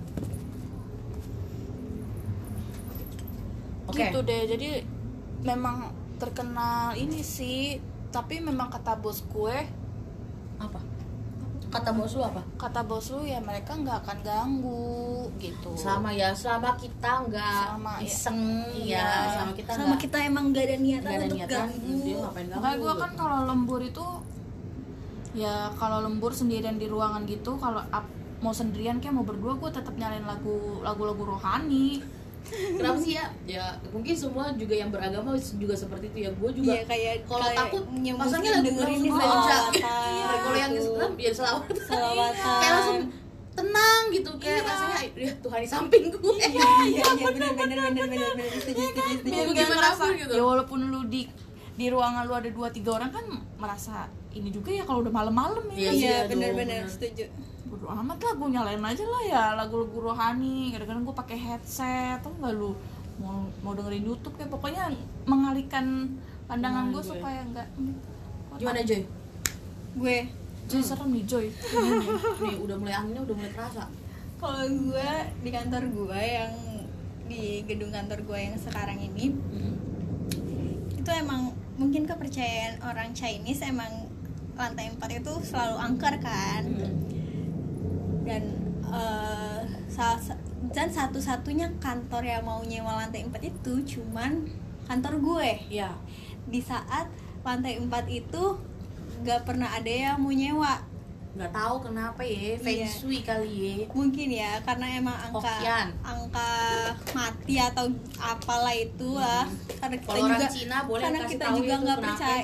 Oke. 3.89 3.97
gitu 3.97 4.21
deh. 4.21 4.45
Jadi 4.45 4.69
memang 5.41 5.89
terkenal 6.21 6.93
ini 7.01 7.25
sih. 7.25 7.81
Tapi 8.13 8.39
memang 8.39 8.71
kata 8.71 8.95
bos 9.01 9.27
gue 9.27 9.84
kata 11.75 11.91
bos 11.91 12.13
lu 12.15 12.23
apa 12.23 12.43
kata 12.55 12.81
bos 12.87 13.07
lu 13.11 13.23
ya 13.23 13.39
mereka 13.43 13.75
nggak 13.75 13.99
akan 14.07 14.19
ganggu 14.23 15.27
gitu 15.43 15.75
selama 15.75 16.15
ya 16.15 16.31
selama 16.31 16.79
kita 16.79 17.11
nggak 17.27 17.67
ya. 17.75 18.07
iseng 18.07 18.41
Iya. 18.71 19.03
ya 19.03 19.09
selama 19.35 19.53
kita 19.53 19.71
sama 19.75 19.85
nggak 19.91 20.01
kita 20.07 20.19
emang 20.23 20.45
gak 20.55 20.65
ada 20.65 20.77
niatan 20.79 21.03
nggak 21.03 21.15
ada 21.15 21.25
untuk 21.25 21.39
niatan 21.39 21.59
ganggu 21.59 21.95
dia 21.99 22.15
ngapain 22.17 22.47
ganggu 22.47 22.59
Makanya 22.63 22.77
gue 22.79 22.93
kan 22.95 23.11
gitu. 23.11 23.19
kalau 23.19 23.39
lembur 23.51 23.81
itu 23.83 24.07
ya 25.35 25.55
kalau 25.75 25.99
lembur 26.01 26.31
sendirian 26.31 26.77
di 26.79 26.87
ruangan 26.87 27.27
gitu 27.27 27.59
kalau 27.59 27.83
mau 28.39 28.55
sendirian 28.55 29.03
kayak 29.03 29.15
mau 29.17 29.27
berdua 29.27 29.59
gue 29.59 29.71
tetap 29.73 29.95
nyalain 29.99 30.23
lagu 30.23 30.79
lagu-lagu 30.81 31.25
rohani 31.27 31.99
kenapa 32.47 32.99
sih 32.99 33.13
ya 33.13 33.27
ya 33.45 33.65
mungkin 33.89 34.13
semua 34.13 34.53
juga 34.53 34.75
yang 34.75 34.89
beragama 34.89 35.33
juga 35.35 35.75
seperti 35.75 36.07
itu 36.09 36.19
ya 36.23 36.31
gue 36.31 36.51
juga 36.53 36.71
Iya 36.71 36.83
kayak 36.85 37.15
kalau 37.25 37.47
takut 37.51 37.83
masangnya 38.15 38.51
lagu 38.53 38.65
dengerin 38.67 39.01
selawatan 39.03 39.63
Iya, 39.75 40.27
kalau 40.39 40.57
yang 40.57 40.73
gitu. 40.73 40.91
Islam 40.91 41.13
ya 41.17 41.31
selawat 41.33 41.67
Selawatan. 41.75 42.55
kayak 42.55 42.73
langsung 42.75 42.99
tenang 43.55 44.03
gitu 44.11 44.31
kayak 44.37 44.55
Iya. 44.57 44.67
rasanya 44.67 44.99
ya 45.15 45.33
Tuhan 45.39 45.59
di 45.59 45.69
samping 45.69 46.05
gue 46.11 46.37
iya 46.37 46.69
iya 46.85 47.05
iya 47.15 47.27
benar 47.29 47.53
benar 47.55 47.79
benar 47.89 48.07
benar 48.11 48.31
benar 48.35 48.51
setuju 48.53 48.83
setuju 48.83 49.13
setuju 49.15 49.23
Biar 49.25 49.45
Biar 49.47 49.47
gimana 49.57 49.75
ngerasa, 49.79 50.03
pun 50.03 50.13
gitu. 50.17 50.33
ya 50.33 50.43
walaupun 50.45 50.79
lu 50.85 51.01
di 51.07 51.23
di 51.75 51.87
ruangan 51.89 52.23
lu 52.23 52.35
ada 52.35 52.49
dua 52.49 52.69
tiga 52.69 52.91
orang 52.93 53.11
kan 53.11 53.25
merasa 53.57 54.07
ini 54.31 54.51
juga 54.51 54.69
ya 54.69 54.83
kalau 54.83 55.01
udah 55.01 55.11
malam-malam 55.13 55.65
Iya 55.71 55.81
ya 55.81 55.93
iya 55.93 56.17
benar 56.27 56.51
benar. 56.53 56.83
setuju 56.85 57.25
bodo 57.75 57.91
amat 57.91 58.17
lah 58.17 58.33
gue 58.33 58.49
nyalain 58.51 58.79
aja 58.81 59.05
lah 59.05 59.23
ya 59.25 59.45
lagu-lagu 59.55 59.99
rohani. 60.01 60.71
Kadang-kadang 60.71 61.03
gue 61.03 61.17
pakai 61.17 61.35
headset 61.37 62.23
atau 62.23 62.31
enggak 62.33 62.55
lu? 62.55 62.71
Mau 63.19 63.43
mau 63.61 63.75
dengerin 63.75 64.05
YouTube 64.05 64.35
kayak 64.35 64.49
pokoknya 64.49 64.95
mengalihkan 65.25 66.15
pandangan 66.47 66.89
gue 66.89 66.95
Nah, 66.95 67.03
gue. 67.03 67.11
supaya 67.11 67.41
enggak 67.43 67.67
gimana 68.55 68.79
Joy? 68.81 69.03
Gue. 69.95 70.17
Joy 70.65 70.81
serem 70.81 71.11
nih 71.11 71.25
Joy. 71.25 71.47
Nih 72.45 72.57
udah 72.57 72.77
mulai 72.77 72.95
anginnya 72.95 73.21
udah 73.21 73.35
mulai 73.35 73.51
terasa 73.51 73.85
kalau 74.35 74.61
gue 74.63 75.11
di 75.41 75.51
kantor 75.51 75.83
gue 75.89 76.21
yang 76.21 76.53
di 77.25 77.43
gedung 77.65 77.89
kantor 77.89 78.21
gue 78.23 78.39
yang 78.39 78.55
sekarang 78.55 78.99
ini 78.99 79.33
Mm. 79.33 79.75
itu 80.95 81.11
emang 81.11 81.49
mungkin 81.75 82.05
kepercayaan 82.05 82.81
orang 82.81 83.13
Chinese 83.13 83.61
emang 83.63 83.89
lantai 84.53 84.89
4 84.91 85.01
itu 85.15 85.33
selalu 85.43 85.77
angker 85.79 86.15
kan. 86.19 86.63
Mm. 86.63 87.04
Dan 88.25 88.43
salah 89.87 90.19
sa- 90.19 90.41
dan 90.67 90.89
satu-satunya 90.89 91.69
kantor 91.79 92.25
yang 92.25 92.43
mau 92.43 92.61
nyewa 92.61 92.99
lantai 92.99 93.23
4 93.23 93.37
itu 93.43 93.73
cuman 93.95 94.49
kantor 94.83 95.15
gue. 95.19 95.51
Ya 95.71 95.93
di 96.45 96.59
saat 96.59 97.09
lantai 97.41 97.79
4 97.79 97.89
itu 98.07 98.43
gak 99.21 99.45
pernah 99.45 99.71
ada 99.71 99.89
yang 99.89 100.17
mau 100.19 100.33
nyewa. 100.33 100.81
Nggak 101.35 101.51
tahu 101.51 101.75
kenapa 101.83 102.23
ya 102.23 102.55
feng 102.57 102.79
Iya. 102.79 102.89
shui 102.89 103.19
kali 103.21 103.51
ya. 103.51 103.75
Mungkin 103.89 104.29
ya 104.31 104.55
karena 104.63 104.87
emang 104.95 105.17
angka 105.21 105.51
Hokian. 105.51 105.89
angka 106.01 106.51
mati 107.11 107.55
atau 107.59 107.91
apalah 108.17 108.71
itu 108.71 109.09
lah. 109.15 109.43
Karena 109.75 109.97
kita 109.97 110.07
Hmm. 110.07 110.15
Orang 110.17 110.31
juga 110.33 110.47
Cina 110.49 110.77
boleh 110.85 111.03
karena 111.03 111.21
kita 111.27 111.47
juga 111.53 111.75
nggak 111.77 111.99
percaya 112.01 112.43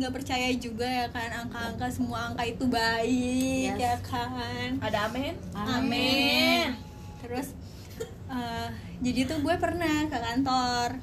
nggak 0.00 0.16
percaya 0.16 0.48
juga 0.56 0.88
ya 0.88 1.06
kan 1.12 1.28
angka-angka 1.44 1.92
semua 1.92 2.32
angka 2.32 2.48
itu 2.48 2.64
baik 2.64 3.76
Yes. 3.76 3.84
ya 3.84 3.96
kan. 4.00 4.80
Ada 4.80 5.12
amin? 5.12 5.34
amin 5.52 6.72
terus 7.20 7.52
eh, 8.32 8.68
jadi 9.04 9.28
tuh 9.28 9.44
gue 9.44 9.54
pernah 9.60 10.08
ke 10.08 10.16
kantor 10.16 10.96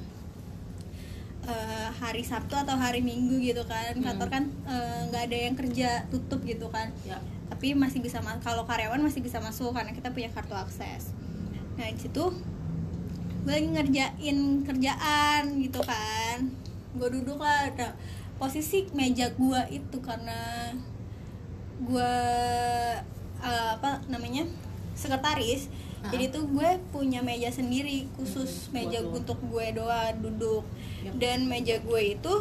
eh, 1.45 1.89
hari 2.01 2.25
Sabtu 2.25 2.57
atau 2.57 2.73
hari 2.73 3.05
Minggu 3.05 3.37
gitu 3.39 3.61
kan. 3.69 3.93
Hmm. 3.93 4.03
kantor 4.03 4.27
kan 4.33 4.43
eh, 4.65 4.99
nggak 5.13 5.23
ada 5.29 5.37
yang 5.37 5.55
kerja 5.55 5.89
tutup 6.09 6.41
gitu 6.41 6.67
kan. 6.73 6.89
Ya. 7.05 7.21
Tapi 7.47 7.77
masih 7.77 8.01
bisa 8.03 8.19
kalau 8.41 8.65
karyawan 8.65 8.99
masih 8.99 9.21
bisa 9.21 9.37
masuk 9.39 9.77
karena 9.77 9.93
kita 9.93 10.09
punya 10.11 10.33
kartu 10.33 10.57
akses. 10.57 11.13
Nah 11.77 11.87
di 11.87 12.01
situ 12.01 12.33
gue 13.45 13.53
lagi 13.53 13.69
ngerjain 13.71 14.37
kerjaan 14.65 15.43
gitu 15.61 15.79
kan. 15.85 16.49
Gue 16.97 17.13
duduk 17.13 17.39
lah 17.39 17.69
posisi 18.37 18.85
meja 18.93 19.33
gue 19.33 19.61
itu 19.73 19.97
karena 20.01 20.71
gue 21.81 22.13
eh, 23.41 23.69
apa 23.73 24.01
namanya 24.09 24.45
sekretaris 24.97 25.69
Ah. 25.97 26.13
jadi 26.13 26.29
tuh 26.29 26.45
gue 26.45 26.69
punya 26.93 27.25
meja 27.25 27.49
sendiri 27.49 28.05
khusus 28.13 28.69
meja 28.69 29.01
buat 29.01 29.25
untuk 29.25 29.41
gue 29.49 29.65
doang 29.73 30.13
duduk 30.21 30.61
Yap. 31.01 31.17
dan 31.17 31.49
meja 31.49 31.81
gue 31.81 32.01
itu 32.13 32.33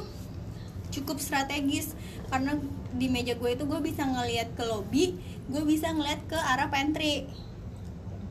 cukup 0.92 1.16
strategis 1.16 1.96
karena 2.28 2.60
di 2.92 3.08
meja 3.08 3.32
gue 3.32 3.50
itu 3.56 3.64
gue 3.64 3.80
bisa 3.80 4.04
ngelihat 4.04 4.52
ke 4.54 4.64
lobby 4.68 5.16
gue 5.48 5.62
bisa 5.64 5.88
ngeliat 5.88 6.20
ke 6.28 6.36
arah 6.36 6.68
pantry 6.68 7.24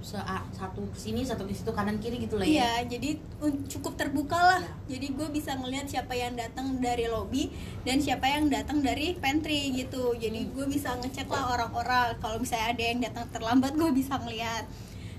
Se 0.05 0.21
satu 0.53 0.85
ke 0.93 0.99
sini 1.01 1.25
satu 1.25 1.49
ke 1.49 1.53
situ 1.57 1.73
kanan 1.73 1.97
kiri 1.97 2.21
gitu 2.21 2.37
lah 2.37 2.45
ya. 2.45 2.53
Iya 2.85 2.93
jadi 2.93 3.17
cukup 3.65 3.97
terbuka 3.97 4.37
lah. 4.37 4.61
Ya. 4.85 5.01
jadi 5.01 5.17
gue 5.17 5.27
bisa 5.33 5.57
ngelihat 5.57 5.89
siapa 5.89 6.13
yang 6.13 6.37
datang 6.37 6.77
dari 6.77 7.09
lobby 7.09 7.49
dan 7.81 7.97
siapa 7.97 8.29
yang 8.29 8.45
datang 8.45 8.85
dari 8.85 9.17
pantry 9.17 9.73
gitu. 9.73 10.13
Jadi 10.13 10.45
Hmm. 10.45 10.53
gue 10.53 10.65
bisa 10.69 10.93
ngecek 11.01 11.25
lah 11.25 11.57
orang-orang. 11.57 12.21
Kalau 12.21 12.37
misalnya 12.37 12.77
ada 12.77 12.83
yang 12.85 12.99
datang 13.01 13.25
terlambat 13.33 13.73
gue 13.73 13.89
bisa 13.97 14.21
ngeliat 14.21 14.69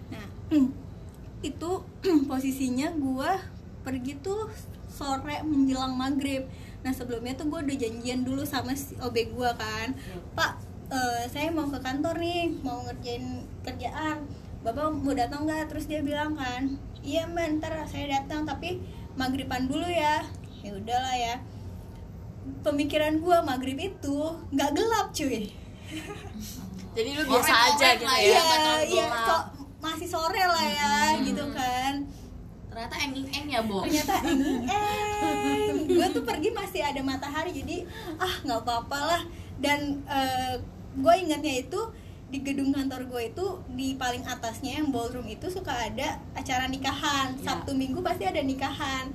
nah 0.06 0.22
itu 1.50 1.70
posisinya 2.30 2.94
gue 2.94 3.30
pergi 3.82 4.22
tuh 4.22 4.46
sore 4.86 5.42
menjelang 5.42 5.98
maghrib. 5.98 6.46
Nah 6.86 6.94
sebelumnya 6.94 7.34
tuh 7.34 7.50
gue 7.50 7.58
udah 7.58 7.76
janjian 7.76 8.22
dulu 8.22 8.46
sama 8.46 8.70
si 8.78 8.94
OB 9.02 9.34
gue 9.34 9.50
kan. 9.58 9.98
Ya. 9.98 10.14
pak 10.38 10.62
eh, 10.94 11.26
saya 11.26 11.50
mau 11.50 11.66
ke 11.66 11.82
kantor 11.82 12.22
nih 12.22 12.54
mau 12.62 12.86
ngerjain 12.86 13.42
kerjaan 13.66 14.45
bapak 14.66 14.90
mau 14.98 15.14
datang 15.14 15.46
nggak? 15.46 15.70
Terus 15.70 15.86
dia 15.86 16.02
bilang 16.02 16.34
kan 16.34 16.74
iya 17.06 17.22
mbak 17.30 17.62
ntar 17.62 17.86
saya 17.86 18.18
datang 18.18 18.42
tapi 18.42 18.82
maghriban 19.14 19.70
dulu 19.70 19.86
ya. 19.86 20.26
Ya 20.66 20.74
udahlah 20.74 21.14
ya. 21.14 21.34
Pemikiran 22.66 23.22
gue 23.22 23.38
maghrib 23.46 23.78
itu 23.78 24.18
nggak 24.50 24.70
gelap 24.74 25.06
cuy. 25.14 25.54
Jadi 26.98 27.08
lu 27.14 27.22
biasa 27.30 27.54
aja 27.70 27.86
orek 27.94 28.00
gitu 28.02 28.10
ya? 28.10 28.18
ya. 28.18 28.24
iya 28.26 28.74
iya 28.90 29.06
so- 29.22 29.48
masih 29.78 30.08
sore 30.10 30.42
lah 30.42 30.66
ya 30.66 30.94
gitu 31.22 31.44
kan. 31.54 32.02
Ternyata 32.66 32.96
enging 33.06 33.28
eng 33.30 33.46
ya 33.46 33.62
bo? 33.62 33.86
Ternyata 33.86 34.14
eh 34.26 35.66
gue 35.94 36.06
tuh 36.10 36.22
pergi 36.26 36.50
masih 36.50 36.82
ada 36.82 37.00
matahari 37.06 37.54
jadi 37.54 37.86
ah 38.18 38.34
nggak 38.42 38.66
apa-apa 38.66 38.98
lah. 39.14 39.22
Dan 39.62 40.02
gue 40.98 41.14
ingatnya 41.22 41.62
itu 41.62 41.80
di 42.26 42.42
gedung 42.42 42.74
kantor 42.74 43.06
gue 43.06 43.22
itu 43.30 43.46
di 43.70 43.94
paling 43.94 44.22
atasnya 44.22 44.82
yang 44.82 44.90
ballroom 44.90 45.26
itu 45.26 45.46
suka 45.46 45.70
ada 45.70 46.18
acara 46.34 46.66
nikahan. 46.66 47.38
Ya. 47.38 47.42
sabtu 47.44 47.70
minggu 47.72 48.02
pasti 48.02 48.26
ada 48.26 48.42
nikahan. 48.42 49.14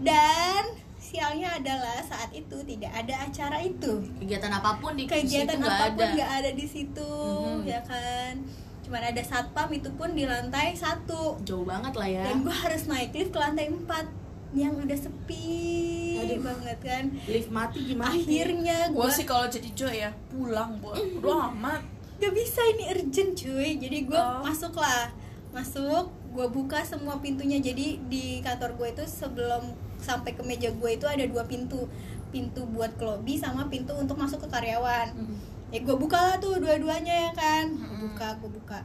Dan 0.00 0.62
sialnya 0.96 1.52
adalah 1.54 2.00
saat 2.00 2.32
itu 2.32 2.56
tidak 2.64 2.88
ada 2.90 3.14
acara 3.22 3.60
itu. 3.60 4.00
Kegiatan 4.18 4.48
apa 4.50 4.80
pun 4.80 4.96
di 4.96 5.04
kegiatan 5.04 5.60
situ 5.60 5.68
apa 5.68 5.84
pun 5.90 6.00
ada. 6.00 6.14
nggak 6.14 6.30
ada 6.40 6.50
di 6.50 6.66
situ 6.66 7.12
Mhm. 7.44 7.64
ya 7.66 7.80
kan? 7.84 8.34
Cuman 8.80 9.02
ada 9.04 9.22
satpam 9.22 9.68
itu 9.70 9.92
pun 9.92 10.16
di 10.16 10.24
lantai 10.24 10.72
satu. 10.72 11.36
Jauh 11.44 11.62
banget 11.62 11.92
lah 11.92 12.08
ya. 12.08 12.24
Dan 12.24 12.40
gue 12.40 12.56
harus 12.56 12.88
naik 12.88 13.12
lift 13.12 13.30
ke 13.30 13.38
lantai 13.38 13.68
4 13.68 14.08
yang 14.50 14.74
udah 14.74 14.98
sepi 14.98 16.18
Aduh. 16.18 16.40
banget 16.42 16.78
kan. 16.80 17.04
Lift 17.28 17.50
mati 17.50 17.78
gimana 17.86 18.10
akhirnya 18.10 18.78
Gue 18.90 19.06
sih 19.12 19.22
kalau 19.22 19.46
jadi 19.46 19.70
Joy 19.70 19.94
ya 20.00 20.10
pulang 20.26 20.80
buat 20.80 20.98
Udah 21.20 21.52
amat 21.54 21.82
gak 22.20 22.34
bisa 22.36 22.60
ini 22.76 22.84
urgent 22.92 23.32
cuy. 23.34 23.80
Jadi 23.80 23.98
gue 24.04 24.20
Oh. 24.20 24.44
masuk 24.44 24.76
lah 24.76 25.08
masuk 25.50 26.12
gue 26.30 26.46
buka 26.46 26.84
semua 26.84 27.18
pintunya. 27.18 27.58
Jadi 27.58 27.98
di 28.06 28.38
kantor 28.44 28.76
gue 28.76 28.88
itu 28.92 29.04
sebelum 29.08 29.72
sampai 29.98 30.36
ke 30.36 30.42
meja 30.44 30.70
gue 30.70 30.90
itu 30.92 31.08
ada 31.08 31.24
dua 31.24 31.48
pintu. 31.48 31.88
Pintu 32.30 32.62
buat 32.70 32.94
ke 32.94 33.02
lobby 33.02 33.34
sama 33.34 33.66
pintu 33.66 33.90
untuk 33.96 34.14
masuk 34.14 34.46
ke 34.46 34.48
karyawan. 34.52 35.10
Mm-mm. 35.16 35.38
ya 35.70 35.78
gue 35.82 35.96
buka 35.98 36.18
lah 36.18 36.36
tuh 36.38 36.58
dua-duanya 36.58 37.30
ya 37.30 37.32
kan? 37.34 37.64
Gue 37.74 37.82
Mm-mm. 37.82 38.00
buka 38.14 38.26
gue 38.38 38.50
buka. 38.54 38.78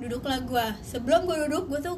Duduklah 0.00 0.40
gue 0.42 0.66
sebelum 0.80 1.28
gue 1.28 1.36
duduk 1.46 1.68
gue 1.68 1.80
tuh 1.82 1.96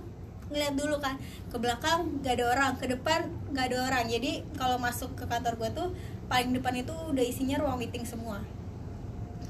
ngeliat 0.50 0.74
dulu 0.74 0.98
kan? 0.98 1.14
Ke 1.48 1.56
belakang 1.56 2.18
gak 2.20 2.36
ada 2.40 2.44
orang 2.50 2.72
ke 2.76 2.90
depan 2.90 3.30
gak 3.54 3.70
ada 3.70 3.76
orang. 3.86 4.04
Jadi 4.10 4.42
kalau 4.58 4.76
masuk 4.76 5.14
ke 5.14 5.24
kantor 5.24 5.54
gue 5.56 5.70
tuh 5.70 5.88
paling 6.26 6.50
depan 6.50 6.74
itu 6.74 6.90
udah 6.90 7.24
isinya 7.24 7.60
ruang 7.62 7.78
meeting 7.78 8.02
semua 8.02 8.40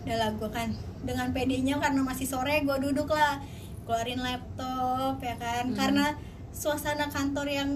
udah 0.04 0.16
lah 0.20 0.30
gue 0.36 0.50
kan 0.52 0.68
dengan 1.00 1.32
pedenya 1.32 1.80
karena 1.80 2.04
masih 2.04 2.28
sore 2.28 2.60
gue 2.60 2.76
duduk 2.76 3.08
lah 3.08 3.40
keluarin 3.88 4.20
laptop 4.20 5.16
ya 5.20 5.36
kan. 5.40 5.72
Hmm. 5.72 5.76
karena 5.76 6.06
suasana 6.52 7.08
kantor 7.08 7.48
yang 7.48 7.70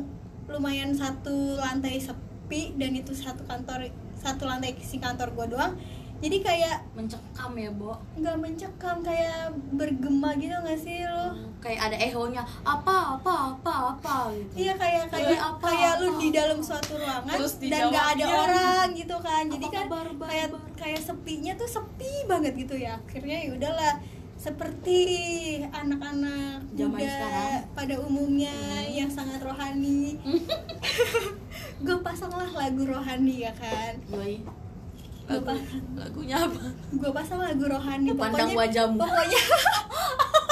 lumayan 0.48 0.92
satu 0.92 1.56
lantai 1.60 2.00
sepi 2.00 2.76
dan 2.76 2.96
itu 2.96 3.12
satu 3.12 3.44
kantor 3.44 3.88
satu 4.16 4.44
lantai 4.44 4.76
si 4.80 5.00
kantor 5.00 5.32
gue 5.32 5.56
doang 5.56 5.72
jadi 6.18 6.42
kayak 6.42 6.78
mencekam 6.98 7.54
ya 7.54 7.70
bo? 7.70 7.94
Nggak 8.18 8.36
mencekam 8.42 8.96
kayak 9.06 9.54
bergema 9.70 10.34
gitu 10.34 10.50
nggak 10.50 10.74
sih 10.74 11.06
lo? 11.06 11.30
Kayak 11.62 11.90
ada 11.90 11.96
ehonya 12.10 12.42
apa 12.66 13.14
apa 13.14 13.54
apa 13.54 13.72
apa 13.94 14.14
gitu. 14.34 14.66
Iya 14.66 14.74
kayak 14.74 15.14
Kayak 15.14 15.30
kayak 15.30 15.42
apa, 15.46 15.66
kayak 15.70 15.94
lu 16.02 16.07
di 16.28 16.36
dalam 16.36 16.58
suatu 16.60 16.92
ruangan 16.94 17.34
Terus 17.34 17.54
dan 17.58 17.88
nggak 17.88 18.06
ada 18.14 18.24
orang 18.28 18.86
gitu 18.92 19.16
kan 19.18 19.42
jadi 19.48 19.66
kan 19.66 19.84
kabar, 19.88 20.06
bar, 20.12 20.28
kayak 20.28 20.48
bar? 20.52 20.60
kayak 20.76 21.00
sepinya 21.00 21.52
tuh 21.56 21.66
sepi 21.66 22.12
banget 22.24 22.52
gitu 22.54 22.76
ya 22.76 23.00
akhirnya 23.00 23.36
ya 23.42 23.50
udahlah 23.54 23.94
seperti 24.38 25.00
anak-anak 25.66 26.62
Zaman 26.70 27.00
sekarang. 27.00 27.58
pada 27.74 27.94
umumnya 27.98 28.54
yang 28.86 29.10
sangat 29.10 29.40
rohani 29.40 30.14
gue 31.84 31.96
pasanglah 31.98 32.46
lagu 32.48 32.82
rohani 32.84 33.42
ya 33.42 33.52
kan 33.56 33.98
Yoi. 34.08 34.38
gue 34.38 34.54
Lagu, 35.28 35.44
pasang 35.44 35.84
Lagunya 35.92 36.36
apa? 36.38 36.62
gue 36.88 37.10
pasang 37.10 37.36
lagu 37.38 37.64
rohani 37.66 38.08
Pandang 38.12 38.48
pokoknya 38.48 38.56
wajahmu. 38.56 38.96
pokoknya 38.96 39.42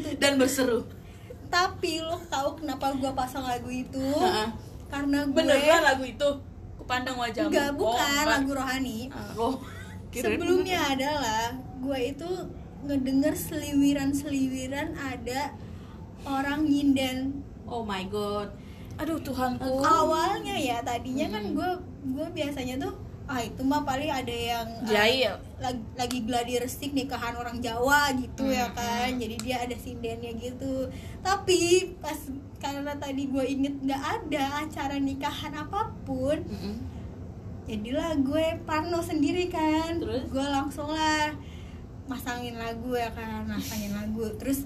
tuh 0.00 0.12
dan 0.16 0.32
berseru. 0.36 0.80
Tapi 1.48 2.00
lo 2.00 2.20
tahu 2.28 2.60
kenapa 2.60 2.92
gue 2.92 3.12
pasang 3.12 3.42
lagu 3.42 3.68
itu? 3.68 3.98
Heeh. 4.00 4.48
karena 4.88 5.24
gue 5.24 5.36
Beneran 5.36 5.82
lagu 5.84 6.00
itu? 6.02 6.28
Kupandang 6.76 7.16
wajahmu. 7.16 7.52
Enggak 7.52 7.70
bukan 7.74 8.24
Oh, 8.24 8.30
lagu 8.30 8.50
rohani. 8.52 8.98
Oh 9.34 9.54
kirain. 10.12 10.40
Sebelumnya 10.40 10.80
adalah 10.88 11.52
gue 11.78 11.98
itu 12.06 12.28
ngedenger 12.84 13.34
seliwiran-seliwiran 13.36 14.94
ada 14.94 15.52
orang 16.24 16.64
nyinden. 16.64 17.44
Oh 17.64 17.84
my 17.84 18.04
god. 18.06 18.48
Aduh 18.96 19.20
Tuhanku. 19.20 19.84
Awalnya 19.84 20.56
ya 20.56 20.80
tadinya 20.80 21.28
kan 21.28 21.44
Hmm. 21.44 21.54
gue 21.54 21.70
gue 22.08 22.26
biasanya 22.34 22.78
tuh 22.78 22.92
ah 23.28 23.38
itu 23.38 23.60
mah 23.60 23.82
paling 23.82 24.08
ada 24.08 24.32
yang 24.32 24.64
ah, 24.64 24.88
Jahil. 24.88 25.36
lagi, 25.58 25.84
lagi 25.94 26.18
gladi 26.22 26.56
resik 26.56 26.90
nikahan 26.90 27.36
orang 27.36 27.60
Jawa 27.60 28.08
gitu 28.14 28.48
ya 28.48 28.66
Hmm, 28.66 28.74
kan. 28.74 29.10
jadi 29.14 29.36
dia 29.36 29.56
ada 29.60 29.76
sindennya 29.76 30.32
gitu. 30.34 30.88
Tapi 31.20 31.60
pas 31.98 32.16
karena 32.56 32.96
tadi 32.96 33.28
gue 33.28 33.44
inget 33.46 33.76
nggak 33.78 34.02
ada 34.02 34.44
acara 34.62 34.96
nikahan 34.98 35.52
apa 35.52 35.92
pun 36.02 36.40
Mm-mm. 36.40 36.74
jadilah 37.64 38.16
gue 38.18 38.44
parno 38.64 38.98
sendiri 39.00 39.46
kan. 39.46 40.00
Terus? 40.00 40.24
gue 40.26 40.46
langsung 40.48 40.88
lah 40.88 41.36
masangin 42.04 42.56
lagu 42.56 42.96
ya 42.96 43.12
kan 43.12 43.44
masangin 43.44 43.92
lagu. 43.92 44.24
Terus 44.36 44.64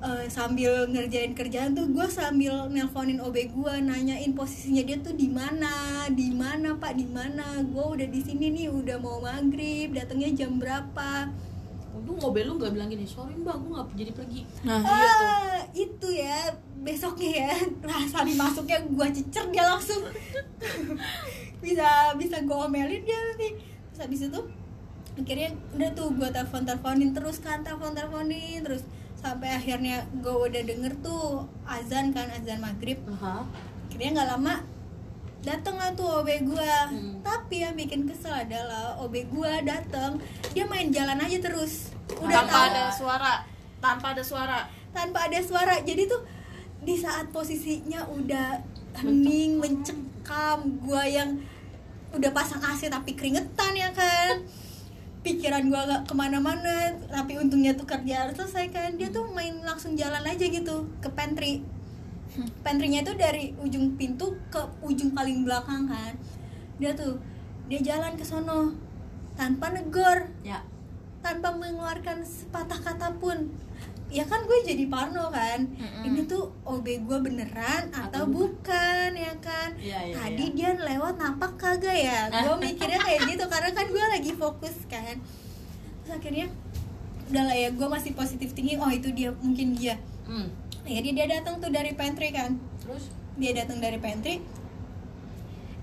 eh, 0.00 0.26
sambil 0.32 0.88
ngerjain 0.88 1.36
kerjaan 1.36 1.76
tuh 1.76 1.88
gue 1.92 2.06
sambil 2.08 2.68
nelponin 2.72 3.20
OB 3.20 3.36
gue 3.52 3.74
nanyain 3.84 4.32
posisinya 4.32 4.80
dia 4.84 4.96
tuh 5.00 5.12
di 5.12 5.28
mana 5.28 6.06
di 6.08 6.32
mana 6.32 6.76
pak 6.76 6.96
di 6.96 7.06
mana? 7.06 7.60
Gue 7.64 8.00
udah 8.00 8.08
di 8.08 8.20
sini 8.24 8.48
nih 8.52 8.68
udah 8.72 8.96
mau 8.98 9.20
maghrib 9.20 9.92
datangnya 9.92 10.44
jam 10.44 10.56
berapa? 10.56 11.28
Untung 11.90 12.16
mobil 12.22 12.46
lu 12.48 12.56
nggak 12.56 12.72
bilang 12.72 12.88
gini 12.88 13.04
sorry 13.04 13.36
mbak 13.36 13.60
gue 13.60 13.70
nggak 13.70 13.86
jadi 13.98 14.12
pergi. 14.16 14.40
Nah 14.64 14.80
iya 14.80 15.10
tuh. 15.12 15.26
ah 15.28 15.60
itu 15.76 16.08
ya 16.16 16.38
besoknya 16.80 17.30
ya 17.44 17.50
rasa 17.92 18.24
masuknya 18.24 18.78
gue 18.88 19.06
cecer 19.20 19.44
dia 19.52 19.64
langsung. 19.68 20.02
Bisa 21.60 22.16
bisa 22.16 22.40
gue 22.40 22.56
omelin 22.56 23.04
dia 23.04 23.20
nanti. 23.20 23.52
Terus 23.92 24.00
habis 24.00 24.20
itu 24.32 24.40
akhirnya 25.20 25.52
udah 25.76 25.90
tuh 25.92 26.08
gue 26.16 26.28
telepon 26.32 26.64
teleponin 26.64 27.10
terus 27.12 27.36
kan 27.44 27.60
telepon 27.60 27.92
teleponin 27.92 28.64
terus 28.64 28.80
sampai 29.20 29.52
akhirnya 29.52 30.00
gue 30.16 30.32
udah 30.32 30.62
denger 30.64 30.92
tuh 30.98 31.44
azan 31.64 32.10
kan 32.10 32.32
azan 32.32 32.58
maghrib. 32.58 32.96
Aha. 33.06 33.44
akhirnya 33.86 34.10
nggak 34.16 34.30
lama 34.32 34.54
dateng 35.40 35.76
lah 35.76 35.92
tuh 35.92 36.20
OB 36.20 36.28
gue 36.46 36.72
Hmm. 36.88 37.20
tapi 37.20 37.60
yang 37.60 37.72
bikin 37.72 38.04
kesel 38.04 38.32
adalah 38.32 38.96
OB 38.98 39.14
gue 39.26 39.52
dateng 39.62 40.16
dia 40.52 40.64
main 40.64 40.88
jalan 40.88 41.16
aja 41.16 41.38
terus. 41.38 41.92
Udah 42.16 42.40
tanpa 42.40 42.56
tahu. 42.56 42.64
ada 42.66 42.82
suara 42.90 43.34
tanpa 43.78 44.06
ada 44.12 44.22
suara. 44.22 44.60
Tanpa 44.90 45.18
ada 45.24 45.40
suara. 45.40 45.74
Jadi 45.80 46.04
tuh 46.04 46.20
di 46.80 46.96
saat 46.96 47.28
posisinya 47.28 48.08
udah 48.08 48.60
hening 48.96 49.56
mencekam 49.56 50.58
gua 50.80 51.04
yang 51.04 51.38
udah 52.10 52.30
pasang 52.30 52.58
AC 52.58 52.88
tapi 52.88 53.14
keringetan 53.14 53.72
ya 53.72 53.92
kan 53.92 54.42
pikiran 55.20 55.68
gua 55.68 55.84
gak 55.84 56.02
ke 56.08 56.14
mana-mana 56.16 56.96
tapi 57.12 57.36
untungnya 57.36 57.76
tuh 57.76 57.84
kerja 57.84 58.32
selesai 58.32 58.72
kan. 58.72 58.90
Dia 58.96 59.12
tuh 59.12 59.28
main 59.32 59.60
langsung 59.60 59.96
jalan 59.96 60.24
aja 60.24 60.44
gitu 60.48 60.88
ke 61.00 61.08
pantry. 61.12 61.60
Pantrynya 62.62 63.02
itu 63.02 63.12
dari 63.18 63.52
ujung 63.58 63.98
pintu 63.98 64.38
ke 64.48 64.62
ujung 64.80 65.12
paling 65.12 65.44
belakang 65.44 65.90
kan. 65.90 66.14
Dia 66.80 66.96
tuh 66.96 67.20
dia 67.68 67.80
jalan 67.82 68.16
ke 68.16 68.24
sono 68.24 68.74
tanpa 69.36 69.70
negor 69.72 70.30
ya. 70.42 70.64
tanpa 71.20 71.52
mengeluarkan 71.52 72.24
sepatah 72.24 72.80
kata 72.80 73.12
pun 73.20 73.52
ya 74.10 74.26
kan 74.26 74.42
gue 74.42 74.58
jadi 74.66 74.84
parno 74.90 75.30
kan. 75.30 75.70
Mm-mm. 75.70 76.02
ini 76.02 76.26
tuh 76.26 76.50
OB 76.66 77.06
gue 77.06 77.18
beneran 77.22 77.94
atau, 77.94 78.26
Atau 78.26 78.34
bukan 78.34 79.10
ya 79.14 79.34
kan? 79.38 79.70
Iya, 79.78 80.10
iya, 80.10 80.14
tadi 80.18 80.46
iya. 80.50 80.74
dia 80.74 80.82
lewat 80.82 81.14
napak 81.16 81.54
kagak 81.54 81.94
ya? 81.94 82.26
Gue 82.28 82.54
mikirnya 82.66 82.98
kayak 82.98 83.20
gitu 83.30 83.44
karena 83.46 83.70
kan 83.70 83.86
gue 83.86 84.04
lagi 84.18 84.32
fokus 84.34 84.76
kan. 84.90 85.16
Terus 86.02 86.10
akhirnya 86.10 86.46
udah 87.30 87.44
lah 87.46 87.56
ya 87.56 87.70
gue 87.70 87.88
masih 87.88 88.12
positif 88.18 88.50
tinggi. 88.52 88.74
Oh 88.82 88.90
itu 88.90 89.14
dia 89.14 89.30
mungkin 89.38 89.78
dia. 89.78 89.96
Hmm. 90.30 90.46
jadi 90.86 91.10
dia 91.10 91.26
datang 91.26 91.62
tuh 91.62 91.70
dari 91.70 91.94
pantry 91.94 92.34
kan. 92.34 92.58
Terus? 92.82 93.14
Dia 93.38 93.54
datang 93.54 93.78
dari 93.78 93.98
pantry. 94.02 94.42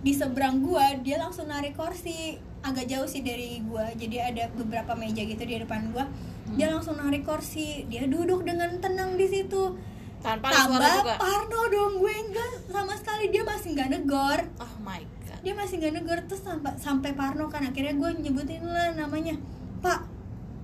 Di 0.03 0.11
seberang 0.13 0.63
gua 0.63 0.99
dia 0.99 1.19
langsung 1.19 1.47
narik 1.47 1.79
kursi. 1.79 2.39
Agak 2.63 2.91
jauh 2.91 3.07
sih 3.07 3.23
dari 3.23 3.63
gua 3.63 3.91
jadi 3.95 4.31
ada 4.33 4.43
beberapa 4.51 4.95
meja 4.95 5.23
gitu 5.23 5.43
di 5.47 5.59
depan 5.63 5.91
gua 5.95 6.07
dia 6.55 6.71
langsung 6.71 6.95
narik 6.95 7.27
kursi. 7.27 7.83
Dia 7.91 8.07
duduk 8.07 8.47
dengan 8.47 8.71
tenang 8.79 9.19
di 9.19 9.27
situ. 9.27 9.75
Tanpa 10.23 10.49
tambah 10.49 10.79
juga? 10.79 11.15
Parno 11.19 11.61
dong 11.67 11.93
gue 11.99 12.13
enggak 12.13 12.51
sama 12.71 12.93
sekali. 12.95 13.27
Dia 13.27 13.43
masih 13.43 13.75
nggak 13.75 13.89
negor. 13.91 14.39
Oh 14.63 14.75
my 14.79 15.01
god. 15.27 15.39
Dia 15.43 15.53
masih 15.53 15.75
nggak 15.83 15.93
negor. 15.99 16.19
Terus 16.31 16.41
sampai 16.47 16.73
sampai 16.79 17.11
Parno 17.11 17.51
kan. 17.51 17.67
Akhirnya 17.67 17.93
gue 17.99 18.09
nyebutin 18.23 18.63
lah 18.63 18.95
namanya. 18.95 19.35
Pak 19.83 19.99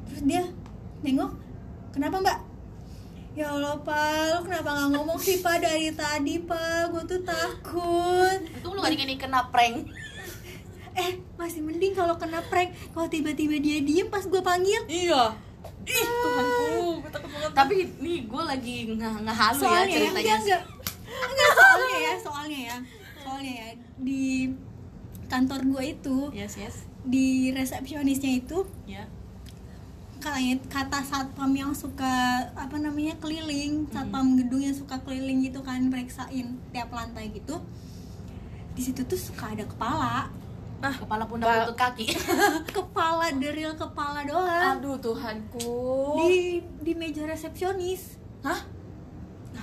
terus 0.07 0.23
dia 0.29 0.43
nengok 1.03 1.31
kenapa 1.91 2.21
Mbak? 2.21 2.39
Ya 3.33 3.49
Allah 3.49 3.81
Pak 3.81 4.21
lu 4.29 4.39
kenapa 4.45 4.69
nggak 4.77 4.89
ngomong 4.93 5.17
sih 5.17 5.41
Pak 5.41 5.57
dari 5.61 5.89
tadi 5.91 6.37
Pak? 6.39 6.93
Gue 6.93 7.03
tuh 7.05 7.21
takut. 7.25 8.39
Untung 8.61 8.77
lu 8.77 8.79
gak 8.79 8.93
dikini 8.93 9.19
kena 9.19 9.51
prank? 9.51 9.89
Eh 10.93 11.17
masih 11.41 11.65
mending 11.65 11.97
kalau 11.97 12.13
kena 12.21 12.45
prank. 12.45 12.77
Kalau 12.93 13.09
tiba-tiba 13.09 13.57
dia 13.57 13.81
diem 13.81 14.13
pas 14.13 14.21
gue 14.21 14.41
panggil. 14.45 14.85
Iya 14.85 15.33
ih 15.83 16.05
Tuhanku 16.07 16.65
gue 17.03 17.11
takut 17.11 17.29
banget. 17.29 17.51
Tapi 17.53 17.75
nih 17.99 18.17
gue 18.27 18.43
lagi 18.43 18.75
nggak 18.95 19.13
nggak 19.27 19.37
halu 19.37 19.59
ya 19.59 19.63
soalnya 19.63 19.83
ya, 19.83 19.93
ceritanya. 19.93 20.19
enggak, 20.19 20.39
enggak. 20.39 20.63
Enggak, 21.13 21.51
soalnya 21.53 21.97
ya 21.99 22.13
soalnya 22.19 22.59
ya. 22.59 22.77
Soalnya 23.23 23.53
ya 23.53 23.67
di 23.99 24.25
kantor 25.31 25.61
gue 25.65 25.83
itu 25.97 26.17
yes 26.35 26.53
yes. 26.61 26.75
di 27.01 27.49
resepsionisnya 27.49 28.31
itu 28.37 28.67
ya. 28.85 29.09
kayak 30.23 30.63
kata 30.71 31.03
satpam 31.03 31.51
yang 31.51 31.75
suka 31.75 32.47
apa 32.55 32.79
namanya 32.79 33.17
keliling 33.19 33.91
satpam 33.91 34.39
gedung 34.39 34.63
yang 34.63 34.71
suka 34.71 34.95
keliling 35.03 35.43
gitu 35.43 35.59
kan 35.65 35.83
periksain 35.91 36.55
tiap 36.71 36.93
lantai 36.95 37.27
gitu 37.33 37.59
di 38.71 38.81
situ 38.81 39.03
tuh 39.03 39.19
suka 39.19 39.51
ada 39.51 39.67
kepala 39.67 40.31
ah. 40.83 40.95
Kepala 40.99 41.23
pundak 41.23 41.47
Ba- 41.47 41.57
lutut 41.63 41.77
kaki. 41.79 42.05
Kepala 42.77 43.31
deril 43.39 43.71
kepala 43.79 44.27
doang. 44.27 44.77
Aduh 44.77 44.99
Tuhanku. 44.99 45.71
Di 46.19 46.59
di 46.83 46.93
meja 46.93 47.23
resepsionis. 47.23 48.19
Hah? 48.43 48.59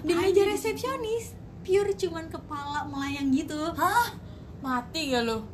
Di 0.00 0.16
meja 0.16 0.48
resepsionis. 0.48 1.36
Pure 1.60 1.92
cuman 1.92 2.32
kepala 2.32 2.88
melayang 2.88 3.28
gitu. 3.36 3.60
Hah? 3.76 4.16
Mati 4.64 5.12
gak 5.12 5.28
lo? 5.28 5.44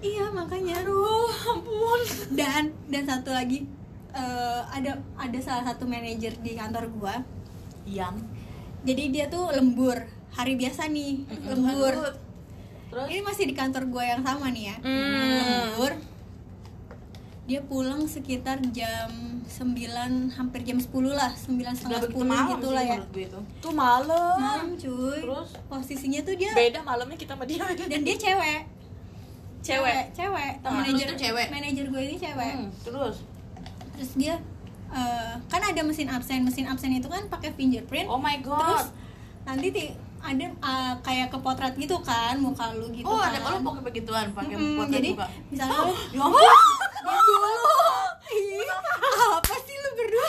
Iya 0.00 0.32
makanya. 0.32 0.80
Aduh 0.80 1.28
ampun. 1.52 2.00
Dan 2.32 2.72
dan 2.88 3.04
satu 3.04 3.36
lagi 3.36 3.68
eh, 4.16 4.60
ada 4.72 4.96
ada 5.20 5.38
salah 5.44 5.64
satu 5.68 5.84
manajer 5.84 6.32
di 6.40 6.56
kantor 6.56 6.88
gua. 6.96 7.20
Yang? 7.84 8.24
Jadi 8.88 9.04
dia 9.12 9.28
tuh 9.28 9.52
lembur. 9.52 10.00
Hari 10.36 10.52
biasa 10.60 10.92
nih 10.92 11.24
lembur 11.48 11.96
terus? 12.88 13.06
Ini 13.08 13.20
masih 13.20 13.44
di 13.46 13.54
kantor 13.54 13.82
gue 13.86 14.04
yang 14.04 14.22
sama 14.22 14.46
nih 14.50 14.64
ya. 14.70 14.76
Hmm. 14.80 15.36
lembur. 15.72 15.92
Dia 17.46 17.62
pulang 17.62 18.10
sekitar 18.10 18.58
jam 18.74 19.38
9 19.46 20.34
hampir 20.34 20.60
jam 20.66 20.82
10 20.82 20.90
lah 21.14 21.30
9 21.30 21.62
udah 21.62 21.74
setengah 21.78 22.00
begitu 22.02 22.18
10 22.18 22.26
malam 22.26 22.48
gitu 22.50 22.68
lah 22.74 22.82
ya. 22.82 22.98
itu. 22.98 23.38
Tuh 23.62 23.72
malam. 23.72 24.36
Malam 24.36 24.68
cuy. 24.74 25.18
Terus? 25.22 25.48
posisinya 25.70 26.20
tuh 26.26 26.34
dia 26.34 26.50
beda 26.52 26.82
malamnya 26.82 27.14
kita 27.14 27.38
sama 27.38 27.46
dia. 27.46 27.62
Dan 27.86 28.02
dia 28.02 28.16
cewek. 28.18 28.60
Cewek? 29.62 30.02
Cewek 30.14 30.52
Temen 30.62 30.74
lu 30.74 30.78
manajer 30.82 31.06
tuh 31.10 31.18
cewek? 31.18 31.46
manajer 31.50 31.84
gue 31.86 32.02
ini 32.02 32.16
cewek. 32.18 32.52
Hmm, 32.54 32.68
terus? 32.82 33.16
Terus 33.94 34.10
dia 34.18 34.34
eh, 34.90 35.32
kan 35.46 35.62
ada 35.62 35.80
mesin 35.86 36.10
absen. 36.10 36.42
Mesin 36.42 36.66
absen 36.66 36.90
itu 36.94 37.06
kan 37.06 37.30
pakai 37.30 37.54
fingerprint. 37.54 38.10
Oh 38.10 38.18
my 38.18 38.42
god. 38.42 38.58
Terus 38.58 38.86
nanti 39.46 39.66
ti- 39.70 39.94
ada 40.26 40.42
eh, 40.42 40.94
kayak 41.00 41.30
kepotret 41.30 41.74
gitu 41.78 41.96
kan 42.02 42.34
muka 42.36 42.74
lu 42.74 42.90
gitu 42.90 43.06
oh 43.06 43.22
kan. 43.22 43.30
ada 43.30 43.38
kalau 43.38 43.58
pakai 43.62 43.82
begituan 43.86 44.26
pakai 44.34 44.58
Mm-mm, 44.58 44.76
potret 44.76 44.94
jadi 44.98 45.10
misalnya 45.48 45.76
lu 45.86 45.94
ya 47.06 47.16
dulu. 47.22 47.54
Ih, 48.26 48.66
apa 49.38 49.54
sih 49.62 49.76
lu 49.78 49.90
berdua? 49.94 50.28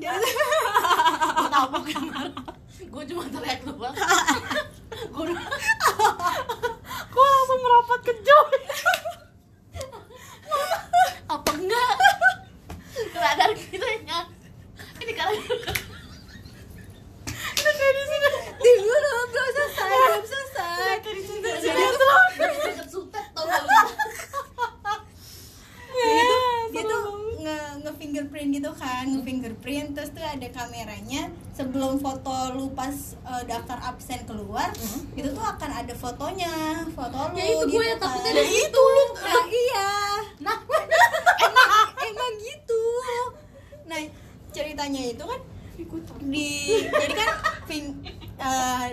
Jadi 0.00 0.18
gue 2.90 3.04
cuma 3.06 3.24
teriak 3.30 3.60
doang. 3.62 3.94
Gue 7.10 7.26
langsung 7.26 7.60
merapat 7.62 8.00
ke 8.02 8.12
Joy 8.22 8.58
apa 11.30 11.50
enggak? 11.54 11.94
Radar 13.22 13.50
kita 13.54 13.86
ya 14.02 14.26
ini 14.98 15.12
karena 15.14 15.38
kita 17.54 17.70
kayak 17.70 17.92
di 17.94 18.02
sini. 18.10 18.28
Di 18.58 18.72
dulu 18.82 19.14
belum 19.30 19.48
selesai 19.54 19.90
belum 19.90 20.24
selesai 20.26 20.94
jadi 21.60 21.82
deket 22.66 22.88
sutet 22.90 23.26
tau 23.36 23.44
gak 23.46 23.62
lu? 23.62 23.70
dia 26.70 26.82
tuh 26.84 27.02
nge 27.36 27.56
nge 27.80 27.92
fingerprint 27.96 28.50
gitu 28.52 28.70
kan 28.72 29.04
nge 29.04 29.22
fingerprint 29.22 29.88
terus 29.90 30.10
tuh 30.10 30.20
ada 30.20 30.48
kameranya 30.48 31.22
sebelum 31.50 31.96
foto 31.96 32.30
lu 32.52 32.70
pas 32.70 32.92
eh, 33.16 33.42
daftar 33.44 33.80
absen 33.82 34.22
keluar 34.22 34.68
itu 35.12 35.28
tuh 35.28 35.40
akan 35.42 35.70
ada 35.74 35.94
fotonya 35.94 36.52
foto 36.90 37.18
lu 37.28 37.34
Ya 37.34 37.44
itu 37.48 37.64
gue 37.66 37.84
gitu 37.86 37.96
takutnya 37.98 38.30
kan. 38.30 38.36
dari 38.36 38.52
itu. 38.60 38.82
Lu 38.86 39.04
nah 39.16 39.44
iya. 39.46 39.90
Nah. 40.40 40.58
Emang 41.40 41.70
emang 41.98 42.32
gitu. 42.38 42.82
Nah 43.86 44.00
ceritanya 44.50 45.02
itu 45.06 45.24
kan 45.24 45.40
di 46.22 46.50
jadi 46.84 47.14
kan 47.14 47.30
fing, 47.64 47.84
eh, 48.36 48.86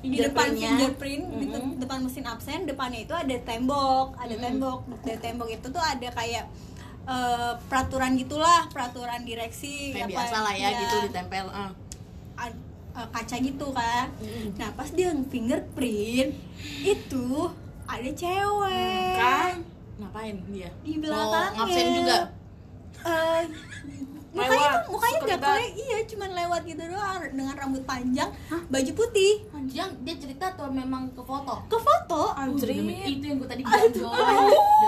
di 0.00 0.18
depan 0.20 0.50
fingerprint 0.52 1.24
di 1.32 1.46
te- 1.46 1.58
Mm-mm. 1.58 1.78
depan 1.78 1.98
mesin 2.00 2.22
absen 2.24 2.62
depannya 2.62 3.02
itu 3.02 3.10
ada 3.12 3.36
tembok 3.40 4.14
ada 4.16 4.30
Mm-mm. 4.30 4.44
tembok 4.44 4.78
dari 5.00 5.18
tembok 5.18 5.48
itu 5.48 5.66
tuh 5.68 5.78
ada 5.78 6.08
kayak 6.08 6.46
eh, 7.08 7.52
peraturan 7.66 8.14
gitulah 8.14 8.68
peraturan 8.70 9.22
direksi 9.26 9.90
kayak 9.90 10.06
apa- 10.06 10.12
biasa 10.14 10.36
lah 10.42 10.54
ya. 10.54 10.68
iya. 10.70 10.80
gitu 10.86 10.96
ditempel 11.10 11.46
eh, 11.50 11.72
kaca 12.92 13.36
gitu 13.40 13.66
kan. 13.72 14.06
Nah 14.60 14.68
pas 14.76 14.88
dia 14.92 15.08
fingerprint 15.32 16.36
itu 16.84 17.48
ada 17.88 18.10
cewek. 18.12 19.16
Kan? 19.16 19.64
Ngapain 19.96 20.36
dia? 20.52 20.68
Di 20.84 21.00
belakangnya 21.00 21.56
ngabsen 21.56 21.86
juga? 21.96 22.18
Eh, 23.02 23.42
mukanya 24.32 24.48
Lewat, 24.56 24.72
tuh 24.72 24.90
mukanya 24.96 25.18
nggak 25.20 25.40
kele 25.44 25.66
iya 25.76 25.98
cuman 26.08 26.30
lewat 26.32 26.60
gitu 26.64 26.82
doang. 26.88 27.20
Dengan 27.36 27.54
rambut 27.54 27.82
panjang 27.84 28.30
baju 28.48 28.92
putih. 28.96 29.32
Yang 29.68 29.90
dia 30.02 30.14
cerita 30.16 30.44
atau 30.56 30.72
memang 30.72 31.12
ke 31.12 31.20
foto. 31.20 31.54
Ke 31.68 31.78
foto? 31.78 32.32
Anjrit. 32.32 32.80
demi 32.80 32.96
itu 33.04 33.24
yang 33.28 33.36
gue 33.36 33.48
tadi 33.48 33.62
bilang 33.62 33.92
Joy. 33.92 34.16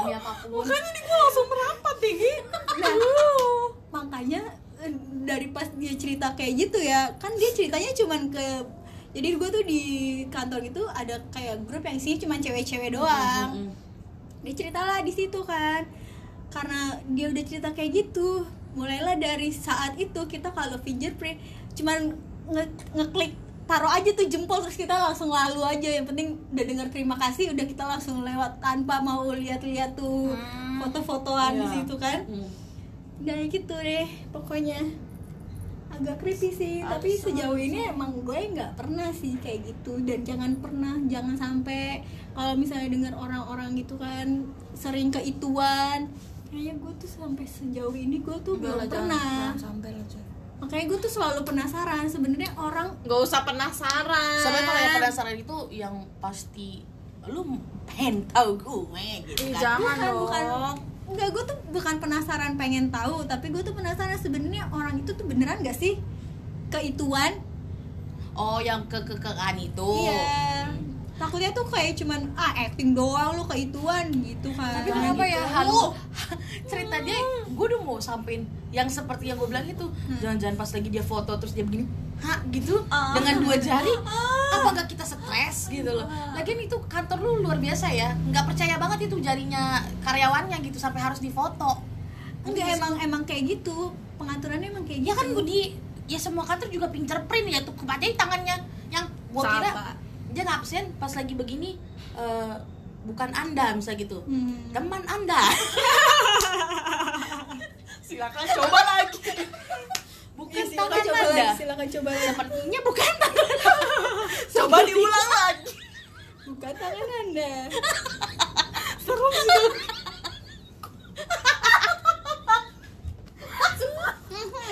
Demi 0.00 0.12
apa 0.16 0.32
pun. 0.48 0.64
Makanya 0.64 0.90
nih 0.96 1.02
gue 1.04 1.16
langsung 1.20 1.46
merapat 1.52 1.96
nih. 2.00 2.36
Nah, 2.74 2.94
makanya 3.94 4.40
eh, 4.80 4.92
dari 5.28 5.46
pas 5.52 5.68
dia 5.76 5.94
cerita 5.94 6.32
kayak 6.34 6.52
gitu 6.58 6.78
ya 6.82 7.12
kan 7.16 7.30
dia 7.38 7.50
ceritanya 7.54 7.94
cuman 7.94 8.28
ke 8.34 8.46
jadi 9.14 9.28
gue 9.38 9.48
tuh 9.48 9.62
di 9.62 9.82
kantor 10.26 10.58
gitu 10.66 10.82
ada 10.90 11.22
kayak 11.30 11.62
grup 11.70 11.86
yang 11.86 12.00
sih 12.02 12.18
cuman 12.18 12.40
cewek-cewek 12.40 12.96
doang. 12.96 13.70
Mm-mm. 13.70 13.72
dia 14.42 14.54
ceritalah 14.56 15.04
di 15.04 15.12
situ 15.12 15.40
kan. 15.44 15.84
Karena 16.50 16.96
dia 17.12 17.28
udah 17.30 17.44
cerita 17.44 17.68
kayak 17.76 17.90
gitu 17.92 18.42
mulailah 18.74 19.16
dari 19.16 19.48
saat 19.48 19.94
itu 19.96 20.20
kita 20.24 20.50
kalau 20.50 20.76
fingerprint 20.78 21.38
cuman 21.72 22.14
nge- 22.46 22.90
ngeklik 22.92 23.32
taruh 23.64 23.88
aja 23.88 24.12
tuh 24.12 24.26
jempol 24.26 24.60
terus 24.60 24.76
kita 24.76 24.92
langsung 24.92 25.28
lalu 25.28 25.64
aja 25.64 25.88
yang 25.90 26.04
penting 26.04 26.36
udah 26.50 26.64
dengar 26.64 26.86
terima 26.88 27.16
kasih 27.16 27.50
udah 27.50 27.64
kita 27.64 27.80
langsung 27.82 28.20
lewat 28.20 28.60
tanpa 28.60 29.00
mau 29.00 29.24
lihat-lihat 29.26 29.94
tuh 29.94 30.30
Hmm. 30.30 30.78
foto-fotoan 30.80 31.56
di 31.56 31.64
Iya. 31.64 31.74
situ 31.74 31.94
kan 31.96 32.18
Mm. 32.24 32.48
dan 33.20 33.36
gitu 33.46 33.72
deh 33.72 34.04
pokoknya 34.28 34.84
agak 35.88 36.18
creepy 36.18 36.50
sih 36.50 36.76
tapi 36.82 37.14
sejauh 37.14 37.54
ini 37.54 37.86
emang 37.86 38.20
gue 38.20 38.34
nggak 38.50 38.74
pernah 38.74 39.08
sih 39.10 39.38
kayak 39.38 39.62
gitu 39.64 40.02
dan 40.02 40.20
jangan 40.20 40.52
pernah 40.58 40.98
jangan 41.06 41.32
sampai 41.32 42.02
kalau 42.34 42.52
misalnya 42.54 42.90
dengar 42.90 43.14
orang-orang 43.14 43.78
gitu 43.78 43.94
kan 43.94 44.42
sering 44.74 45.08
keituan 45.08 46.10
kayaknya 46.54 46.74
gue 46.78 46.92
tuh 47.02 47.10
sampai 47.10 47.46
sejauh 47.50 47.96
ini 47.98 48.22
gue 48.22 48.36
tuh 48.46 48.54
belum 48.62 48.86
pernah. 48.86 49.50
sampai 49.58 49.90
lah 49.90 50.06
coy 50.06 50.22
makanya 50.54 50.84
gue 50.86 50.98
tuh 51.02 51.12
selalu 51.12 51.40
penasaran 51.42 52.06
sebenarnya 52.06 52.50
orang 52.54 52.94
nggak 53.02 53.20
usah 53.20 53.42
penasaran. 53.42 54.38
Sebenarnya 54.38 54.64
kalau 54.70 54.80
yang 54.80 54.96
penasaran 55.02 55.34
itu 55.36 55.56
yang 55.74 55.94
pasti 56.22 56.70
lu 57.26 57.42
pengen 57.90 58.22
tahu 58.30 58.54
gue? 58.56 59.26
gitu 59.34 59.50
kan. 59.50 59.60
jangan 59.60 59.96
bukan 59.98 60.00
dong. 60.08 60.18
Bukan 60.24 60.44
enggak 61.04 61.28
gue 61.36 61.44
tuh 61.52 61.58
bukan 61.68 61.94
penasaran 62.00 62.52
pengen 62.56 62.88
tahu 62.88 63.28
tapi 63.28 63.52
gue 63.52 63.60
tuh 63.60 63.74
penasaran 63.76 64.16
sebenarnya 64.16 64.72
orang 64.72 65.04
itu 65.04 65.10
tuh 65.12 65.26
beneran 65.26 65.60
gak 65.60 65.76
sih? 65.76 66.00
Keituan. 66.72 67.44
Oh 68.32 68.62
yang 68.62 68.88
ke 68.88 69.04
ke 69.04 69.18
kean 69.20 69.56
itu. 69.58 69.90
Iya. 70.06 70.63
Takutnya 71.14 71.50
tuh 71.50 71.62
kayak 71.64 71.94
cuman 71.94 72.26
ah 72.34 72.52
acting 72.58 72.90
doang 72.90 73.34
lu 73.34 73.44
keituan 73.44 74.10
gitu 74.16 74.50
kan. 74.50 74.74
tapi 74.74 74.90
kenapa 74.90 75.22
gitu. 75.22 75.30
ya 75.32 75.42
halu 75.46 75.82
cerita 76.70 76.96
dia 77.00 77.18
gue 77.46 77.66
udah 77.68 77.80
mau 77.80 77.98
sampein 77.98 78.42
yang 78.68 78.86
seperti 78.86 79.30
yang 79.30 79.36
gue 79.36 79.46
bilang 79.46 79.62
itu 79.62 79.86
jangan-jangan 80.18 80.56
pas 80.56 80.66
lagi 80.68 80.88
dia 80.88 81.02
foto 81.02 81.30
terus 81.34 81.52
dia 81.52 81.62
begini 81.62 81.86
ha 82.18 82.42
gitu 82.48 82.82
Ah. 82.88 83.14
dengan 83.14 83.40
dua 83.40 83.54
jari 83.56 83.94
apa 84.54 84.68
gak 84.72 84.88
kita 84.88 85.04
stres 85.04 85.66
gitu 85.68 85.86
loh 85.88 86.06
lagian 86.32 86.58
itu 86.60 86.76
kantor 86.84 87.18
lu 87.20 87.30
luar 87.40 87.58
biasa 87.58 87.86
ya 87.88 88.10
nggak 88.24 88.44
percaya 88.44 88.74
banget 88.76 89.06
itu 89.06 89.16
jarinya 89.18 89.62
karyawannya 90.00 90.58
gitu 90.62 90.76
sampai 90.76 90.98
harus 91.00 91.18
difoto 91.18 91.78
Enggak 92.42 92.76
emang 92.76 93.00
emang 93.00 93.22
kayak 93.24 93.56
gitu. 93.56 93.88
Pengaturannya 94.14 94.68
emang 94.68 94.84
kayak 94.84 95.00
gitu. 95.00 95.08
ya 95.08 95.14
kan 95.14 95.26
gue 95.30 95.44
di 95.44 95.60
ya 96.04 96.20
semua 96.20 96.44
kantor 96.44 96.68
juga 96.68 96.86
fingerprint 96.86 97.48
ya 97.48 97.60
tuh 97.62 97.72
kebacain 97.72 98.12
tangannya 98.12 98.60
yang 98.90 99.08
gue 99.08 99.40
kira. 99.40 99.96
Dia 100.34 100.42
ngabsen 100.42 100.84
pas 100.98 101.08
lagi 101.08 101.32
begini 101.32 101.78
eh, 102.14 102.54
bukan 103.04 103.30
anda 103.30 103.70
misalnya 103.72 104.02
gitu. 104.02 104.18
Hmm. 104.24 104.68
teman 104.70 105.02
anda. 105.06 105.38
Silakan 108.04 108.44
coba 108.50 108.80
lagi. 108.84 109.20
Bukan 110.34 110.50
Ya, 110.52 110.66
silakan 110.66 110.98
coba 111.00 111.18
anda. 111.20 111.30
lagi, 111.32 111.54
silakan 111.56 111.86
coba 111.88 112.08
lagi. 112.10 112.26
sepertinya 112.26 112.80
bukan 112.82 113.12
tangan 113.16 113.48
coba 114.58 114.76
diulang 114.82 115.28
lagi. 115.32 115.74
Bukan 116.44 116.72
tangan 116.74 117.08
Anda. 117.22 117.52
serem 119.00 119.32
sih 119.32 119.64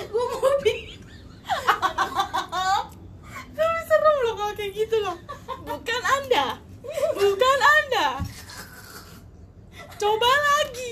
gue 0.03 0.23
mau 0.29 0.37
tapi 0.53 0.73
serem 3.83 4.15
loh 4.19 4.33
kalau 4.35 4.53
kayak 4.53 4.71
gitu 4.75 4.95
loh 4.99 5.15
bukan 5.63 6.01
anda 6.21 6.45
bukan 7.15 7.59
anda 7.81 8.07
coba 9.97 10.31
lagi 10.31 10.91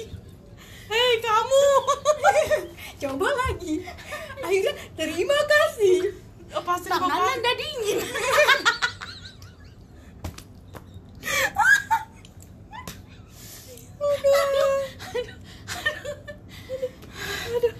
hei 0.87 1.13
kamu 1.19 1.65
Coba 3.01 3.33
lagi. 3.33 3.81
Akhirnya 4.45 4.77
terima 4.93 5.33
kasih. 5.49 6.13
pasti 6.61 6.85
tangan 6.93 7.09
anda 7.09 7.51
dingin 7.57 7.97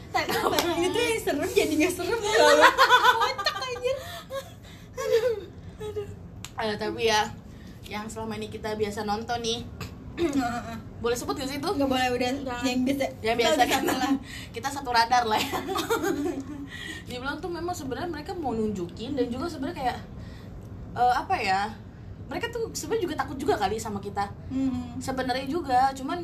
Kenapa? 0.01 0.57
Itu 0.81 0.97
yang 0.97 1.21
serem 1.21 1.49
jadi 1.53 1.73
nggak 1.77 1.93
serem 1.93 2.17
loh. 2.17 2.31
Kocak 3.21 3.55
anjir. 3.61 3.97
Eh, 6.61 6.75
tapi 6.77 7.09
ya. 7.09 7.25
Yang 7.89 8.15
selama 8.15 8.37
ini 8.37 8.47
kita 8.53 8.77
biasa 8.77 9.03
nonton 9.03 9.41
nih. 9.41 9.65
Boleh 11.03 11.17
sebut 11.17 11.33
gak 11.33 11.49
sih 11.49 11.57
itu? 11.57 11.65
Nggak 11.65 11.89
boleh 11.89 12.07
udah. 12.13 12.61
Yang 12.61 12.79
biasa. 12.85 13.05
ya 13.25 13.33
biasa. 13.33 13.61
Kita 13.65 13.73
kan 13.73 13.83
lah. 13.89 14.13
kita 14.55 14.67
satu 14.69 14.89
radar 14.93 15.25
lah 15.25 15.41
ya. 15.41 15.57
Dia 17.09 17.17
bilang 17.17 17.41
tuh 17.41 17.49
memang 17.49 17.73
sebenarnya 17.73 18.07
mereka 18.07 18.37
mau 18.37 18.53
nunjukin 18.53 19.17
dan 19.17 19.25
juga 19.33 19.49
sebenarnya 19.49 19.77
kayak 19.81 19.97
eh, 20.95 21.13
apa 21.17 21.35
ya 21.41 21.61
mereka 22.31 22.47
tuh 22.47 22.71
sebenarnya 22.71 23.03
juga 23.11 23.15
takut 23.19 23.35
juga 23.35 23.59
kali 23.59 23.75
sama 23.75 23.99
kita. 23.99 24.29
Hmm. 24.47 24.95
sebenarnya 25.03 25.43
juga 25.51 25.91
cuman 25.91 26.23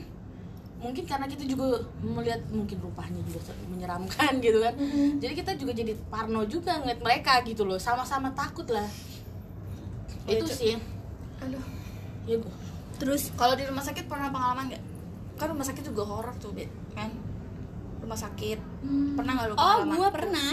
mungkin 0.77 1.03
karena 1.03 1.25
kita 1.25 1.43
juga 1.43 1.83
melihat 1.99 2.39
mungkin 2.53 2.77
rupanya 2.79 3.19
juga 3.27 3.51
menyeramkan 3.67 4.37
gitu 4.45 4.61
kan. 4.61 4.77
Mm-mm. 4.77 5.17
jadi 5.17 5.33
kita 5.35 5.51
juga 5.57 5.73
jadi 5.73 5.97
parno 6.07 6.45
juga 6.45 6.79
ngeliat 6.79 7.01
mereka 7.01 7.41
gitu 7.43 7.65
loh. 7.67 7.81
Sama-sama 7.81 8.31
takut 8.31 8.69
lah 8.71 8.87
itu 10.29 10.43
Cuk. 10.43 10.51
sih 10.53 10.75
aduh 11.37 11.63
ya 12.23 12.37
Bu. 12.37 12.49
Terus 12.97 13.29
kalau 13.31 13.53
di 13.53 13.63
rumah 13.63 13.79
sakit 13.79 14.05
pernah 14.05 14.27
pengalaman 14.27 14.67
nggak 14.67 14.83
kan 15.35 15.47
rumah 15.47 15.63
sakit 15.63 15.83
juga 15.85 16.01
horor 16.03 16.33
tuh 16.35 16.49
Bet, 16.49 16.65
kan 16.91 17.13
rumah 17.99 18.17
sakit 18.17 18.57
pernah 19.13 19.31
nggak 19.33 19.47
lu 19.47 19.53
Oh, 19.53 19.57
pengalaman 19.57 19.95
gue 19.95 20.09
pernah. 20.11 20.51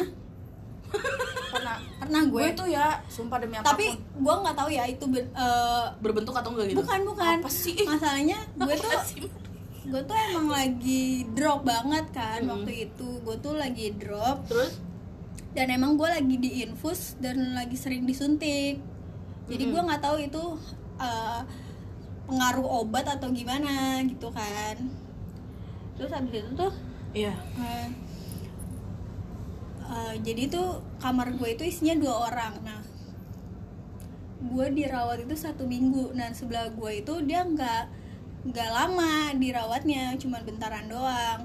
pernah 1.50 1.76
Pernah 1.98 2.22
gue. 2.24 2.38
gue 2.38 2.48
tuh 2.54 2.68
ya 2.68 2.86
sumpah 3.06 3.38
demi 3.38 3.56
apa 3.56 3.64
pun 3.64 3.70
Tapi 3.72 3.86
gue 3.96 4.34
nggak 4.36 4.54
tahu 4.54 4.68
ya 4.70 4.84
itu 4.84 5.04
ben- 5.06 5.32
eh, 5.32 5.86
berbentuk 5.98 6.32
atau 6.32 6.50
enggak 6.50 6.66
gitu 6.68 6.78
bukan 6.78 7.00
bukan. 7.04 7.36
Apa 7.40 7.50
sih? 7.50 7.74
Masalahnya 7.80 8.38
gue 8.54 8.74
tuh 8.76 8.92
gue 9.84 10.00
tuh 10.02 10.16
emang 10.28 10.48
lagi 10.48 11.04
drop 11.30 11.60
banget 11.62 12.06
kan 12.10 12.40
Hmm. 12.40 12.52
waktu 12.52 12.72
itu. 12.86 13.08
Gue 13.20 13.36
tuh 13.38 13.54
lagi 13.54 13.90
drop 13.90 14.44
terus 14.44 14.78
dan 15.50 15.66
emang 15.68 15.94
gue 15.94 16.06
lagi 16.06 16.36
di 16.36 16.62
infus 16.62 17.16
dan 17.16 17.54
lagi 17.54 17.74
sering 17.74 18.04
disuntik. 18.04 18.78
Jadi 19.44 19.64
gue 19.68 19.80
nggak 19.80 20.02
tahu 20.02 20.16
itu 20.24 20.44
eh, 20.96 21.40
pengaruh 22.24 22.84
obat 22.84 23.04
atau 23.04 23.28
gimana 23.28 24.00
gitu 24.08 24.32
kan. 24.32 24.76
Terus 26.00 26.10
habis 26.10 26.32
itu 26.40 26.50
tuh 26.56 26.72
iya. 27.12 27.36
Eh, 27.60 27.88
eh, 29.84 30.14
jadi 30.24 30.48
tuh 30.48 30.80
kamar 30.98 31.36
gue 31.36 31.48
itu 31.52 31.64
isinya 31.68 31.94
dua 32.00 32.32
orang. 32.32 32.54
Nah 32.64 32.80
gue 34.44 34.66
dirawat 34.72 35.28
itu 35.28 35.36
satu 35.36 35.68
minggu. 35.68 36.16
Nah 36.16 36.32
sebelah 36.32 36.72
gue 36.72 37.04
itu 37.04 37.14
dia 37.28 37.44
nggak 37.44 37.84
nggak 38.44 38.70
lama 38.72 39.36
dirawatnya 39.36 40.16
cuma 40.16 40.40
bentaran 40.40 40.88
doang. 40.88 41.44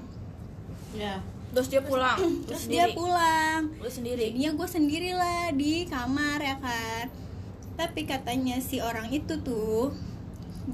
Iya. 0.96 1.20
Terus 1.52 1.68
dia 1.68 1.82
pulang? 1.84 2.16
Terus 2.48 2.64
dia 2.64 2.88
pulang. 2.96 3.76
Lu 3.76 3.90
sendiri? 3.92 4.32
Jadinya 4.32 4.56
gue 4.56 4.68
sendirilah 4.70 5.52
di 5.52 5.84
kamar 5.84 6.40
ya 6.40 6.56
kan 6.56 7.29
tapi 7.78 8.04
katanya 8.04 8.58
si 8.60 8.78
orang 8.82 9.08
itu 9.10 9.34
tuh 9.40 9.94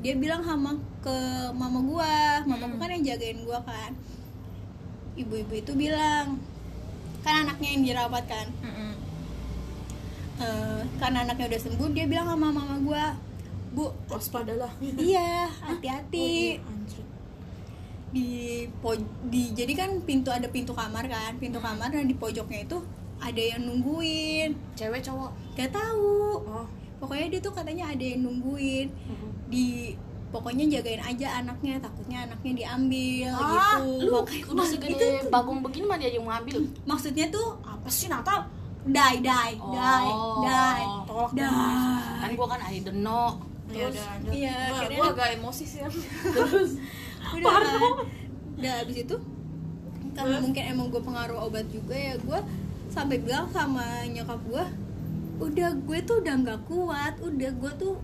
dia 0.02 0.14
bilang 0.18 0.42
sama 0.42 0.76
ke 1.00 1.16
mama 1.54 1.80
gua. 1.80 2.42
Mama 2.44 2.66
gua 2.68 2.78
kan 2.84 2.90
yang 2.98 3.04
jagain 3.14 3.40
gua 3.46 3.62
kan. 3.62 3.94
Ibu-ibu 5.16 5.54
itu 5.56 5.72
bilang 5.72 6.40
kan 7.24 7.46
anaknya 7.46 7.68
yang 7.74 7.82
dirawat 7.86 8.24
kan. 8.28 8.46
Mm-mm. 8.60 8.92
Eh, 10.36 10.80
karena 11.00 11.24
anaknya 11.24 11.48
udah 11.48 11.60
sembuh 11.62 11.88
dia 11.96 12.04
bilang 12.04 12.28
sama 12.28 12.52
mama 12.52 12.76
gua 12.82 13.04
bu 13.72 13.92
waspadalah. 14.12 14.72
iya 15.00 15.48
hati-hati 15.48 16.60
Oh, 16.60 16.60
iya, 16.60 16.72
anjir. 16.72 17.04
di 18.14 18.28
poj 18.80 19.00
di 19.28 19.52
jadi 19.52 19.72
kan 19.76 19.90
pintu 20.04 20.28
ada 20.28 20.48
pintu 20.52 20.76
kamar 20.76 21.08
kan. 21.08 21.40
Pintu 21.40 21.62
kamar 21.62 21.88
dan 21.88 22.04
di 22.04 22.16
pojoknya 22.16 22.68
itu 22.68 22.78
ada 23.16 23.40
yang 23.40 23.64
nungguin. 23.64 24.52
Cewek 24.76 25.00
cowok? 25.00 25.32
Gak 25.56 25.72
tahu. 25.72 26.44
Oh 26.44 26.66
pokoknya 26.96 27.26
dia 27.28 27.40
tuh 27.40 27.52
katanya 27.52 27.84
ada 27.88 28.02
yang 28.02 28.20
nungguin. 28.22 28.88
Di 29.46 29.94
pokoknya 30.26 30.66
jagain 30.68 31.00
aja 31.00 31.40
anaknya 31.40 31.78
takutnya 31.78 32.18
anaknya 32.22 32.52
diambil 32.56 33.30
ah 33.32 33.78
gitu. 33.78 34.04
lu 34.04 34.10
Makanya- 34.18 34.46
udah 34.48 34.66
segede 34.66 34.92
itu 34.92 35.06
bagong 35.28 35.60
begini 35.60 35.86
mah 35.86 35.96
dia 35.96 36.10
yang 36.10 36.22
mau 36.22 36.34
ambil 36.34 36.56
maksudnya 36.82 37.26
tuh 37.28 37.56
apa 37.62 37.88
sih 37.88 38.06
Natal? 38.06 38.44
Die 38.84 39.16
die 39.18 39.54
Oh. 39.58 39.74
die 39.74 40.12
die. 40.44 40.84
Tolak 41.04 41.30
die 41.32 41.46
kan 42.16 42.30
gua 42.32 42.46
kan 42.48 42.60
ahli 42.60 42.78
deno. 42.80 43.24
Ya 43.66 43.86
udah 43.88 44.04
lanjut. 44.04 44.30
iya, 44.32 44.56
Gua- 44.68 44.90
gua 44.92 45.06
agak 45.10 45.28
emosi 45.36 45.64
sih 45.64 45.78
terus? 46.36 46.70
Udah 47.32 47.50
kan 47.50 47.62
udah 48.56 48.72
abis 48.82 48.96
itu 49.00 49.16
karena 50.12 50.36
mungkin 50.38 50.62
emang 50.64 50.88
gue 50.88 50.96
pengaruh 50.98 51.38
obat 51.42 51.68
juga 51.68 51.92
ya 51.92 52.16
gue 52.16 52.40
sampai 52.88 53.20
bilang 53.20 53.44
sama 53.50 53.84
nyokap 54.06 54.40
gue 54.42 54.64
udah 55.36 55.70
gue 55.84 55.98
tuh 56.04 56.16
udah 56.24 56.34
nggak 56.40 56.60
kuat 56.68 57.14
udah 57.20 57.50
gue 57.52 57.72
tuh 57.76 57.94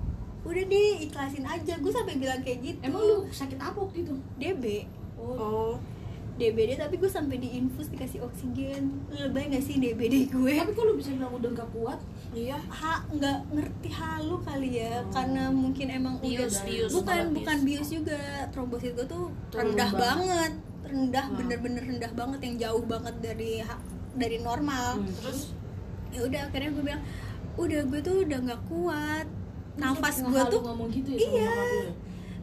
udah 0.43 0.65
deh 0.67 0.93
ikhlasin 1.07 1.47
aja. 1.47 1.79
Gue 1.79 1.93
sampai 1.95 2.19
bilang 2.19 2.43
kayak 2.43 2.59
gitu. 2.61 2.79
Emang 2.83 3.03
lu 3.03 3.17
sakit 3.31 3.59
apa 3.63 3.79
waktu 3.79 4.03
itu? 4.03 4.15
DB 4.37 4.91
oh. 5.19 5.79
DBD 6.33 6.81
tapi 6.81 6.97
gue 6.97 7.07
sampai 7.07 7.37
diinfus 7.39 7.93
dikasih 7.93 8.25
oksigen. 8.25 9.05
Lebay 9.13 9.53
nggak 9.53 9.63
sih 9.63 9.77
DBD 9.79 10.33
gue? 10.33 10.55
Tapi 10.59 10.73
kok 10.73 10.85
lu 10.89 10.97
bisa 10.97 11.13
bilang 11.13 11.31
udah 11.37 11.51
nggak 11.53 11.71
kuat? 11.77 12.01
Iya. 12.33 12.57
Ha 12.59 13.05
nggak 13.07 13.39
ngerti 13.53 13.89
halu 13.93 14.37
kali 14.41 14.81
ya. 14.81 15.05
Karena 15.13 15.53
mungkin 15.53 15.87
emang 15.93 16.19
Bius, 16.19 16.59
udah 16.59 16.65
bius, 16.67 16.91
bukan 16.97 17.23
bukan 17.37 17.57
bius. 17.63 17.87
bius 17.87 17.89
juga. 18.03 18.21
Trombosit 18.51 18.97
gue 18.97 19.07
tuh 19.07 19.31
Turun 19.53 19.77
rendah 19.77 19.91
banget. 19.93 20.03
banget. 20.03 20.53
Rendah 20.83 21.27
Wah. 21.29 21.37
bener-bener 21.37 21.83
rendah 21.85 22.13
banget. 22.17 22.39
Yang 22.43 22.57
jauh 22.67 22.85
banget 22.89 23.15
dari 23.21 23.53
dari 24.17 24.37
normal. 24.41 25.05
Hmm, 25.05 25.13
terus 25.21 25.53
ya 26.13 26.21
udah 26.29 26.41
akhirnya 26.49 26.71
gue 26.77 26.85
bilang 26.85 27.03
udah 27.57 27.81
gue 27.89 28.01
tuh 28.01 28.15
udah 28.25 28.39
nggak 28.45 28.63
kuat. 28.69 29.27
Nafas 29.73 30.17
gue 30.21 30.43
tuh 30.53 30.61
ngomong 30.61 30.89
gitu 30.93 31.17
ya 31.17 31.19
iya. 31.19 31.49
ya? 31.49 31.89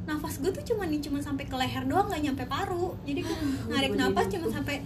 nafas 0.09 0.41
gue 0.41 0.49
tuh 0.49 0.65
cuma 0.73 0.89
nih 0.89 0.97
cuma 1.05 1.21
sampai 1.21 1.45
ke 1.45 1.53
leher 1.53 1.85
doang 1.85 2.09
nggak 2.09 2.21
nyampe 2.25 2.43
paru. 2.49 2.97
Jadi 3.05 3.21
gue 3.21 3.37
narik 3.69 3.93
gua 3.93 4.09
nafas 4.09 4.25
jadi 4.25 4.33
cuma 4.41 4.47
sampai 4.49 4.81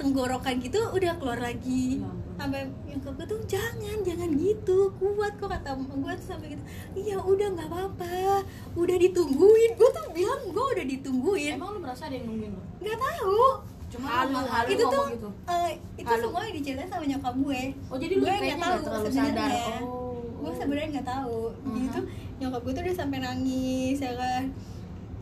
tenggorokan 0.00 0.54
gitu 0.64 0.80
udah 0.96 1.12
keluar 1.20 1.38
lagi. 1.40 2.00
Ya 2.00 2.22
sampai 2.42 2.66
yang 2.90 2.98
gue 2.98 3.26
tuh 3.28 3.40
jangan 3.46 3.96
jangan 4.02 4.30
gitu. 4.34 4.90
Kuat 4.98 5.32
kok 5.38 5.48
kata 5.52 5.78
gue 5.78 6.12
tuh 6.18 6.26
sampai 6.26 6.46
gitu. 6.56 6.62
Iya 6.96 7.16
udah 7.22 7.48
nggak 7.54 7.68
apa-apa. 7.70 8.42
Udah 8.74 8.96
ditungguin. 8.98 9.70
Gue 9.78 9.90
tuh 9.94 10.06
bilang 10.10 10.42
gue 10.50 10.66
udah 10.74 10.86
ditungguin. 10.86 11.54
Emang 11.60 11.70
lu 11.76 11.78
merasa 11.84 12.08
ada 12.10 12.14
yang 12.18 12.26
nungguin 12.26 12.50
lu? 12.56 12.62
Nggak 12.82 12.98
tahu 12.98 13.44
cuma 13.92 14.06
Halu, 14.08 14.40
halu, 14.40 14.68
itu 14.68 14.84
tuh 14.86 15.04
gitu. 15.10 15.28
eh, 15.46 15.70
itu 15.94 16.08
Halu. 16.08 16.22
semua 16.24 16.42
diceritain 16.48 16.88
sama 16.88 17.04
nyokap 17.04 17.34
gue. 17.36 17.62
Oh 17.86 17.96
jadi 17.96 18.14
lu 18.14 18.22
gue 18.22 18.34
nggak 18.34 18.58
tahu 18.58 18.76
sebenarnya. 19.06 19.48
oh 19.78 20.16
gue 20.38 20.52
sebenarnya 20.54 20.88
nggak 20.90 21.08
tahu. 21.08 21.40
Mhm. 21.62 21.76
gitu 21.78 22.00
nyokap 22.38 22.60
gue 22.60 22.72
tuh 22.72 22.82
udah 22.82 22.96
sampai 22.96 23.18
nangis 23.18 23.98
ya 23.98 24.12
kan. 24.14 24.44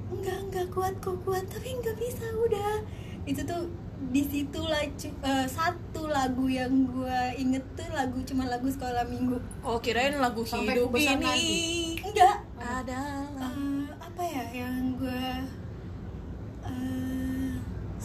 Enggak 0.09 0.39
enggak 0.41 0.67
kuat 0.71 0.95
kok 0.99 1.19
kuat 1.21 1.45
tapi 1.45 1.69
nggak 1.73 1.97
bisa 1.97 2.25
udah. 2.41 2.75
Itu 3.25 3.43
tuh 3.43 3.63
di 4.09 4.23
situ 4.23 4.61
lah 4.63 4.81
cu- 4.93 5.19
eh, 5.21 5.47
satu 5.47 6.09
lagu 6.09 6.47
yang 6.47 6.73
gue 6.85 7.19
inget 7.37 7.61
tuh 7.75 7.85
lagu 7.91 8.17
cuma 8.23 8.47
lagu 8.47 8.65
sekolah 8.67 9.05
minggu. 9.05 9.37
Oh 9.61 9.77
kirain 9.77 10.17
lagu 10.17 10.41
Sampai 10.43 10.73
hidup 10.75 10.89
ini. 10.93 11.05
nanti. 11.13 11.53
enggak. 12.01 12.37
Adalah 12.57 13.29
Eh, 13.37 13.85
apa 14.01 14.23
ya 14.23 14.45
yang 14.57 14.95
gue 14.95 15.25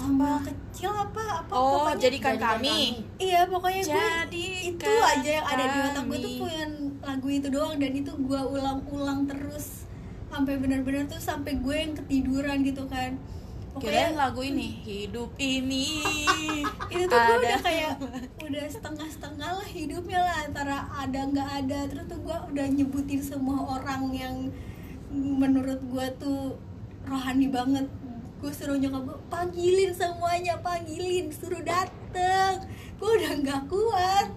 sambal 0.05 0.37
kecil 0.37 0.91
apa 0.93 1.23
apa 1.41 1.51
oh 1.51 1.65
pokoknya- 1.81 1.97
jadikan 1.97 2.33
Jadikan 2.37 2.53
kami. 2.61 2.77
Iya 3.17 3.41
pokoknya 3.49 3.81
gue 3.81 3.89
Jadikan 3.89 4.69
itu 4.69 4.91
aja 5.01 5.29
yang 5.41 5.47
ada 5.49 5.63
di 5.65 5.79
otak 5.81 6.03
gue 6.05 6.17
tuh 6.21 6.31
punya 6.37 6.65
lagu 7.01 7.27
itu 7.27 7.47
doang. 7.49 7.75
Dan 7.81 7.91
itu 7.91 8.11
gue 8.13 8.41
ulang-ulang 8.45 9.19
terus. 9.25 9.89
Sampai 10.29 10.53
benar-benar 10.61 11.09
tuh 11.09 11.17
sampai 11.17 11.57
gue 11.57 11.75
yang 11.75 11.93
ketiduran 11.97 12.61
gitu 12.61 12.85
kan. 12.85 13.17
Kirain 13.75 14.15
pokoknya 14.15 14.15
lagu 14.15 14.39
ini 14.39 14.67
hidup 14.87 15.35
ini 15.35 15.99
itu 16.95 17.03
tuh 17.11 17.19
gue 17.19 17.37
udah 17.43 17.59
kayak 17.59 17.99
udah 18.39 18.65
setengah-setengah 18.71 19.49
lah 19.51 19.67
hidupnya 19.67 20.19
lah 20.23 20.35
antara 20.45 20.77
ada 20.93 21.19
nggak 21.27 21.49
ada. 21.65 21.79
Terus 21.89 22.05
tuh 22.05 22.19
gue 22.21 22.37
udah 22.53 22.65
nyebutin 22.71 23.19
semua 23.19 23.81
orang 23.81 24.13
yang 24.13 24.35
menurut 25.11 25.81
gue 25.81 26.05
tuh 26.21 26.55
rohani 27.03 27.49
banget 27.49 27.87
gue 28.35 28.51
suruh 28.51 28.75
nyokap 28.75 29.01
gue 29.03 29.17
panggilin 29.25 29.91
semuanya 29.91 30.59
panggilin 30.59 31.27
suruh 31.29 31.61
dateng. 31.61 32.61
Gue 32.95 33.09
udah 33.11 33.31
nggak 33.37 33.61
kuat. 33.65 34.27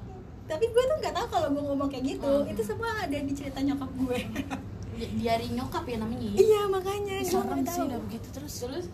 Tapi 0.45 0.65
gue 0.67 0.83
tuh 0.83 0.97
nggak 0.99 1.13
tahu 1.13 1.27
kalau 1.29 1.49
gue 1.51 1.63
ngomong 1.63 1.89
kayak 1.89 2.05
gitu 2.09 2.33
Hmm. 2.41 2.49
itu 2.49 2.63
semua 2.63 2.89
ada 2.97 3.13
di 3.15 3.33
cerita 3.33 3.59
nyokap 3.59 3.91
gue 3.95 4.19
Di- 4.95 5.13
diari 5.15 5.47
nyokap 5.51 5.85
ya 5.85 5.97
namanya 5.97 6.27
ya? 6.27 6.37
iya 6.37 6.63
makanya. 6.67 7.17
Gue 7.21 7.29
serem 7.29 7.49
nggak 7.55 7.67
sih 7.67 7.77
tahu. 7.77 7.87
udah 7.87 8.01
begitu. 8.01 8.27
Terus 8.33 8.55
terus? 8.57 8.87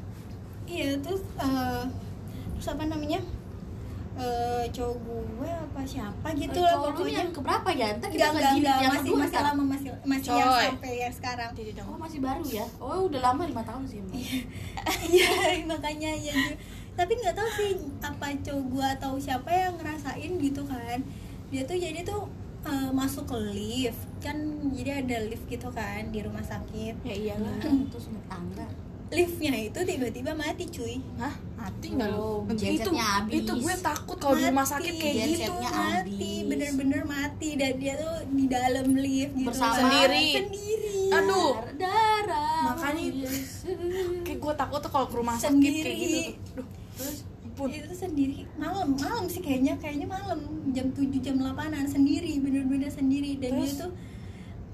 Iya 0.64 0.90
terus 0.98 1.22
eh, 1.36 1.82
terus 2.50 2.66
apa 2.66 2.84
namanya 2.84 3.20
Eh, 4.14 4.64
cowok 4.70 4.94
gue 5.02 5.50
apa 5.50 5.82
siapa 5.82 6.28
gitu 6.38 6.62
lah 6.62 6.78
Cowok 6.78 6.94
pokoknya. 6.94 7.18
yang 7.18 7.30
keberapa 7.34 7.68
ya? 7.74 7.88
Ntar 7.98 8.08
kita 8.14 8.14
Enggak, 8.14 8.30
enggak, 8.30 8.52
jilid 8.54 8.66
yang 8.70 8.78
masih, 8.78 9.02
kedua 9.02 9.18
masih 9.18 9.40
lama, 9.42 9.62
masih, 9.66 9.90
masih 10.06 10.30
yang 10.30 10.50
sampai 10.54 10.92
yang 11.02 11.14
sekarang. 11.18 11.50
Jadi 11.58 11.70
dong. 11.74 11.86
Oh 11.90 11.98
masih 11.98 12.18
baru 12.22 12.44
ya? 12.46 12.66
Oh 12.78 12.98
udah 13.10 13.20
lama 13.20 13.42
lima 13.42 13.62
tahun 13.66 13.82
sih 13.90 13.98
emang. 13.98 14.14
Iya, 15.10 15.30
makanya 15.74 16.10
ya. 16.14 16.34
Tapi 16.94 17.12
nggak 17.18 17.34
tahu 17.34 17.48
sih 17.58 17.70
apa 17.98 18.26
cowok 18.38 18.64
gue 18.70 18.86
atau 19.02 19.12
siapa 19.18 19.50
yang 19.50 19.74
ngerasain 19.82 20.30
gitu 20.38 20.62
kan. 20.62 20.98
Dia 21.50 21.62
tuh 21.66 21.74
jadi 21.74 21.98
tuh 22.06 22.22
eh, 22.70 22.90
masuk 22.94 23.26
ke 23.26 23.36
lift. 23.50 23.98
Kan 24.22 24.38
jadi 24.70 25.02
ada 25.02 25.26
lift 25.26 25.42
gitu 25.50 25.66
kan 25.74 26.14
di 26.14 26.22
rumah 26.22 26.46
sakit. 26.46 27.02
Ya 27.02 27.14
iyalah 27.18 27.58
terus 27.58 28.06
rumah 28.06 28.22
tangga 28.30 28.66
Liftnya 29.10 29.52
itu 29.54 29.78
tiba-tiba 29.82 30.38
mati 30.38 30.70
cuy. 30.70 31.02
Hah 31.18 31.34
mati 31.64 31.86
nggak 31.90 32.08
Oh, 32.12 32.44
lu 32.44 32.52
itu 32.52 32.90
habis. 32.92 33.40
itu 33.40 33.52
gue 33.56 33.74
takut 33.80 34.16
kalau 34.20 34.36
di 34.36 34.44
rumah 34.44 34.66
sakit 34.66 34.92
kayak 34.94 35.16
Mati, 35.16 35.32
gitu 35.34 35.52
mati, 35.56 36.32
bener-bener 36.44 37.02
mati. 37.04 37.48
Dan 37.56 37.72
dia 37.80 37.94
tuh 37.96 38.14
di 38.28 38.44
dalam 38.46 38.86
lift 38.94 39.32
gitu. 39.32 39.48
Bersama. 39.48 39.74
Sendiri. 39.74 40.26
Sendiri. 40.36 40.96
Aduh. 41.10 41.52
darah. 41.74 42.60
Makanya 42.68 43.04
kayak 44.22 44.38
gue 44.38 44.54
takut 44.54 44.78
tuh 44.78 44.90
kalau 44.90 45.06
ke 45.08 45.16
rumah 45.16 45.36
sakit 45.36 45.52
Sendiri. 45.56 45.80
kayak 45.80 45.96
gitu 45.96 46.16
tuh. 46.20 46.34
Duh, 46.54 46.66
terus? 46.94 47.18
Ampun. 47.44 47.68
Itu 47.70 47.94
sendiri. 47.94 48.38
Malam 48.54 48.88
malam 48.94 49.24
sih 49.26 49.38
kayaknya. 49.38 49.78
Kayaknya 49.78 50.06
malam. 50.10 50.38
Jam 50.70 50.90
7 50.90 51.06
jam 51.18 51.36
8an 51.38 51.86
sendiri 51.86 52.36
bener-bener 52.36 52.90
sendiri. 52.90 53.38
Dan 53.38 53.56
dia 53.56 53.64
Terus? 53.64 53.80
tuh 53.80 53.90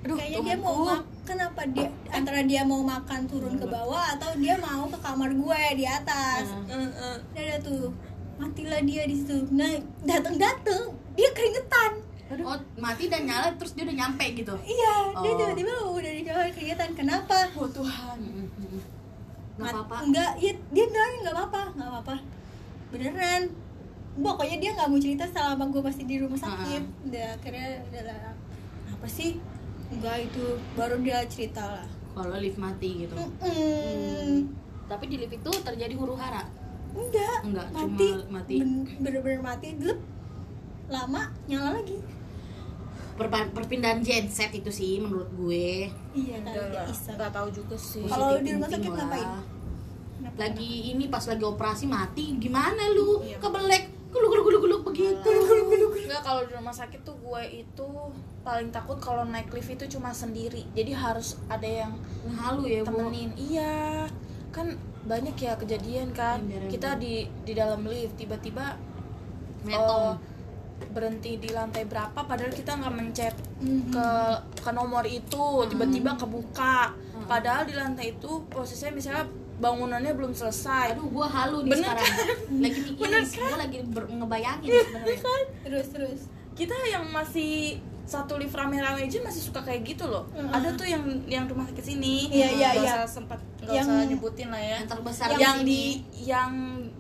Aduh, 0.01 0.17
kayaknya 0.17 0.41
dia 0.41 0.57
mau 0.57 0.75
Tuhanku. 0.75 1.05
makan 1.05 1.39
apa 1.45 1.63
dia 1.69 1.89
antara 2.09 2.41
dia 2.41 2.63
mau 2.65 2.81
makan 2.81 3.21
turun 3.29 3.55
ke 3.61 3.67
bawah 3.69 4.17
atau 4.17 4.33
dia 4.41 4.57
mau 4.57 4.89
ke 4.89 4.99
kamar 4.99 5.31
gue 5.31 5.63
di 5.77 5.85
atas? 5.85 6.45
Eh, 6.67 6.75
eh. 6.75 7.17
dan 7.37 7.43
ada 7.45 7.59
tuh. 7.61 7.93
Matilah 8.41 8.81
dia 8.81 9.05
di 9.05 9.15
situ. 9.15 9.45
Nah 9.53 9.77
datang 10.03 10.41
datang 10.41 10.97
dia 11.13 11.29
keringetan. 11.37 11.93
Oh 12.41 12.57
mati 12.79 13.11
dan 13.11 13.27
nyala 13.27 13.53
terus 13.59 13.77
dia 13.77 13.85
udah 13.85 13.97
nyampe 13.97 14.25
gitu? 14.33 14.55
Iya 14.57 14.95
dia 15.21 15.31
Oh. 15.31 15.37
tiba-tiba 15.37 15.73
udah 15.93 16.13
di 16.17 16.23
kamar 16.25 16.49
keringetan. 16.51 16.91
Kenapa? 16.97 17.37
Oh 17.53 17.69
Tuhan. 17.69 18.17
Nggak 19.61 19.73
apa-apa. 19.77 19.97
enggak 20.09 20.33
ya, 20.41 20.53
dia 20.73 20.85
bilang 20.89 21.13
nggak 21.21 21.35
apa-apa 21.37 21.63
nggak 21.77 21.89
apa-apa. 21.93 22.15
Beneran. 22.89 23.43
Pokoknya 24.11 24.57
dia 24.57 24.71
nggak 24.73 24.89
mau 24.89 24.99
cerita 24.99 25.25
selama 25.29 25.69
gue 25.69 25.83
masih 25.85 26.05
di 26.09 26.17
rumah 26.17 26.41
sakit. 26.41 26.83
Udah 27.05 27.27
akhirnya 27.37 27.69
udah 27.85 28.03
lah, 28.09 28.33
apa 28.91 29.07
sih 29.07 29.37
enggak 29.91 30.17
itu 30.25 30.45
baru 30.75 30.97
dia 31.03 31.23
cerita 31.27 31.63
lah. 31.63 31.87
Kalau 32.11 32.37
lift 32.39 32.59
mati 32.59 33.07
gitu. 33.07 33.15
Mm-mm. 33.15 34.51
tapi 34.91 35.07
di 35.07 35.23
lift 35.23 35.31
itu 35.31 35.53
terjadi 35.63 35.95
huru 35.95 36.19
hara? 36.19 36.43
Enggak. 36.91 37.39
Enggak, 37.47 37.67
cuma 37.71 37.87
mati. 37.87 38.09
mati. 38.27 38.57
Ben- 38.59 38.87
bener-bener 38.99 39.43
mati. 39.43 39.69
Delep. 39.79 40.01
lama 40.91 41.31
nyala 41.47 41.79
lagi. 41.79 42.03
Perpa- 43.15 43.53
perpindahan 43.55 44.03
genset 44.03 44.51
itu 44.51 44.75
sih 44.75 44.99
menurut 44.99 45.31
gue. 45.39 45.87
Iya 46.11 46.43
nggak 46.43 47.31
tahu 47.31 47.47
juga 47.55 47.79
sih. 47.79 48.03
Kalau 48.03 48.43
di 48.43 48.51
rumah 48.51 48.67
sakit 48.67 48.91
ngapain? 48.91 49.31
Lagi 50.35 50.91
ini 50.91 51.07
pas 51.07 51.23
lagi 51.31 51.45
operasi 51.47 51.87
mati 51.87 52.35
gimana 52.43 52.91
lu? 52.91 53.23
Iya. 53.23 53.39
kebelek 53.39 54.00
guluk 54.11 54.29
guluk 54.31 54.45
guluk 54.47 54.61
guluk 54.63 54.83
begitu 54.91 55.31
Enggak 56.07 56.23
kalau 56.27 56.43
di 56.43 56.53
rumah 56.55 56.75
sakit 56.75 57.01
tuh 57.07 57.15
gue 57.15 57.43
itu 57.63 57.87
paling 58.43 58.75
takut 58.75 58.99
kalau 58.99 59.23
naik 59.23 59.53
lift 59.55 59.71
itu 59.71 59.99
cuma 59.99 60.11
sendiri. 60.11 60.67
Jadi 60.75 60.91
harus 60.91 61.39
ada 61.47 61.67
yang 61.69 61.93
halu 62.35 62.67
ya 62.67 62.83
bu 62.83 62.91
temenin. 62.91 63.31
Iya. 63.39 64.11
Kan 64.51 64.75
banyak 65.07 65.39
ya 65.39 65.55
kejadian 65.55 66.11
kan. 66.11 66.43
Ember-ember. 66.43 66.71
Kita 66.73 66.99
di 66.99 67.29
di 67.47 67.53
dalam 67.55 67.87
lift 67.87 68.19
tiba-tiba 68.19 68.75
metong 69.63 70.17
oh, 70.17 70.17
berhenti 70.91 71.37
di 71.37 71.53
lantai 71.53 71.85
berapa 71.85 72.17
padahal 72.17 72.51
kita 72.51 72.81
nggak 72.81 72.95
mencet 72.97 73.35
Mhm. 73.61 73.93
ke 73.93 74.09
ke 74.65 74.71
nomor 74.73 75.05
itu 75.05 75.69
tiba-tiba 75.69 76.17
kebuka 76.17 76.97
padahal 77.29 77.69
di 77.69 77.77
lantai 77.77 78.17
itu 78.17 78.41
posisinya 78.49 78.97
misalnya 78.97 79.29
bangunannya 79.61 80.13
belum 80.13 80.33
selesai. 80.33 80.93
Aduh 80.93 81.07
gua 81.07 81.29
halu 81.29 81.63
nih 81.63 81.77
Bener 81.77 81.93
sekarang. 81.93 82.17
lagi 82.59 82.81
mikirin 82.81 82.97
Bener 82.99 83.23
gua 83.45 83.59
lagi 83.59 83.79
ber- 83.87 84.11
ngebayangin 84.11 84.69
sebenarnya. 84.73 85.19
terus 85.63 85.87
terus. 85.91 86.21
Kita 86.53 86.75
yang 86.87 87.05
masih 87.07 87.79
satu 88.03 88.35
lift 88.35 88.51
rame-rame 88.53 89.07
aja 89.07 89.23
masih 89.23 89.39
suka 89.41 89.61
kayak 89.61 89.87
gitu 89.87 90.03
loh. 90.05 90.27
Mm-mm. 90.31 90.51
ada 90.51 90.75
tuh 90.75 90.83
yang 90.83 90.99
yang 91.25 91.45
rumah 91.47 91.63
sakit 91.65 91.85
sini. 91.87 92.27
Iya, 92.27 92.49
iya, 92.51 92.69
iya. 92.75 92.93
usah 92.99 93.07
sempat 93.07 93.39
nggak 93.61 93.71
Yang- 93.71 93.87
usah 93.87 94.05
nyebutin 94.09 94.49
lah 94.49 94.59
ya. 94.59 94.77
Yang 94.77 94.89
terbesar 94.91 95.27
yang, 95.33 95.59
di 95.61 95.65
di 95.65 95.83
yang 96.27 96.53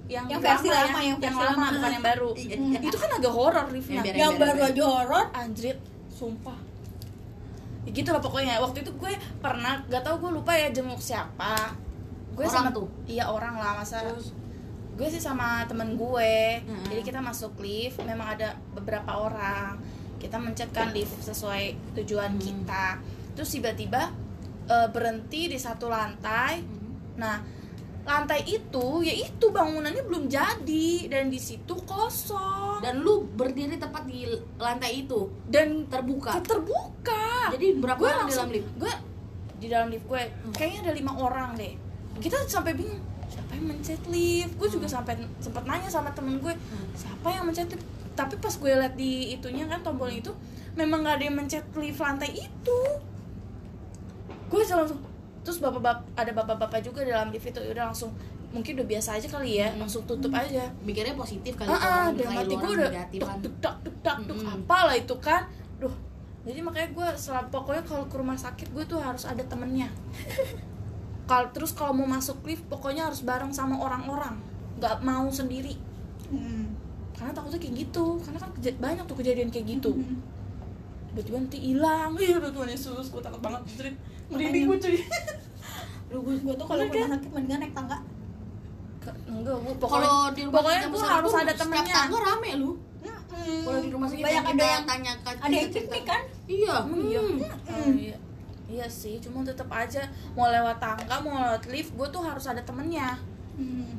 yang, 0.06 0.26
Yang 0.28 0.40
versi 0.40 0.68
lama 0.68 0.78
lama, 0.84 0.98
ya, 0.98 1.06
yang 1.06 1.18
versi 1.18 1.38
lama 1.40 1.50
lama. 1.56 1.66
bukan 1.72 1.90
yang 1.90 2.06
baru. 2.06 2.30
Iya. 2.36 2.56
itu 2.80 2.96
kan 2.96 3.11
agak 3.12 3.32
horor 3.32 3.66
liftnya. 3.70 4.00
Yang 4.02 4.16
yang 4.16 4.32
baru 4.36 4.61
aja 4.64 4.82
horor 4.84 5.24
anjrit 5.32 5.78
sumpah. 6.11 6.58
Ya 7.80 7.90
gitu 7.90 8.08
lah 8.08 8.20
pokoknya. 8.20 8.61
Waktu 8.61 8.78
itu 8.80 8.92
gue 8.92 9.12
pernah 9.40 9.80
gak 9.82 10.02
tau 10.02 10.14
gue 10.16 10.30
lupa 10.30 10.52
ya 10.52 10.68
jenguk 10.68 11.00
siapa 11.00 11.74
gue 12.41 12.49
Orang 12.49 12.57
sama 12.57 12.70
tuh? 12.72 12.88
iya 13.05 13.28
orang 13.28 13.53
lah 13.55 13.76
masa 13.76 14.01
Terus? 14.01 14.32
gue 14.91 15.09
sih 15.09 15.20
sama 15.20 15.64
temen 15.64 15.93
gue. 15.95 16.34
Mm-mm. 16.59 16.88
jadi 16.88 17.01
kita 17.03 17.20
masuk 17.20 17.57
lift 17.59 18.01
memang 18.01 18.32
ada 18.34 18.57
beberapa 18.72 19.12
orang. 19.18 19.76
Kita 20.16 20.36
mencetkan 20.36 20.91
lift 20.91 21.20
sesuai 21.20 21.97
tujuan 21.97 22.32
Hmm. 22.32 22.41
kita. 22.41 22.86
Terus 23.32 23.49
tiba-tiba 23.51 24.09
eh, 24.66 24.88
berhenti 24.88 25.49
di 25.49 25.57
satu 25.57 25.88
lantai. 25.88 26.61
Nah 27.16 27.41
lantai 28.01 28.45
itu 28.45 29.01
ya 29.01 29.12
itu 29.12 29.47
bangunannya 29.49 30.01
belum 30.03 30.24
jadi. 30.26 30.88
Dan 31.09 31.28
di 31.28 31.36
situ 31.36 31.72
kosong. 31.82 32.80
Dan 32.80 33.01
lu 33.01 33.24
berdiri 33.26 33.76
tepat 33.76 34.05
di 34.05 34.28
lantai 34.57 35.01
itu? 35.01 35.28
Dan 35.45 35.84
terbuka? 35.86 36.36
terbuka. 36.43 37.53
Jadi 37.53 37.76
berapa 37.76 37.97
gue 37.97 38.05
orang 38.07 38.16
di 38.18 38.24
langsung 38.28 38.49
dalam 38.49 38.53
lift? 38.53 38.68
gue 38.76 38.93
di 39.57 39.66
dalam 39.66 39.88
lift 39.88 40.07
gue. 40.07 40.22
Kayaknya 40.53 40.78
ada 40.82 40.93
lima 40.95 41.12
orang 41.16 41.51
deh 41.57 41.74
kita 42.20 42.36
sampai 42.46 42.76
bingung 42.76 43.00
siapa 43.30 43.56
yang 43.56 43.66
mencet 43.72 44.02
lift? 44.06 44.52
Gue 44.60 44.68
juga 44.68 44.86
sampai 44.86 45.16
sempat 45.40 45.64
nanya 45.64 45.88
sama 45.88 46.10
temen 46.12 46.38
gue 46.38 46.54
siapa 46.94 47.28
yang 47.32 47.44
mencet 47.48 47.72
lift? 47.72 47.86
Tapi 48.14 48.36
pas 48.36 48.54
gue 48.54 48.70
liat 48.70 48.94
di 48.94 49.34
itunya 49.34 49.64
kan 49.66 49.80
tombol 49.80 50.10
itu 50.12 50.30
memang 50.76 51.02
gak 51.02 51.18
ada 51.20 51.24
yang 51.26 51.36
mencet 51.38 51.64
lift 51.74 52.00
lantai 52.00 52.30
itu. 52.36 52.80
Gue 54.50 54.62
langsung 54.66 55.00
terus 55.40 55.56
bapak-bapak 55.56 56.04
ada 56.20 56.32
bapak-bapak 56.36 56.80
juga 56.84 57.00
dalam 57.02 57.32
lift 57.32 57.48
itu 57.48 57.58
udah 57.58 57.88
langsung 57.88 58.12
mungkin 58.50 58.76
udah 58.76 58.86
biasa 58.86 59.16
aja 59.16 59.30
kali 59.30 59.62
ya 59.62 59.72
langsung 59.78 60.04
tutup 60.04 60.34
aja. 60.36 60.68
Mikirnya 60.84 61.16
positif 61.16 61.56
kali 61.56 61.70
ah, 61.70 61.78
ah, 61.78 62.06
dalam 62.12 62.34
hati 62.34 62.54
gue 62.54 62.70
udah 62.76 62.90
duk 63.08 63.24
kan 63.24 63.38
duk 63.40 63.96
duk 64.28 64.36
Mm-mm. 64.36 64.66
apalah 64.66 64.96
itu 64.98 65.16
kan. 65.22 65.46
Duh 65.80 66.10
jadi 66.40 66.60
makanya 66.64 66.88
gue 66.96 67.08
selam 67.20 67.46
pokoknya 67.52 67.84
kalau 67.84 68.08
ke 68.08 68.16
rumah 68.16 68.36
sakit 68.36 68.72
gue 68.72 68.84
tuh 68.88 68.96
harus 68.96 69.28
ada 69.28 69.44
temennya 69.44 69.92
kalau 71.31 71.47
terus 71.49 71.70
kalau 71.70 71.95
mau 71.95 72.09
masuk 72.09 72.43
lift 72.43 72.66
pokoknya 72.66 73.07
harus 73.07 73.22
bareng 73.22 73.51
sama 73.51 73.78
orang-orang 73.78 74.35
nggak 74.76 74.99
mau 75.01 75.31
sendiri 75.31 75.78
Hmm. 76.26 76.74
karena 77.12 77.31
takutnya 77.31 77.59
kayak 77.59 77.74
gitu 77.81 78.18
karena 78.18 78.39
kan 78.39 78.51
banyak 78.57 79.05
tuh 79.05 79.16
kejadian 79.16 79.49
kayak 79.49 79.66
gitu 79.68 79.91
Hmm. 79.93 80.18
tiba-tiba 81.09 81.37
nanti 81.39 81.59
hilang 81.61 82.11
iya 82.16 82.35
udah 82.37 82.51
Tuhan 82.51 82.68
Yesus 82.68 83.07
gue 83.09 83.18
takut 83.20 83.39
banget 83.41 83.62
Jadi, 83.68 83.91
merinding 84.28 84.64
gue 84.64 84.78
cuy 84.78 84.99
Lu 86.11 86.18
gue 86.20 86.35
gue 86.37 86.55
tuh 86.57 86.66
kalau 86.66 86.83
rumah 86.83 87.07
sakit 87.09 87.31
mendingan 87.31 87.61
naik 87.61 87.70
tangga. 87.70 87.99
Ke- 88.99 89.14
enggak 89.26 89.57
gue 89.57 89.74
pokoknya 89.76 90.03
kalau 90.03 90.18
di 90.28 90.41
rumah 90.43 90.55
pokoknya 90.57 90.81
gue 90.85 91.03
harus 91.05 91.33
ada 91.33 91.43
setiap 91.47 91.59
temennya 91.61 91.95
tangga 91.97 92.18
rame 92.20 92.51
lu 92.57 92.70
Hmm. 93.31 93.62
kalau 93.62 93.78
di 93.78 93.89
rumah 93.89 94.07
sakit 94.07 94.20
banyak 94.20 94.45
ada 94.45 94.64
yang 94.68 94.85
tanya 94.85 95.12
ke 95.16 95.31
ada 95.33 95.55
yang 95.57 95.70
piknik 95.72 96.05
kan? 96.05 96.22
iya 96.45 96.76
Emang 96.83 97.01
iya? 97.01 97.20
hmm. 97.20 97.39
Oh, 97.70 97.91
iya. 97.97 98.16
Iya 98.70 98.86
sih, 98.86 99.18
cuma 99.18 99.42
tetap 99.42 99.66
aja 99.68 100.06
mau 100.32 100.46
lewat 100.46 100.78
tangga, 100.78 101.18
mau 101.18 101.34
lewat 101.34 101.66
lift, 101.66 101.90
gue 101.90 102.08
tuh 102.08 102.22
harus 102.22 102.46
ada 102.46 102.62
temennya. 102.62 103.18
Hmm. 103.58 103.90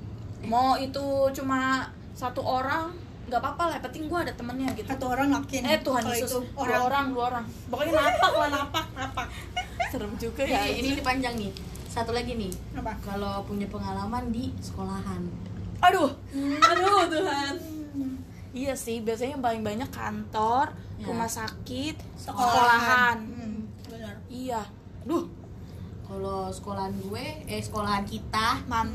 Mau 0.42 0.80
itu 0.80 1.04
cuma 1.36 1.92
satu 2.16 2.40
orang, 2.40 2.96
nggak 3.28 3.36
apa-apa 3.38 3.64
lah, 3.68 3.78
penting 3.84 4.08
gue 4.08 4.16
ada 4.16 4.32
temennya 4.32 4.72
gitu. 4.74 4.88
Satu 4.88 5.12
orang 5.12 5.36
yakin. 5.36 5.62
Eh 5.68 5.80
Tuhan 5.80 6.02
kalau 6.02 6.16
Yesus, 6.16 6.32
itu 6.32 6.40
dua 6.56 6.64
orang. 6.64 6.82
orang, 6.82 7.06
dua 7.12 7.24
orang. 7.28 7.46
Pokoknya 7.68 7.92
napak 8.00 8.32
lah, 8.32 8.50
napak, 8.50 8.86
napak. 8.96 9.28
Serem 9.92 10.12
juga 10.16 10.44
ya. 10.48 10.64
Ini, 10.64 10.80
ini 10.80 10.88
ini 10.96 11.02
panjang 11.04 11.36
nih 11.36 11.52
satu 11.92 12.16
lagi 12.16 12.40
nih 12.40 12.48
Apa? 12.80 12.96
kalau 13.04 13.44
punya 13.44 13.68
pengalaman 13.68 14.32
di 14.32 14.56
sekolahan 14.64 15.28
Aduh, 15.84 16.08
aduh 16.62 17.04
Tuhan. 17.10 17.54
Iya 18.54 18.72
sih, 18.72 19.04
biasanya 19.04 19.36
yang 19.36 19.44
paling 19.44 19.60
banyak 19.62 19.90
kantor, 19.90 20.72
Ya. 20.96 21.10
rumah 21.10 21.26
sakit, 21.26 21.98
Sekolahan. 22.14 22.46
sekolahan. 22.54 23.18
Iya. 24.32 24.64
Duh, 25.04 25.28
kalau 26.02 26.48
sekolahan 26.48 26.96
gue 26.98 27.26
eh 27.46 27.60
sekolahan 27.60 28.04
kita 28.04 28.64
man. 28.66 28.90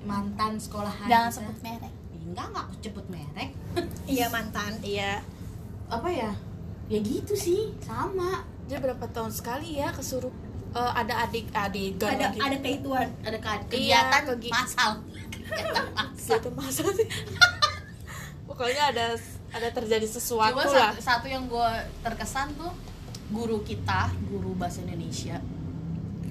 mantan 0.00 0.56
sekolahan 0.56 1.04
Jangan 1.04 1.28
kita. 1.28 1.36
sebut 1.36 1.58
merek. 1.60 1.92
enggak 2.22 2.46
enggak 2.46 2.64
aku 2.64 2.74
sebut 2.80 3.06
merek 3.06 3.50
Iya 4.10 4.26
mantan. 4.28 4.72
Iya. 4.80 5.20
apa 5.88 6.08
ya 6.08 6.32
ya 6.86 6.98
gitu 6.98 7.34
sih 7.34 7.74
sama 7.78 8.40
Dia 8.64 8.78
berapa 8.78 9.02
tahun 9.06 9.28
sekali 9.30 9.76
ya 9.76 9.90
kesuruh 9.90 10.32
eh, 10.70 10.92
ada 10.94 11.20
adik-adik 11.20 11.98
Ada 11.98 12.32
ada 12.32 12.56
keituan. 12.56 13.08
ada 13.20 13.36
Iya, 13.36 13.60
kegiatan 13.66 14.22
kegi- 14.30 14.48
masal 14.50 14.90
kegiatan 15.28 15.84
masal 15.98 16.36
Gitu 16.38 16.48
masa 16.50 16.82
sih. 16.90 17.08
Pokoknya 18.48 18.82
ada 18.88 19.06
ada 19.50 19.68
terjadi 19.68 20.06
sesuatu 20.06 20.54
Cuma 20.54 20.64
lah. 20.64 20.90
satu, 20.90 21.00
satu 21.02 21.26
yang 21.26 21.44
gue 21.44 21.70
terkesan 22.00 22.54
tuh 22.54 22.70
guru 23.30 23.62
kita, 23.62 24.10
guru 24.26 24.52
bahasa 24.52 24.82
Indonesia 24.82 25.38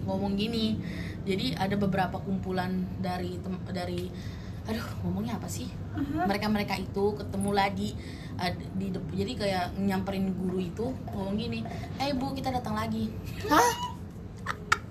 ngomong 0.02 0.36
gini. 0.36 0.76
Jadi 1.22 1.54
ada 1.54 1.76
beberapa 1.76 2.18
kumpulan 2.18 2.72
dari 2.98 3.38
tem- 3.38 3.66
dari 3.70 4.10
aduh 4.66 4.86
ngomongnya 5.02 5.36
apa 5.36 5.48
sih? 5.48 5.66
Mereka-mereka 5.96 6.76
itu 6.76 7.16
ketemu 7.16 7.50
lagi 7.52 7.90
di 8.74 8.88
jadi 9.12 9.32
kayak 9.36 9.66
nyamperin 9.78 10.32
guru 10.32 10.60
itu 10.60 10.86
ngomong 11.10 11.36
gini, 11.36 11.60
"Eh 11.98 12.14
Bu, 12.14 12.32
kita 12.32 12.50
datang 12.50 12.74
lagi." 12.74 13.12
Hah? 13.46 13.72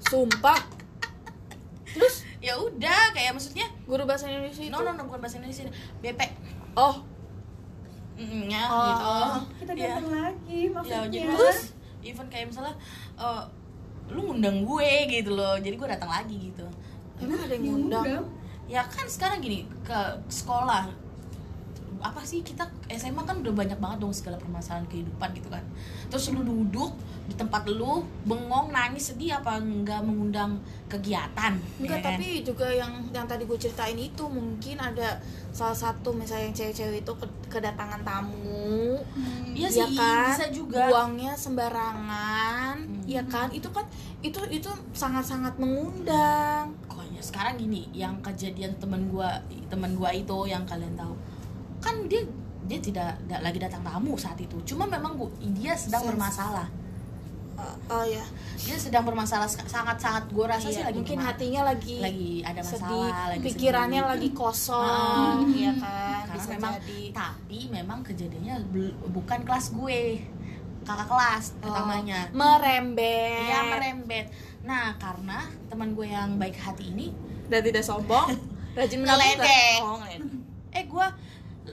Sumpah. 0.02 0.60
Terus 1.88 2.24
Ya 2.38 2.54
udah, 2.54 3.10
kayak 3.10 3.34
maksudnya 3.34 3.66
guru 3.82 4.06
bahasa 4.06 4.30
Indonesia 4.30 4.62
itu. 4.62 4.70
no 4.70 4.78
no 4.78 4.94
no 4.94 5.02
bukan 5.04 5.18
bahasa 5.18 5.36
Indonesia, 5.36 5.66
BP. 5.98 6.20
Oh, 6.72 7.02
Mm, 8.14 8.46
ya, 8.46 8.62
Oh. 8.64 8.82
gitu. 8.86 9.10
Kita 9.58 9.72
Iya. 9.74 9.86
datang 9.92 10.06
lagi 10.12 10.58
ya 10.60 10.70
maksudnya. 10.72 11.06
jadi 11.08 11.26
terus 11.28 11.58
even 12.02 12.26
kayak 12.30 12.50
misalnya 12.50 12.74
eh, 13.18 13.42
lu 14.08 14.32
ngundang 14.32 14.64
gue 14.64 14.90
gitu 15.10 15.36
loh 15.36 15.56
jadi 15.60 15.74
gue 15.76 15.88
datang 15.88 16.10
lagi 16.10 16.36
gitu 16.52 16.64
emang 17.20 17.40
ada 17.44 17.54
yang 17.54 17.64
ngundang? 17.66 18.24
ya 18.68 18.82
kan 18.84 19.08
sekarang 19.08 19.40
gini 19.40 19.64
ke 19.84 19.98
sekolah 20.28 21.07
apa 22.00 22.20
sih 22.20 22.40
kita 22.40 22.62
SMA 22.88 23.20
kan 23.20 23.38
udah 23.38 23.52
banyak 23.52 23.76
banget 23.76 23.98
dong 23.98 24.10
segala 24.10 24.36
permasalahan 24.36 24.86
kehidupan 24.86 25.28
gitu 25.32 25.48
kan 25.48 25.62
terus 26.06 26.28
lu 26.28 26.40
duduk 26.40 26.94
di 27.24 27.34
tempat 27.34 27.66
lu 27.66 28.00
bengong 28.22 28.68
nangis 28.68 29.10
sedih 29.10 29.34
apa 29.34 29.58
nggak 29.58 30.00
mengundang 30.00 30.56
kegiatan 30.86 31.58
Enggak, 31.76 31.84
ya 31.84 31.98
kan? 31.98 32.16
tapi 32.16 32.26
juga 32.40 32.66
yang 32.66 32.92
yang 33.10 33.24
tadi 33.24 33.44
gue 33.44 33.58
ceritain 33.58 33.94
itu 33.94 34.24
mungkin 34.24 34.76
ada 34.76 35.20
salah 35.50 35.74
satu 35.74 36.10
misalnya 36.10 36.48
yang 36.48 36.56
cewek-cewek 36.56 37.02
itu 37.02 37.12
ke- 37.14 37.34
kedatangan 37.50 38.00
tamu 38.00 38.96
Hmm. 39.10 39.52
Iya 39.52 39.68
ya 39.68 39.84
sih, 39.84 39.96
kan 39.96 40.30
bisa 40.30 40.46
juga. 40.50 40.86
buangnya 40.86 41.34
sembarangan 41.34 42.76
Hmm. 42.78 43.02
ya 43.04 43.22
kan 43.24 43.48
itu 43.50 43.66
kan 43.68 43.84
itu 44.20 44.38
itu 44.48 44.66
sangat-sangat 44.92 45.54
mengundang 45.56 46.70
pokoknya 46.84 47.18
sekarang 47.20 47.54
gini 47.56 47.86
yang 47.92 48.18
kejadian 48.20 48.70
teman 48.76 49.08
gua 49.08 49.38
teman 49.66 49.94
gua 49.94 50.10
itu 50.10 50.34
yang 50.44 50.62
kalian 50.64 50.94
tahu 50.94 51.14
kan 51.78 52.06
dia 52.06 52.22
dia 52.62 52.78
tidak 52.78 53.16
da- 53.24 53.40
lagi 53.40 53.56
datang 53.56 53.80
tamu 53.80 54.12
saat 54.14 54.36
itu. 54.36 54.56
Cuma 54.64 54.84
memang 54.84 55.14
gua, 55.14 55.28
dia 55.52 55.72
sedang 55.72 56.00
Sens- 56.00 56.10
bermasalah. 56.10 56.68
Oh, 57.54 57.74
oh 57.90 58.04
ya. 58.04 58.22
Dia 58.56 58.76
sedang 58.76 59.02
bermasalah 59.02 59.48
sangat 59.48 59.96
sangat 59.96 60.28
gua 60.28 60.46
rasa 60.48 60.68
sih 60.68 60.78
Iya, 60.78 60.88
lagi 60.88 60.96
mungkin 60.96 61.18
hatinya 61.18 61.62
lagi 61.64 61.98
lagi 61.98 62.32
ada 62.40 62.62
sedih 62.62 62.86
masalah 63.02 63.26
lagi 63.28 63.42
pikirannya 63.42 63.98
sedih. 63.98 64.12
lagi 64.12 64.28
kosong 64.32 65.38
Ah, 65.42 65.42
ya 65.48 65.72
kan? 65.74 66.22
Karena 66.22 66.34
bisa 66.36 66.48
memang 66.52 66.74
jadi. 66.76 67.00
tapi 67.10 67.58
memang 67.68 67.98
kejadiannya 68.00 68.54
bukan 69.08 69.38
kelas 69.42 69.66
gue. 69.72 70.02
Kakak 70.80 71.04
kelas 71.06 71.44
Oh, 71.58 71.68
utamanya. 71.68 72.30
merembet. 72.30 73.42
Iya 73.44 73.60
merembet. 73.68 74.26
Nah 74.62 74.94
karena 74.96 75.38
teman 75.66 75.92
gue 75.92 76.06
yang 76.06 76.36
baik 76.36 76.54
hati 76.54 76.92
ini 76.92 77.10
dan 77.46 77.60
tidak 77.60 77.82
sombong 77.82 78.38
rajin 78.76 79.02
nggak? 79.02 79.82
oh 79.82 79.98
eh 80.70 80.84
gue 80.84 81.06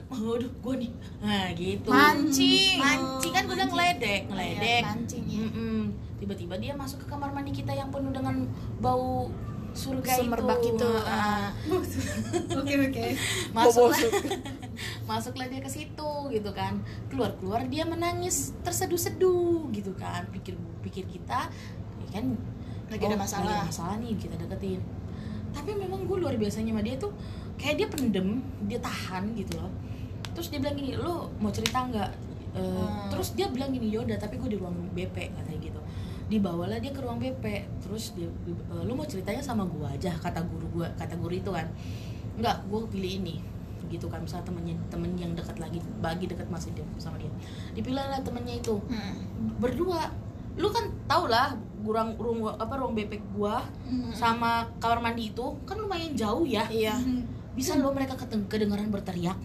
aduh 0.06 0.52
gue 0.52 0.74
nih. 0.78 0.92
Nah 1.18 1.46
gitu. 1.52 1.88
Mancing. 1.88 2.76
Mancing. 2.76 3.32
Kan 3.32 3.42
gue 3.44 3.54
udah 3.54 3.68
ngeledek 3.68 4.20
Iya, 4.20 4.28
ngeledek. 4.28 4.82
mancing 4.84 5.24
ya 5.26 5.40
Mm-mm. 5.42 5.80
tiba-tiba 6.16 6.54
dia 6.56 6.72
masuk 6.72 6.98
ke 6.98 7.06
kamar 7.06 7.28
mandi 7.28 7.52
kita 7.52 7.70
yang 7.70 7.88
penuh 7.88 8.08
dengan 8.08 8.48
bau 8.78 9.28
surga 9.72 10.16
Semerbak 10.16 10.56
itu, 10.58 10.72
itu, 10.72 10.90
Ah. 11.04 11.52
Oke 12.58 12.74
oke. 12.82 13.04
masuk 13.52 13.92
Bobo 13.92 14.08
masuklah 15.08 15.46
dia 15.46 15.60
ke 15.60 15.68
situ 15.68 16.10
gitu 16.30 16.50
kan. 16.50 16.80
Keluar 17.06 17.36
keluar 17.36 17.60
dia 17.64 17.84
menangis 17.84 18.56
terseduh-seduh 18.62 19.68
gitu 19.70 19.92
kan. 19.92 20.24
Pikir 20.30 20.56
pikir 20.80 21.04
kita 21.04 21.52
ya 22.00 22.08
kan 22.10 22.24
Lagi 22.86 23.02
ada 23.04 23.18
masalah. 23.18 23.44
lagi 23.44 23.58
ada 23.58 23.68
masalah. 23.68 23.94
nih 23.98 24.14
kita 24.14 24.34
deketin. 24.36 24.80
Tapi 25.52 25.70
memang 25.74 26.04
gue 26.04 26.16
luar 26.16 26.36
biasanya 26.36 26.70
sama 26.70 26.80
dia 26.80 26.96
tuh 26.96 27.12
kayak 27.56 27.74
dia 27.76 27.88
pendem 27.88 28.28
dia 28.62 28.78
tahan 28.78 29.32
gitu 29.32 29.56
loh. 29.56 29.72
Terus 30.32 30.48
dia 30.48 30.58
bilang 30.58 30.74
gini 30.74 30.92
lo 30.94 31.32
mau 31.36 31.48
cerita 31.48 31.82
nggak? 31.82 32.10
Eh, 32.52 32.62
Hmm. 32.62 33.08
terus 33.08 33.32
dia 33.32 33.46
bilang 33.46 33.68
gini 33.68 33.88
yaudah 33.90 34.16
tapi 34.16 34.36
gue 34.36 34.48
di 34.48 34.56
ruang 34.56 34.72
BP 34.90 35.16
katanya 35.30 35.60
gitu. 35.62 35.80
Dibawalah 36.26 36.76
dia 36.76 36.88
ke 36.88 36.98
ruang 36.98 37.16
BP 37.16 37.44
terus 37.78 38.12
dia 38.12 38.24
"Eh, 38.24 38.82
lo 38.82 38.92
mau 38.92 39.04
ceritanya 39.04 39.40
sama 39.40 39.64
gue 39.64 39.84
aja 39.84 40.12
kata 40.14 40.40
guru 40.42 40.66
gue 40.74 40.86
kata 40.94 41.14
guru 41.14 41.32
itu 41.32 41.48
kan. 41.48 41.68
Nggak 42.34 42.56
gue 42.66 42.80
pilih 42.88 43.12
ini 43.20 43.36
gitu 43.86 44.08
kan 44.08 44.18
misalnya 44.18 44.42
temennya 44.44 44.74
temen 44.88 45.14
yang 45.14 45.30
dekat 45.30 45.56
lagi 45.56 45.78
bagi 46.00 46.26
dekat 46.26 46.48
masih 46.48 46.72
dia 46.72 46.82
sama 46.96 47.16
dia. 47.16 47.30
Dipilih 47.72 48.02
lah 48.02 48.18
temennya 48.18 48.56
itu. 48.56 48.76
Hmm. 48.88 49.16
berdua. 49.56 50.10
Lu 50.56 50.68
kan 50.68 50.88
tau 51.06 51.28
lah 51.28 51.52
ruang 51.80 52.16
ruang 52.16 52.50
apa 52.50 52.72
ruang 52.74 52.92
BP 52.92 53.20
gua 53.30 53.60
sama 54.10 54.64
kamar 54.76 54.98
mandi 54.98 55.28
itu 55.28 55.44
kan 55.62 55.76
lumayan 55.76 56.12
jauh 56.12 56.42
ya. 56.42 56.64
Iya 56.66 56.96
bisa 57.56 57.74
lo 57.74 57.90
mereka 57.90 58.14
keteng- 58.14 58.46
kedengaran 58.46 58.88
berteriak 58.88 59.38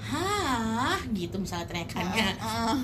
hah 0.00 0.98
gitu 1.08 1.36
misalnya 1.36 1.66
teriakannya 1.66 2.26
Heeh. 2.32 2.76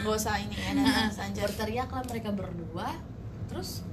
Gak 0.00 0.16
usah 0.16 0.40
ini 0.40 0.56
ya, 0.56 0.72
anjir. 1.12 1.44
berteriak 1.44 1.86
lah 1.86 2.02
mereka 2.02 2.30
berdua 2.30 2.88
terus 3.46 3.84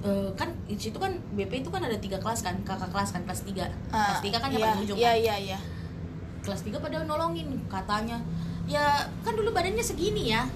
eh, 0.00 0.30
kan 0.32 0.48
di 0.64 0.74
situ 0.74 0.96
kan 0.96 1.12
BP 1.30 1.60
itu 1.60 1.68
kan 1.68 1.80
ada 1.80 1.94
tiga 1.94 2.16
kelas 2.16 2.40
kan 2.40 2.56
kakak 2.62 2.88
kelas 2.88 3.10
kan 3.10 3.22
kelas 3.22 3.42
tiga 3.42 3.68
Ah, 3.88 4.10
kelas 4.10 4.22
tiga 4.22 4.38
kan 4.38 4.48
yang 4.48 4.58
iya, 4.58 4.66
paling 4.66 4.82
ujung 4.82 4.96
Iya, 4.96 5.10
kan 5.10 5.16
iya, 5.20 5.34
iya. 5.44 5.58
kelas 6.40 6.60
tiga 6.62 6.78
pada 6.78 7.02
nolongin 7.02 7.48
katanya 7.66 8.16
ya 8.64 8.84
kan 9.20 9.32
dulu 9.32 9.50
badannya 9.50 9.82
segini 9.82 10.30
ya 10.30 10.46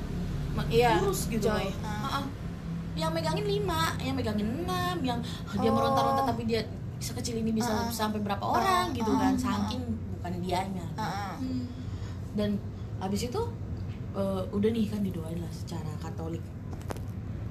Iya, 0.67 0.99
kurus 0.99 1.29
gitu 1.29 1.47
Joy. 1.47 1.71
loh. 1.71 1.75
Ah. 1.81 1.87
Ah, 1.87 2.17
ah. 2.19 2.25
yang 2.93 3.13
megangin 3.13 3.47
lima 3.47 3.95
yang 3.99 4.13
megangin 4.13 4.43
enam 4.59 4.97
yang 5.01 5.19
dia 5.55 5.71
Oh. 5.71 5.75
meronta-ronta 5.77 6.27
tapi 6.27 6.43
dia 6.45 6.67
sekecil 6.99 7.37
ini 7.37 7.51
bisa 7.53 7.71
Ah. 7.71 7.89
sampai 7.89 8.19
berapa 8.19 8.43
orang 8.43 8.87
Ah, 8.87 8.95
gitu 8.95 9.09
ah, 9.09 9.19
kan 9.21 9.35
saking 9.35 9.83
bukan 10.13 10.33
dianya 10.41 10.87
Heeh. 10.93 11.33
Hmm. 11.39 11.65
dan 12.35 12.51
habis 12.99 13.25
itu 13.25 13.41
eh, 14.13 14.43
udah 14.49 14.69
nih 14.69 14.87
kan 14.87 15.01
didoain 15.01 15.37
lah 15.37 15.53
secara 15.53 15.89
Katolik 15.97 16.43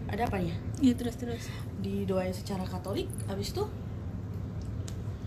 ada 0.06 0.24
apa 0.24 0.38
ya 0.38 0.56
Iya 0.78 0.93
terus 0.93 1.16
terus. 1.16 1.48
didoain 1.78 2.32
secara 2.32 2.64
Katolik 2.64 3.08
habis 3.26 3.50
itu 3.50 3.64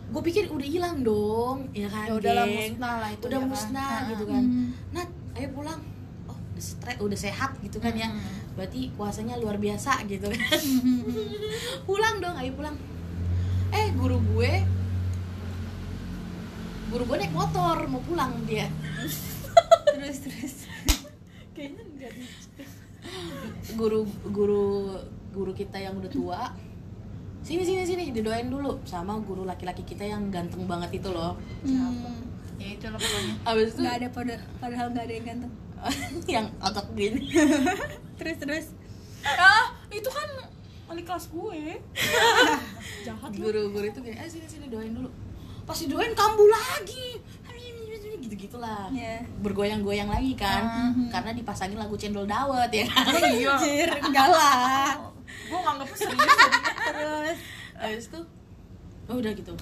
gue 0.07 0.23
pikir 0.23 0.49
udah 0.49 0.67
hilang 0.67 0.97
dong 1.01 1.71
ya 1.71 1.87
kan 1.87 2.07
Ya 2.07 2.15
udahlah 2.15 2.45
geng? 2.45 2.75
musnah 2.75 2.95
lah 2.99 3.11
itu 3.11 3.25
udah 3.25 3.31
ya 3.33 3.41
kan. 3.41 3.49
musnah 3.49 3.89
Ah, 3.95 4.09
gitu 4.09 4.25
kan 4.27 4.43
Hmm. 4.43 4.69
Nat 4.91 5.09
ayo 5.33 5.49
pulang 5.51 5.81
oh 6.27 6.37
udah 6.51 6.61
stres 6.61 6.97
udah 6.99 7.19
sehat 7.19 7.51
gitu 7.59 7.79
kan 7.79 7.95
ya 7.95 8.05
Hmm. 8.07 8.21
berarti 8.53 8.91
puasanya 8.93 9.39
luar 9.39 9.57
biasa 9.57 10.03
gitu 10.05 10.27
kan 10.27 10.61
pulang 11.87 12.19
dong 12.19 12.37
ayo 12.37 12.53
pulang 12.53 12.77
eh 13.71 13.87
guru 13.95 14.19
gue 14.35 14.53
guru 16.91 17.03
gue 17.07 17.17
naik 17.19 17.35
motor 17.35 17.77
mau 17.87 18.03
pulang 18.03 18.35
dia 18.45 18.67
terus 19.95 20.19
terus. 20.23 20.55
Kayaknya 21.55 21.83
enggak 21.85 22.13
guru 23.75 24.01
guru 24.29 24.99
guru 25.31 25.53
kita 25.53 25.79
yang 25.79 25.97
udah 25.97 26.11
tua 26.11 26.43
sini 27.41 27.65
sini 27.65 27.83
sini 27.83 28.03
didoain 28.11 28.51
dulu 28.51 28.83
sama 28.85 29.17
guru 29.23 29.43
laki-laki 29.43 29.81
kita 29.83 30.05
yang 30.05 30.29
ganteng 30.29 30.67
banget 30.67 31.01
itu 31.01 31.09
loh 31.09 31.39
Hmm. 31.63 32.27
Ya 32.61 32.77
itu 32.77 32.93
lah 32.93 33.01
pokoknya. 33.01 33.35
abis 33.49 33.67
itu 33.73 33.81
Nggak 33.81 33.97
ada 33.97 34.09
pada 34.13 34.35
padahal 34.61 34.87
nggak 34.93 35.05
ada 35.09 35.15
yang 35.17 35.27
ganteng. 35.27 35.53
yang 36.37 36.47
otak 36.61 36.87
gini 36.93 37.25
Terus 38.21 38.37
terus. 38.37 38.67
Ah, 39.25 39.73
itu 39.89 40.05
kan 40.13 40.29
wali 40.91 41.07
kelas 41.07 41.31
gue. 41.31 41.79
Jahat 43.07 43.31
guru-guru 43.33 43.87
itu 43.87 44.01
kayak 44.03 44.27
eh 44.27 44.29
sini 44.29 44.47
sini 44.51 44.67
doain 44.67 44.91
dulu 44.91 45.07
pas 45.63 45.79
didoain 45.79 46.11
kambuh 46.13 46.51
lagi 46.51 47.23
gitu 48.21 48.47
gitulah 48.47 48.87
Ya. 48.93 49.19
bergoyang-goyang 49.41 50.07
lagi 50.07 50.37
kan 50.37 50.93
Mhm. 50.93 51.09
karena 51.09 51.33
dipasangin 51.33 51.81
lagu 51.81 51.97
cendol 51.97 52.29
dawet 52.29 52.69
ya 52.69 52.85
kan 52.87 53.11
Iya. 53.11 53.57
Anjir, 53.57 53.89
enggak 54.07 54.29
lah. 54.29 54.93
Gue 55.49 55.59
nganggapnya 55.59 55.97
serius 55.97 56.21
jadinya. 56.21 56.73
Terus. 56.91 57.39
habis 57.81 58.07
itu 58.13 58.21
oh, 59.09 59.17
udah 59.17 59.33
gitu 59.33 59.57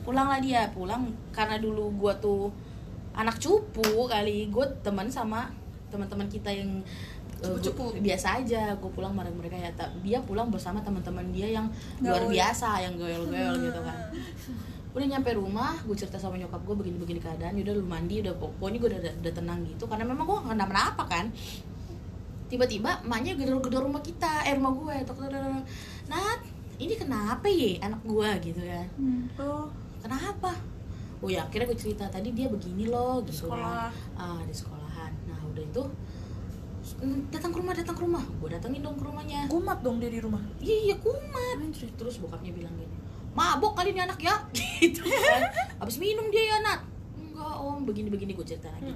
pulanglah 0.00 0.40
dia 0.40 0.72
pulang 0.72 1.12
karena 1.28 1.60
dulu 1.60 1.92
gua 1.92 2.16
tuh 2.16 2.48
anak 3.12 3.36
cupu 3.36 4.08
kali 4.08 4.48
gue 4.48 4.64
teman 4.80 5.12
sama 5.12 5.52
teman-teman 5.92 6.24
kita 6.24 6.48
yang 6.48 6.80
gua- 7.72 7.96
biasa 7.98 8.28
aja 8.36 8.62
gue 8.74 8.90
pulang 8.90 9.12
bareng 9.12 9.32
mereka 9.32 9.56
ya 9.56 9.70
Ta- 9.72 9.92
dia 9.98 10.20
pulang 10.20 10.48
bersama 10.48 10.78
teman-teman 10.78 11.24
dia 11.30 11.48
yang 11.50 11.66
luar 11.98 12.20
Gaul. 12.20 12.30
biasa 12.30 12.68
yang 12.80 12.94
goyal-goyal 12.94 13.52
gitu 13.56 13.80
kan. 13.80 13.96
Udah 14.90 15.06
nyampe 15.08 15.30
rumah 15.32 15.72
gue 15.80 15.94
cerita 15.94 16.16
sama 16.16 16.34
nyokap 16.34 16.60
gue 16.60 16.76
begini-begini 16.76 17.18
keadaan 17.18 17.54
udah 17.56 17.72
lu 17.72 17.84
mandi 17.84 18.20
udah 18.20 18.34
pokoknya 18.34 18.78
gue 18.78 18.88
udah, 18.90 19.00
udah 19.16 19.32
tenang 19.32 19.60
gitu 19.64 19.86
karena 19.86 20.04
memang 20.04 20.24
gue 20.24 20.36
gak 20.38 20.50
kenapa-napa 20.50 21.04
kan. 21.06 21.26
Tiba-tiba 22.46 22.98
emaknya 23.00 23.32
gedor-gedor 23.34 23.86
rumah 23.86 24.00
kita 24.00 24.42
eh 24.42 24.52
rumah 24.52 24.72
gue 24.72 24.94
tok. 25.04 25.30
Nat 26.08 26.40
ini 26.76 26.94
kenapa 26.94 27.46
ya 27.46 27.78
anak 27.80 28.02
gue 28.02 28.28
gitu 28.42 28.60
kan. 28.60 28.86
Hmm. 28.96 29.22
Oh, 29.36 29.70
kenapa? 30.02 30.50
Oh 31.20 31.28
ya 31.28 31.40
akhirnya 31.40 31.68
gue 31.68 31.78
cerita 31.78 32.08
tadi 32.08 32.32
dia 32.32 32.48
begini 32.48 32.84
loh 32.84 33.22
gitu 33.22 33.46
sekolah. 33.46 33.92
ah 34.16 34.40
di 34.42 34.50
sekolahan. 34.50 35.12
Nah 35.24 35.38
udah 35.46 35.62
itu 35.62 35.82
"Mm, 35.84 35.94
datang 37.30 37.50
ke 37.54 37.58
rumah 37.58 37.74
datang 37.76 37.96
ke 37.96 38.02
rumah. 38.02 38.24
Gue 38.40 38.48
datengin 38.50 38.82
dong 38.82 38.96
ke 38.98 39.04
rumahnya. 39.04 39.46
Kumat 39.46 39.78
dong 39.84 40.02
dia 40.02 40.10
di 40.10 40.20
rumah. 40.22 40.42
iya 40.58 40.92
iya 40.92 40.96
kumat. 40.98 41.56
Terus 41.98 42.18
bokapnya 42.18 42.50
bilang 42.50 42.74
gini 42.78 43.00
mabok 43.34 43.78
kali 43.78 43.94
ini 43.94 44.00
anak 44.02 44.20
ya. 44.20 44.34
Gitu 44.82 45.02
kan. 45.04 45.42
Abis 45.82 45.96
minum 46.02 46.26
dia 46.28 46.56
ya 46.56 46.56
Nat. 46.64 46.80
Enggak 47.16 47.54
om. 47.62 47.82
Begini 47.86 48.08
begini 48.10 48.34
gue 48.34 48.46
cerita 48.46 48.70
lagi 48.70 48.90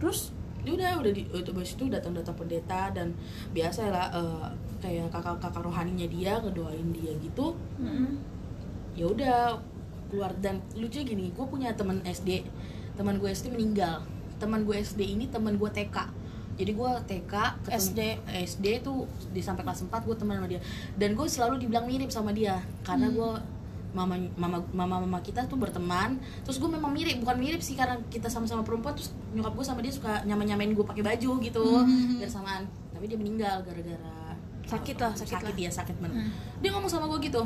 Terus 0.00 0.32
ya 0.60 0.76
udah 0.76 1.00
udah 1.00 1.12
di 1.16 1.24
itu 1.24 1.50
abis 1.56 1.72
itu 1.72 1.88
datang 1.88 2.12
datang 2.12 2.36
pendeta 2.36 2.92
dan 2.92 3.16
biasa 3.56 3.88
lah 3.88 4.12
eh, 4.12 4.48
kayak 4.84 5.08
kakak 5.08 5.40
kakak 5.40 5.64
rohaninya 5.64 6.04
dia 6.04 6.38
ngedoain 6.40 6.88
dia 6.94 7.12
gitu. 7.20 7.56
Ya 8.94 9.04
udah 9.08 9.58
keluar. 10.08 10.32
Dan 10.38 10.62
lucu 10.76 11.02
gini 11.02 11.32
gue 11.34 11.46
punya 11.46 11.74
teman 11.74 12.00
SD 12.06 12.46
teman 12.94 13.16
gue 13.18 13.28
SD 13.32 13.52
meninggal. 13.52 14.04
Teman 14.40 14.64
gue 14.64 14.76
SD 14.76 15.04
ini 15.04 15.28
teman 15.28 15.60
gue 15.60 15.68
TK 15.68 16.19
jadi 16.60 16.72
gue 16.72 16.90
TK 17.06 17.32
ketemu- 17.62 17.80
SD. 17.80 18.00
SD 18.44 18.66
tuh 18.80 18.98
di 19.28 19.40
sampai 19.40 19.62
kelas 19.62 19.80
4 19.82 20.04
gue 20.04 20.14
teman 20.14 20.36
sama 20.36 20.46
dia 20.46 20.60
dan 20.94 21.10
gue 21.12 21.26
selalu 21.26 21.54
dibilang 21.58 21.84
mirip 21.84 22.08
sama 22.08 22.30
dia 22.30 22.60
karena 22.82 23.08
gue 23.08 23.30
mama 23.90 24.14
mama 24.36 24.62
mama 24.70 24.96
mama 25.00 25.18
kita 25.18 25.44
tuh 25.44 25.56
berteman 25.56 26.14
terus 26.42 26.56
gue 26.56 26.68
memang 26.68 26.88
mirip 26.88 27.18
bukan 27.18 27.34
mirip 27.34 27.58
sih 27.58 27.74
karena 27.74 27.98
kita 28.06 28.28
sama-sama 28.28 28.60
perempuan 28.60 28.92
terus 28.92 29.10
nyokap 29.30 29.50
gue 29.52 29.64
sama 29.64 29.80
dia 29.80 29.90
suka 29.90 30.22
nyamain 30.22 30.46
nyamain 30.46 30.70
gue 30.70 30.84
pakai 30.84 31.02
baju 31.02 31.30
gitu 31.40 31.64
Hmm. 31.80 32.20
biar 32.20 32.30
samaan 32.30 32.62
tapi 32.92 33.04
dia 33.06 33.16
meninggal 33.16 33.64
gara-gara 33.64 34.14
Sakit 34.62 34.94
lah, 34.94 35.10
sakit 35.10 35.34
sakit 35.34 35.42
lah. 35.44 35.54
dia 35.56 35.70
sakit 35.72 35.96
banget 35.98 36.22
Hmm. 36.22 36.30
dia 36.60 36.70
ngomong 36.70 36.86
sama 36.86 37.08
gue 37.08 37.18
gitu 37.20 37.42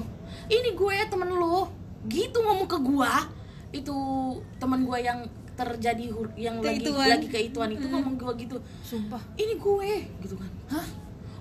ini 0.47 0.75
gue 0.75 0.97
temen 1.09 1.31
lo 1.31 1.73
gitu 2.05 2.37
ngomong 2.37 2.67
ke 2.67 2.77
gue 2.77 3.13
itu 3.73 3.97
temen 4.61 4.85
gue 4.85 4.99
yang 5.01 5.25
terjadi 5.55 6.11
hur- 6.11 6.35
yang 6.35 6.59
lagi 6.59 6.83
Keituan. 6.83 7.07
lagi 7.09 7.29
keituan 7.29 7.71
itu 7.71 7.87
ngomong 7.87 8.15
gue 8.15 8.33
gitu 8.43 8.57
sumpah. 8.83 9.23
ini 9.37 9.55
gue 9.55 9.91
gitu 10.21 10.35
kan. 10.35 10.51
Hah? 10.69 10.87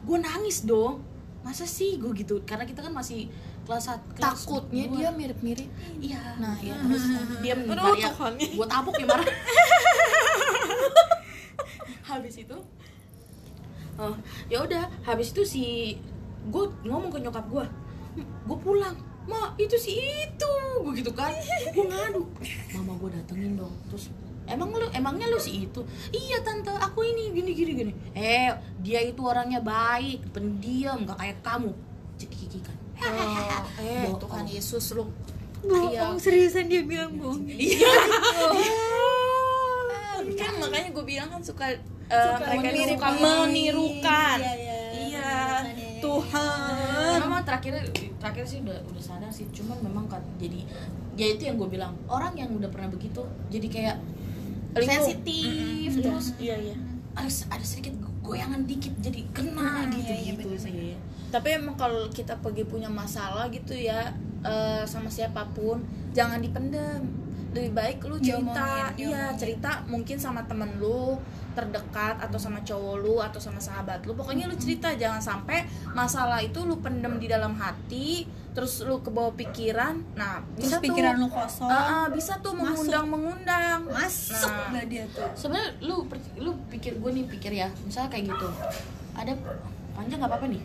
Gue 0.01 0.17
nangis 0.17 0.61
dong. 0.63 1.01
Masa 1.41 1.65
sih? 1.65 1.97
Gue 1.97 2.13
gitu. 2.13 2.39
Karena 2.43 2.63
kita 2.63 2.79
kan 2.79 2.93
masih 2.93 3.27
kelas 3.63 3.87
satu 3.87 4.05
Takutnya 4.15 4.85
dua. 4.85 4.95
dia 4.95 5.09
mirip-mirip. 5.11 5.69
iya. 5.97 6.35
Nah, 6.37 6.53
ya. 6.59 6.75
terus 6.77 7.03
dia 7.39 7.55
Maria 7.55 8.11
Tuhan. 8.11 8.33
gue 8.37 8.67
tabuk 8.67 8.95
ya 8.95 9.05
marah. 9.07 9.25
Habis 12.03 12.35
itu 12.37 12.57
oh 13.95 14.15
ya 14.47 14.61
udah. 14.61 14.89
Habis 15.03 15.31
itu 15.31 15.41
si 15.43 15.65
gue 16.43 16.65
ngomong 16.83 17.09
ke 17.09 17.19
nyokap 17.19 17.45
gue 17.47 17.65
gue 18.19 18.57
pulang 18.59 18.93
ma 19.25 19.55
itu 19.55 19.75
si 19.75 19.95
itu. 19.95 20.51
Gue 20.79 20.93
gitu 20.95 21.11
kan. 21.11 21.31
Gue 21.69 21.85
ngadu. 21.85 22.27
Mama 22.73 22.93
gue 22.97 23.09
datengin 23.11 23.55
dong. 23.55 23.71
Terus 23.87 24.11
emang 24.43 24.69
lu 24.69 24.87
emangnya 24.89 25.27
lu 25.27 25.37
si 25.37 25.63
itu? 25.63 25.79
Iya 26.09 26.41
tante. 26.41 26.69
Aku 26.69 27.01
ini 27.01 27.31
gini 27.31 27.51
gini 27.51 27.71
gini. 27.73 27.93
Eh 28.13 28.51
dia 28.77 28.99
itu 28.99 29.21
orangnya 29.21 29.59
baik 29.59 30.29
pendiam 30.29 31.03
gak 31.03 31.17
kayak 31.17 31.39
kamu. 31.41 31.71
Cekikikan 32.15 32.75
Oh, 33.03 33.63
eh 33.79 34.05
Bohong. 34.05 34.19
Tuhan 34.21 34.45
Yesus 34.45 34.93
lu. 34.93 35.07
Bohong 35.61 36.15
seriusan 36.17 36.67
dia 36.67 36.83
bilang 36.83 37.15
bohong. 37.15 37.47
iya. 37.47 37.89
Kan 40.33 40.53
makanya 40.57 40.89
gue 40.91 41.05
bilang 41.05 41.27
kan 41.27 41.41
suka, 41.41 41.67
eh, 41.67 41.79
Suka 42.09 42.47
mereka 42.49 42.63
ini 42.65 42.79
meniru- 42.79 42.91
suka 42.93 43.07
menirukan. 43.13 44.37
Iya, 44.39 44.53
iya. 44.55 44.77
Iya, 44.93 45.31
Menirukan, 45.63 45.63
Tuhan. 46.03 47.17
memang 47.23 47.41
terakhir 47.41 47.73
terakhir 48.17 48.43
sih 48.43 48.59
udah 48.59 48.77
udah 48.85 49.01
sadar 49.01 49.29
sih. 49.29 49.47
Cuman 49.49 49.79
memang 49.79 50.05
kan 50.05 50.19
jadi 50.35 50.59
ya 51.13 51.25
itu 51.29 51.45
yang 51.45 51.55
gue 51.55 51.69
bilang. 51.69 51.95
Orang 52.05 52.33
yang 52.33 52.51
udah 52.51 52.67
pernah 52.67 52.87
begitu 52.87 53.21
jadi 53.47 53.67
kayak 53.67 53.97
sensitif 54.75 55.91
Mm-mm, 55.93 56.03
terus 56.03 56.33
iya 56.37 56.57
iya. 56.57 56.75
ada 57.13 57.29
ada 57.29 57.61
sedikit 57.61 57.93
goyangan 58.25 58.65
dikit 58.65 58.89
jadi 58.97 59.21
kena 59.29 59.85
Hmm, 59.85 59.93
gitu 59.93 60.09
iya, 60.09 60.17
iya, 60.17 60.31
gitu 60.33 60.47
sih. 60.57 60.97
tapi 61.29 61.53
emang 61.53 61.75
kalau 61.75 62.09
kita 62.09 62.33
pergi 62.39 62.65
punya 62.65 62.89
masalah 62.89 63.45
gitu 63.49 63.73
ya 63.73 64.09
eh, 64.41 64.81
sama 64.83 65.09
siapa 65.09 65.45
pun 65.53 65.85
jangan 66.09 66.41
dipendem 66.41 67.05
lebih 67.53 67.71
baik 67.71 67.97
lu 68.03 68.17
cerita. 68.17 68.89
Iya 68.93 69.31
cerita 69.37 69.85
mungkin 69.85 70.17
sama 70.17 70.41
temen 70.43 70.81
lu 70.81 71.21
terdekat 71.53 72.17
atau 72.17 72.41
sama 72.41 72.65
cowok 72.65 72.95
lu 72.97 73.21
atau 73.21 73.37
sama 73.37 73.61
sahabat 73.61 74.01
lu. 74.03 74.17
Pokoknya 74.17 74.49
lu 74.49 74.57
cerita 74.57 74.89
jangan 74.97 75.21
sampai 75.21 75.63
masalah 75.93 76.41
itu 76.41 76.65
lu 76.65 76.81
pendem 76.81 77.21
di 77.21 77.29
dalam 77.29 77.53
hati 77.53 78.25
terus 78.53 78.81
lu 78.81 79.01
kebawa 79.01 79.29
pikiran. 79.37 80.01
Nah 80.17 80.41
terus 80.57 80.73
bisa 80.73 80.77
pikiran 80.81 81.13
lu 81.21 81.29
tuh 81.29 81.37
kosong. 81.37 81.69
Ah, 81.69 81.77
ah, 81.77 82.05
bisa 82.09 82.33
tuh 82.41 82.57
Masuk. 82.57 82.65
mengundang 82.89 83.05
mengundang 83.05 83.79
masuk 83.85 84.49
Nah. 84.49 84.73
lah 84.73 84.85
dia 84.89 85.05
tuh? 85.13 85.29
Sebenarnya 85.37 85.69
lu 85.85 85.95
lu 86.41 86.51
pikir 86.73 86.97
gue 86.97 87.11
nih 87.13 87.25
pikir 87.29 87.53
ya 87.53 87.69
misalnya 87.85 88.09
kayak 88.09 88.33
gitu. 88.33 88.49
Ada 89.13 89.33
panjang 89.93 90.17
nggak 90.17 90.31
apa-apa 90.33 90.47
nih 90.49 90.63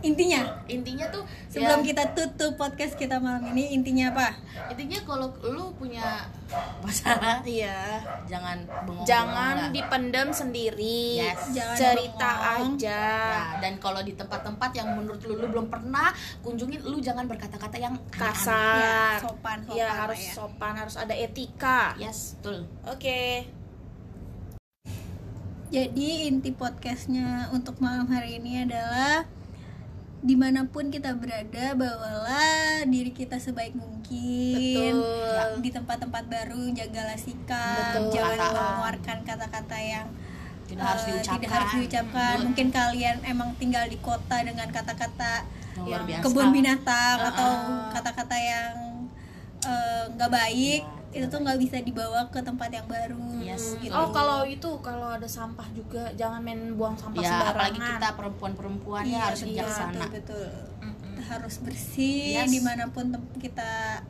intinya? 0.00 0.46
Intinya 0.70 1.06
tuh 1.10 1.26
sebelum 1.50 1.82
ya, 1.82 1.86
kita 1.92 2.04
tutup 2.14 2.54
podcast 2.54 2.94
kita 2.94 3.18
malam 3.18 3.42
ini 3.50 3.74
intinya 3.74 4.14
apa? 4.14 4.38
Intinya 4.70 5.02
kalau 5.02 5.28
lu 5.42 5.74
punya 5.74 6.26
masalah. 6.80 7.42
Iya. 7.42 8.02
Jangan 8.30 8.62
bengong 8.86 9.06
jangan 9.06 9.74
dipendem 9.74 10.30
sendiri. 10.30 11.18
Yes. 11.18 11.50
Jangan 11.50 11.76
cerita 11.78 12.30
bengong. 12.30 12.78
aja. 12.78 13.02
Ya, 13.10 13.44
dan 13.58 13.74
kalau 13.82 14.00
di 14.06 14.14
tempat-tempat 14.14 14.70
yang 14.78 14.88
menurut 14.94 15.20
lu, 15.26 15.34
lu 15.34 15.46
belum 15.50 15.66
pernah 15.66 16.14
kunjungin 16.46 16.86
lu 16.86 17.02
jangan 17.02 17.26
berkata-kata 17.26 17.76
yang 17.78 17.98
kasar. 18.14 18.78
Ya, 18.78 19.02
sopan, 19.18 19.66
sopan 19.66 19.74
ya 19.74 19.88
harus 19.90 20.20
ya. 20.22 20.32
sopan 20.34 20.74
harus 20.78 20.94
ada 20.94 21.14
etika. 21.14 21.98
Yes 21.98 22.38
betul. 22.38 22.70
Oke. 22.86 23.50
Jadi 25.66 26.30
inti 26.30 26.54
podcastnya 26.54 27.50
untuk 27.50 27.82
malam 27.82 28.06
hari 28.06 28.38
ini 28.38 28.62
adalah 28.62 29.26
di 30.26 30.34
mana 30.34 30.66
pun 30.66 30.90
kita 30.90 31.14
berada 31.14 31.78
bawalah 31.78 32.82
diri 32.84 33.14
kita 33.14 33.38
sebaik 33.38 33.78
mungkin 33.78 34.92
Betul. 34.98 35.62
di 35.62 35.70
tempat-tempat 35.70 36.24
baru 36.26 36.74
jagalah 36.74 37.14
sikap 37.14 37.94
Betul. 37.94 38.10
jangan 38.10 38.34
Perkataan. 38.34 38.58
mengeluarkan 38.58 39.18
kata-kata 39.22 39.78
yang 39.78 40.06
Tidak 40.66 40.82
harus 40.82 41.02
eh, 41.02 41.08
diucapkan. 41.14 41.34
tidak 41.38 41.50
harus 41.54 41.70
diucapkan 41.72 42.34
Betul. 42.34 42.44
mungkin 42.44 42.66
kalian 42.74 43.16
emang 43.22 43.50
tinggal 43.54 43.86
di 43.86 43.98
kota 44.02 44.36
dengan 44.42 44.66
kata-kata 44.68 45.46
Yang 45.86 46.02
kebun 46.24 46.48
binatang 46.50 47.16
Uh-uh. 47.22 47.30
atau 47.30 47.50
kata-kata 47.94 48.36
yang 48.36 48.74
eh, 49.62 50.04
nggak 50.10 50.30
baik 50.32 50.82
itu 51.16 51.26
tuh 51.26 51.40
nggak 51.40 51.58
bisa 51.58 51.76
dibawa 51.80 52.20
ke 52.28 52.40
tempat 52.40 52.68
yang 52.68 52.84
baru 52.84 53.24
Yes. 53.40 53.80
gitu. 53.80 53.90
oh 53.90 54.12
kalau 54.12 54.44
itu 54.44 54.68
kalau 54.84 55.08
ada 55.16 55.24
sampah 55.24 55.64
juga 55.72 56.12
jangan 56.14 56.44
main 56.44 56.76
buang 56.76 56.92
sampah 56.94 57.22
ya 57.22 57.30
sembarangan 57.30 57.56
apalagi 57.56 57.80
kita 57.80 58.08
perempuan-perempuan 58.14 59.02
ya 59.04 59.20
harus 59.26 59.40
iya, 59.40 59.48
bijaksana 59.48 60.04
betul, 60.12 60.12
betul. 60.12 60.48
Mm-mm. 60.84 61.14
Kita 61.16 61.22
harus 61.32 61.54
bersih 61.64 62.44
Yes. 62.44 62.50
di 62.52 62.60
mana 62.60 62.84
pun 62.92 63.06
kita 63.38 64.04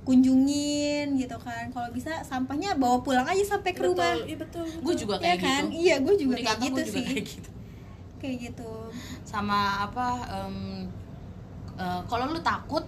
kunjungin 0.00 1.14
gitu 1.14 1.36
kan 1.38 1.68
kalau 1.70 1.88
bisa 1.92 2.24
sampahnya 2.24 2.74
bawa 2.74 2.98
pulang 3.00 3.24
aja 3.24 3.44
sampai 3.56 3.76
ke 3.76 3.84
rumah 3.84 4.16
betul 4.16 4.26
iya 4.26 4.36
betul, 4.40 4.64
betul. 4.64 4.80
gue 4.82 4.94
juga 4.96 5.14
ya 5.16 5.22
kayak 5.22 5.38
kan 5.38 5.62
gitu 5.68 5.76
iya 5.76 5.96
gue 6.00 6.14
juga 6.16 6.34
kayak 6.36 6.58
gitu 6.58 6.68
juga 6.72 6.82
sih 6.88 7.04
kayak 7.04 7.24
gitu 7.28 7.50
kayak 8.20 8.36
gitu 8.48 8.70
sama 9.22 9.58
apa 9.86 10.08
em, 10.26 10.56
eh, 11.76 12.00
kalau 12.08 12.24
lu 12.28 12.40
takut 12.40 12.84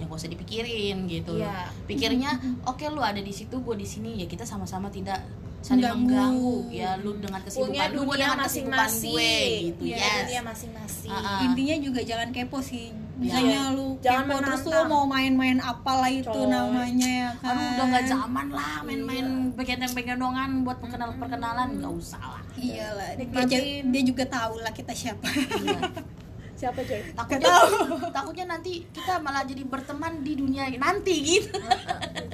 ya 0.00 0.08
gak 0.08 0.16
usah 0.16 0.30
dipikirin 0.30 0.96
gitu 1.04 1.36
Iya. 1.36 1.68
pikirnya 1.84 2.30
oke 2.64 2.84
lu 2.88 3.04
ada 3.04 3.20
di 3.20 3.30
situ 3.30 3.60
gue 3.60 3.76
di 3.76 3.84
sini. 3.84 4.16
Ya 4.16 4.24
kita 4.24 4.42
sama-sama 4.42 4.88
tidak 4.88 5.20
saling 5.60 5.84
Mengganggu. 5.84 6.08
mengganggu. 6.08 6.56
Ya 6.72 6.90
lu 6.96 7.20
dengan 7.20 7.36
punya 7.36 7.44
kesibukan 7.44 7.88
lu 7.92 8.00
gue 8.00 8.06
dunia 8.08 8.24
dengan 8.24 8.38
kesibukan 8.40 8.40
masing-masing. 8.40 9.12
gue 9.12 9.34
gitu. 9.68 9.82
Iya, 9.84 9.96
yes. 10.00 10.16
dunia 10.24 10.40
masing-masing. 10.42 11.10
Ah, 11.12 11.20
ah. 11.20 11.40
intinya 11.44 11.76
juga 11.78 12.00
jangan 12.00 12.28
kepo 12.32 12.58
sih. 12.64 12.86
Misalnya 13.20 13.60
Iya. 13.68 13.76
lu 13.76 13.86
Jangan 14.00 14.24
kepo 14.24 14.38
terus 14.40 14.62
lu 14.64 14.80
mau 14.88 15.04
main-main 15.04 15.58
apalah 15.60 16.08
itu 16.08 16.32
Coy. 16.32 16.48
namanya 16.48 17.04
ya 17.04 17.30
kan 17.36 17.52
aduh 17.52 17.68
udah 17.76 17.84
nggak 17.92 18.04
zaman 18.08 18.46
lah 18.48 18.74
main-main 18.80 19.26
begendong-begendongan 19.52 20.48
buat 20.64 20.80
perkenalan-perkenalan 20.80 21.68
nggak 21.76 21.92
usah 21.92 22.22
lah. 22.24 22.42
Iyalah 22.56 23.08
dia, 23.20 23.60
dia 23.84 24.02
juga 24.02 24.24
tahu 24.24 24.64
lah 24.64 24.72
kita 24.72 24.96
siapa. 24.96 25.28
Iya. 25.28 25.80
siapa 26.60 26.84
coy 26.84 27.00
takutnya 27.16 27.52
takutnya 28.16 28.44
nanti 28.52 28.84
kita 28.92 29.16
malah 29.24 29.48
jadi 29.48 29.64
berteman 29.64 30.20
di 30.20 30.36
dunia 30.36 30.68
nanti 30.76 31.14
gitu. 31.24 31.56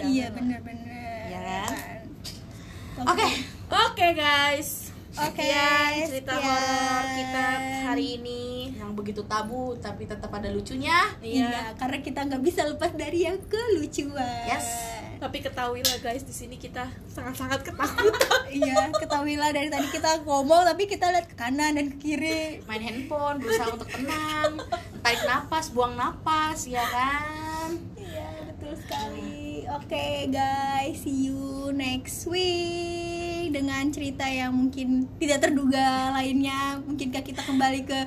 Iya 0.03 0.35
bener-bener. 0.35 1.31
Iya 1.31 1.41
kan? 1.47 1.71
kan? 1.71 3.07
oke. 3.15 3.29
Oke 3.67 4.07
guys 4.19 4.86
Oke, 5.17 5.41
Sekian 5.43 6.05
cerita 6.07 6.33
sekian. 6.33 6.45
horor 6.45 7.05
kita 7.11 7.47
hari 7.87 8.07
ini 8.15 8.43
yang 8.77 8.93
begitu 8.93 9.25
tabu 9.25 9.73
tapi 9.77 10.05
tetap 10.05 10.29
ada 10.31 10.49
lucunya 10.49 11.09
Iya, 11.19 11.73
karena 11.75 11.99
kita 11.99 12.21
nggak 12.23 12.43
bisa 12.43 12.63
lepas 12.65 12.93
dari 12.93 13.25
yang 13.25 13.41
kelucuan. 13.43 14.45
Yes. 14.47 14.69
tapi 15.17 15.41
ketahuilah 15.41 15.97
guys 15.99 16.21
di 16.21 16.35
sini 16.35 16.57
kita 16.57 16.85
sangat-sangat 17.09 17.65
ketakutan 17.65 18.43
iya, 18.53 18.93
ketahuilah 18.93 19.49
dari 19.49 19.73
tadi 19.73 19.89
kita 19.89 20.21
ngomong 20.21 20.69
tapi 20.69 20.85
kita 20.85 21.09
lihat 21.09 21.25
ke 21.25 21.33
kanan 21.35 21.73
dan 21.73 21.89
ke 21.89 21.97
kiri. 21.97 22.61
main 22.63 22.85
handphone 22.85 23.41
berusaha 23.41 23.73
untuk 23.73 23.89
tenang 23.89 24.61
tarik 25.01 25.25
napas 25.25 25.73
buang 25.73 25.97
napas 25.97 26.69
ya 26.69 26.85
kan 26.85 27.81
Iya, 27.97 28.29
betul 28.47 28.77
sekali. 28.77 29.46
Oke, 29.69 30.31
guys, 30.31 31.03
see 31.03 31.27
you 31.27 31.43
next 31.71 32.27
week 32.27 33.51
dengan 33.51 33.91
cerita 33.91 34.23
yang 34.23 34.55
mungkin 34.55 35.11
tidak 35.19 35.43
terduga 35.43 36.13
lainnya. 36.13 36.79
Mungkinkah 36.81 37.21
kita 37.21 37.43
kembali 37.43 37.83
ke 37.83 37.99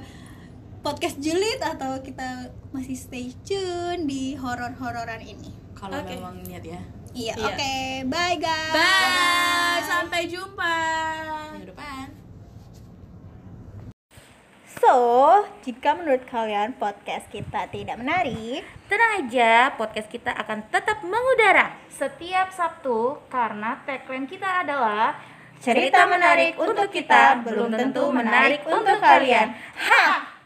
podcast 0.80 1.20
julid 1.20 1.60
atau 1.60 2.00
kita 2.00 2.48
masih 2.72 2.96
stay 2.96 3.36
tune 3.44 4.08
di 4.08 4.34
horor-hororan 4.34 5.20
ini? 5.20 5.52
kalau 5.74 5.96
Oke. 5.98 6.12
memang 6.12 6.36
niat 6.44 6.60
ya 6.62 6.82
Iya, 7.10 7.34
Iya. 7.34 7.46
oke. 7.48 7.76
Bye, 8.08 8.36
guys. 8.38 8.76
bye 8.76 9.80
sampai 9.82 10.22
jumpa 10.28 10.76
minggu 11.56 11.72
depan 11.72 12.06
So, 14.80 14.96
jika 15.68 15.92
menurut 16.00 16.24
kalian 16.24 16.80
podcast 16.80 17.28
kita 17.28 17.68
tidak 17.68 18.00
menarik, 18.00 18.64
Tenang 18.90 19.22
aja, 19.22 19.76
podcast 19.78 20.10
kita 20.10 20.34
akan 20.34 20.66
tetap 20.74 21.06
mengudara 21.06 21.78
setiap 21.94 22.50
Sabtu 22.50 23.22
karena 23.30 23.78
tagline 23.86 24.26
kita 24.26 24.66
adalah 24.66 25.14
cerita 25.62 26.10
menarik 26.10 26.58
untuk 26.58 26.90
kita 26.90 27.44
belum 27.46 27.70
tentu 27.76 28.10
menarik 28.10 28.66
untuk 28.66 28.98
kalian. 28.98 29.54
Ha! 29.54 30.39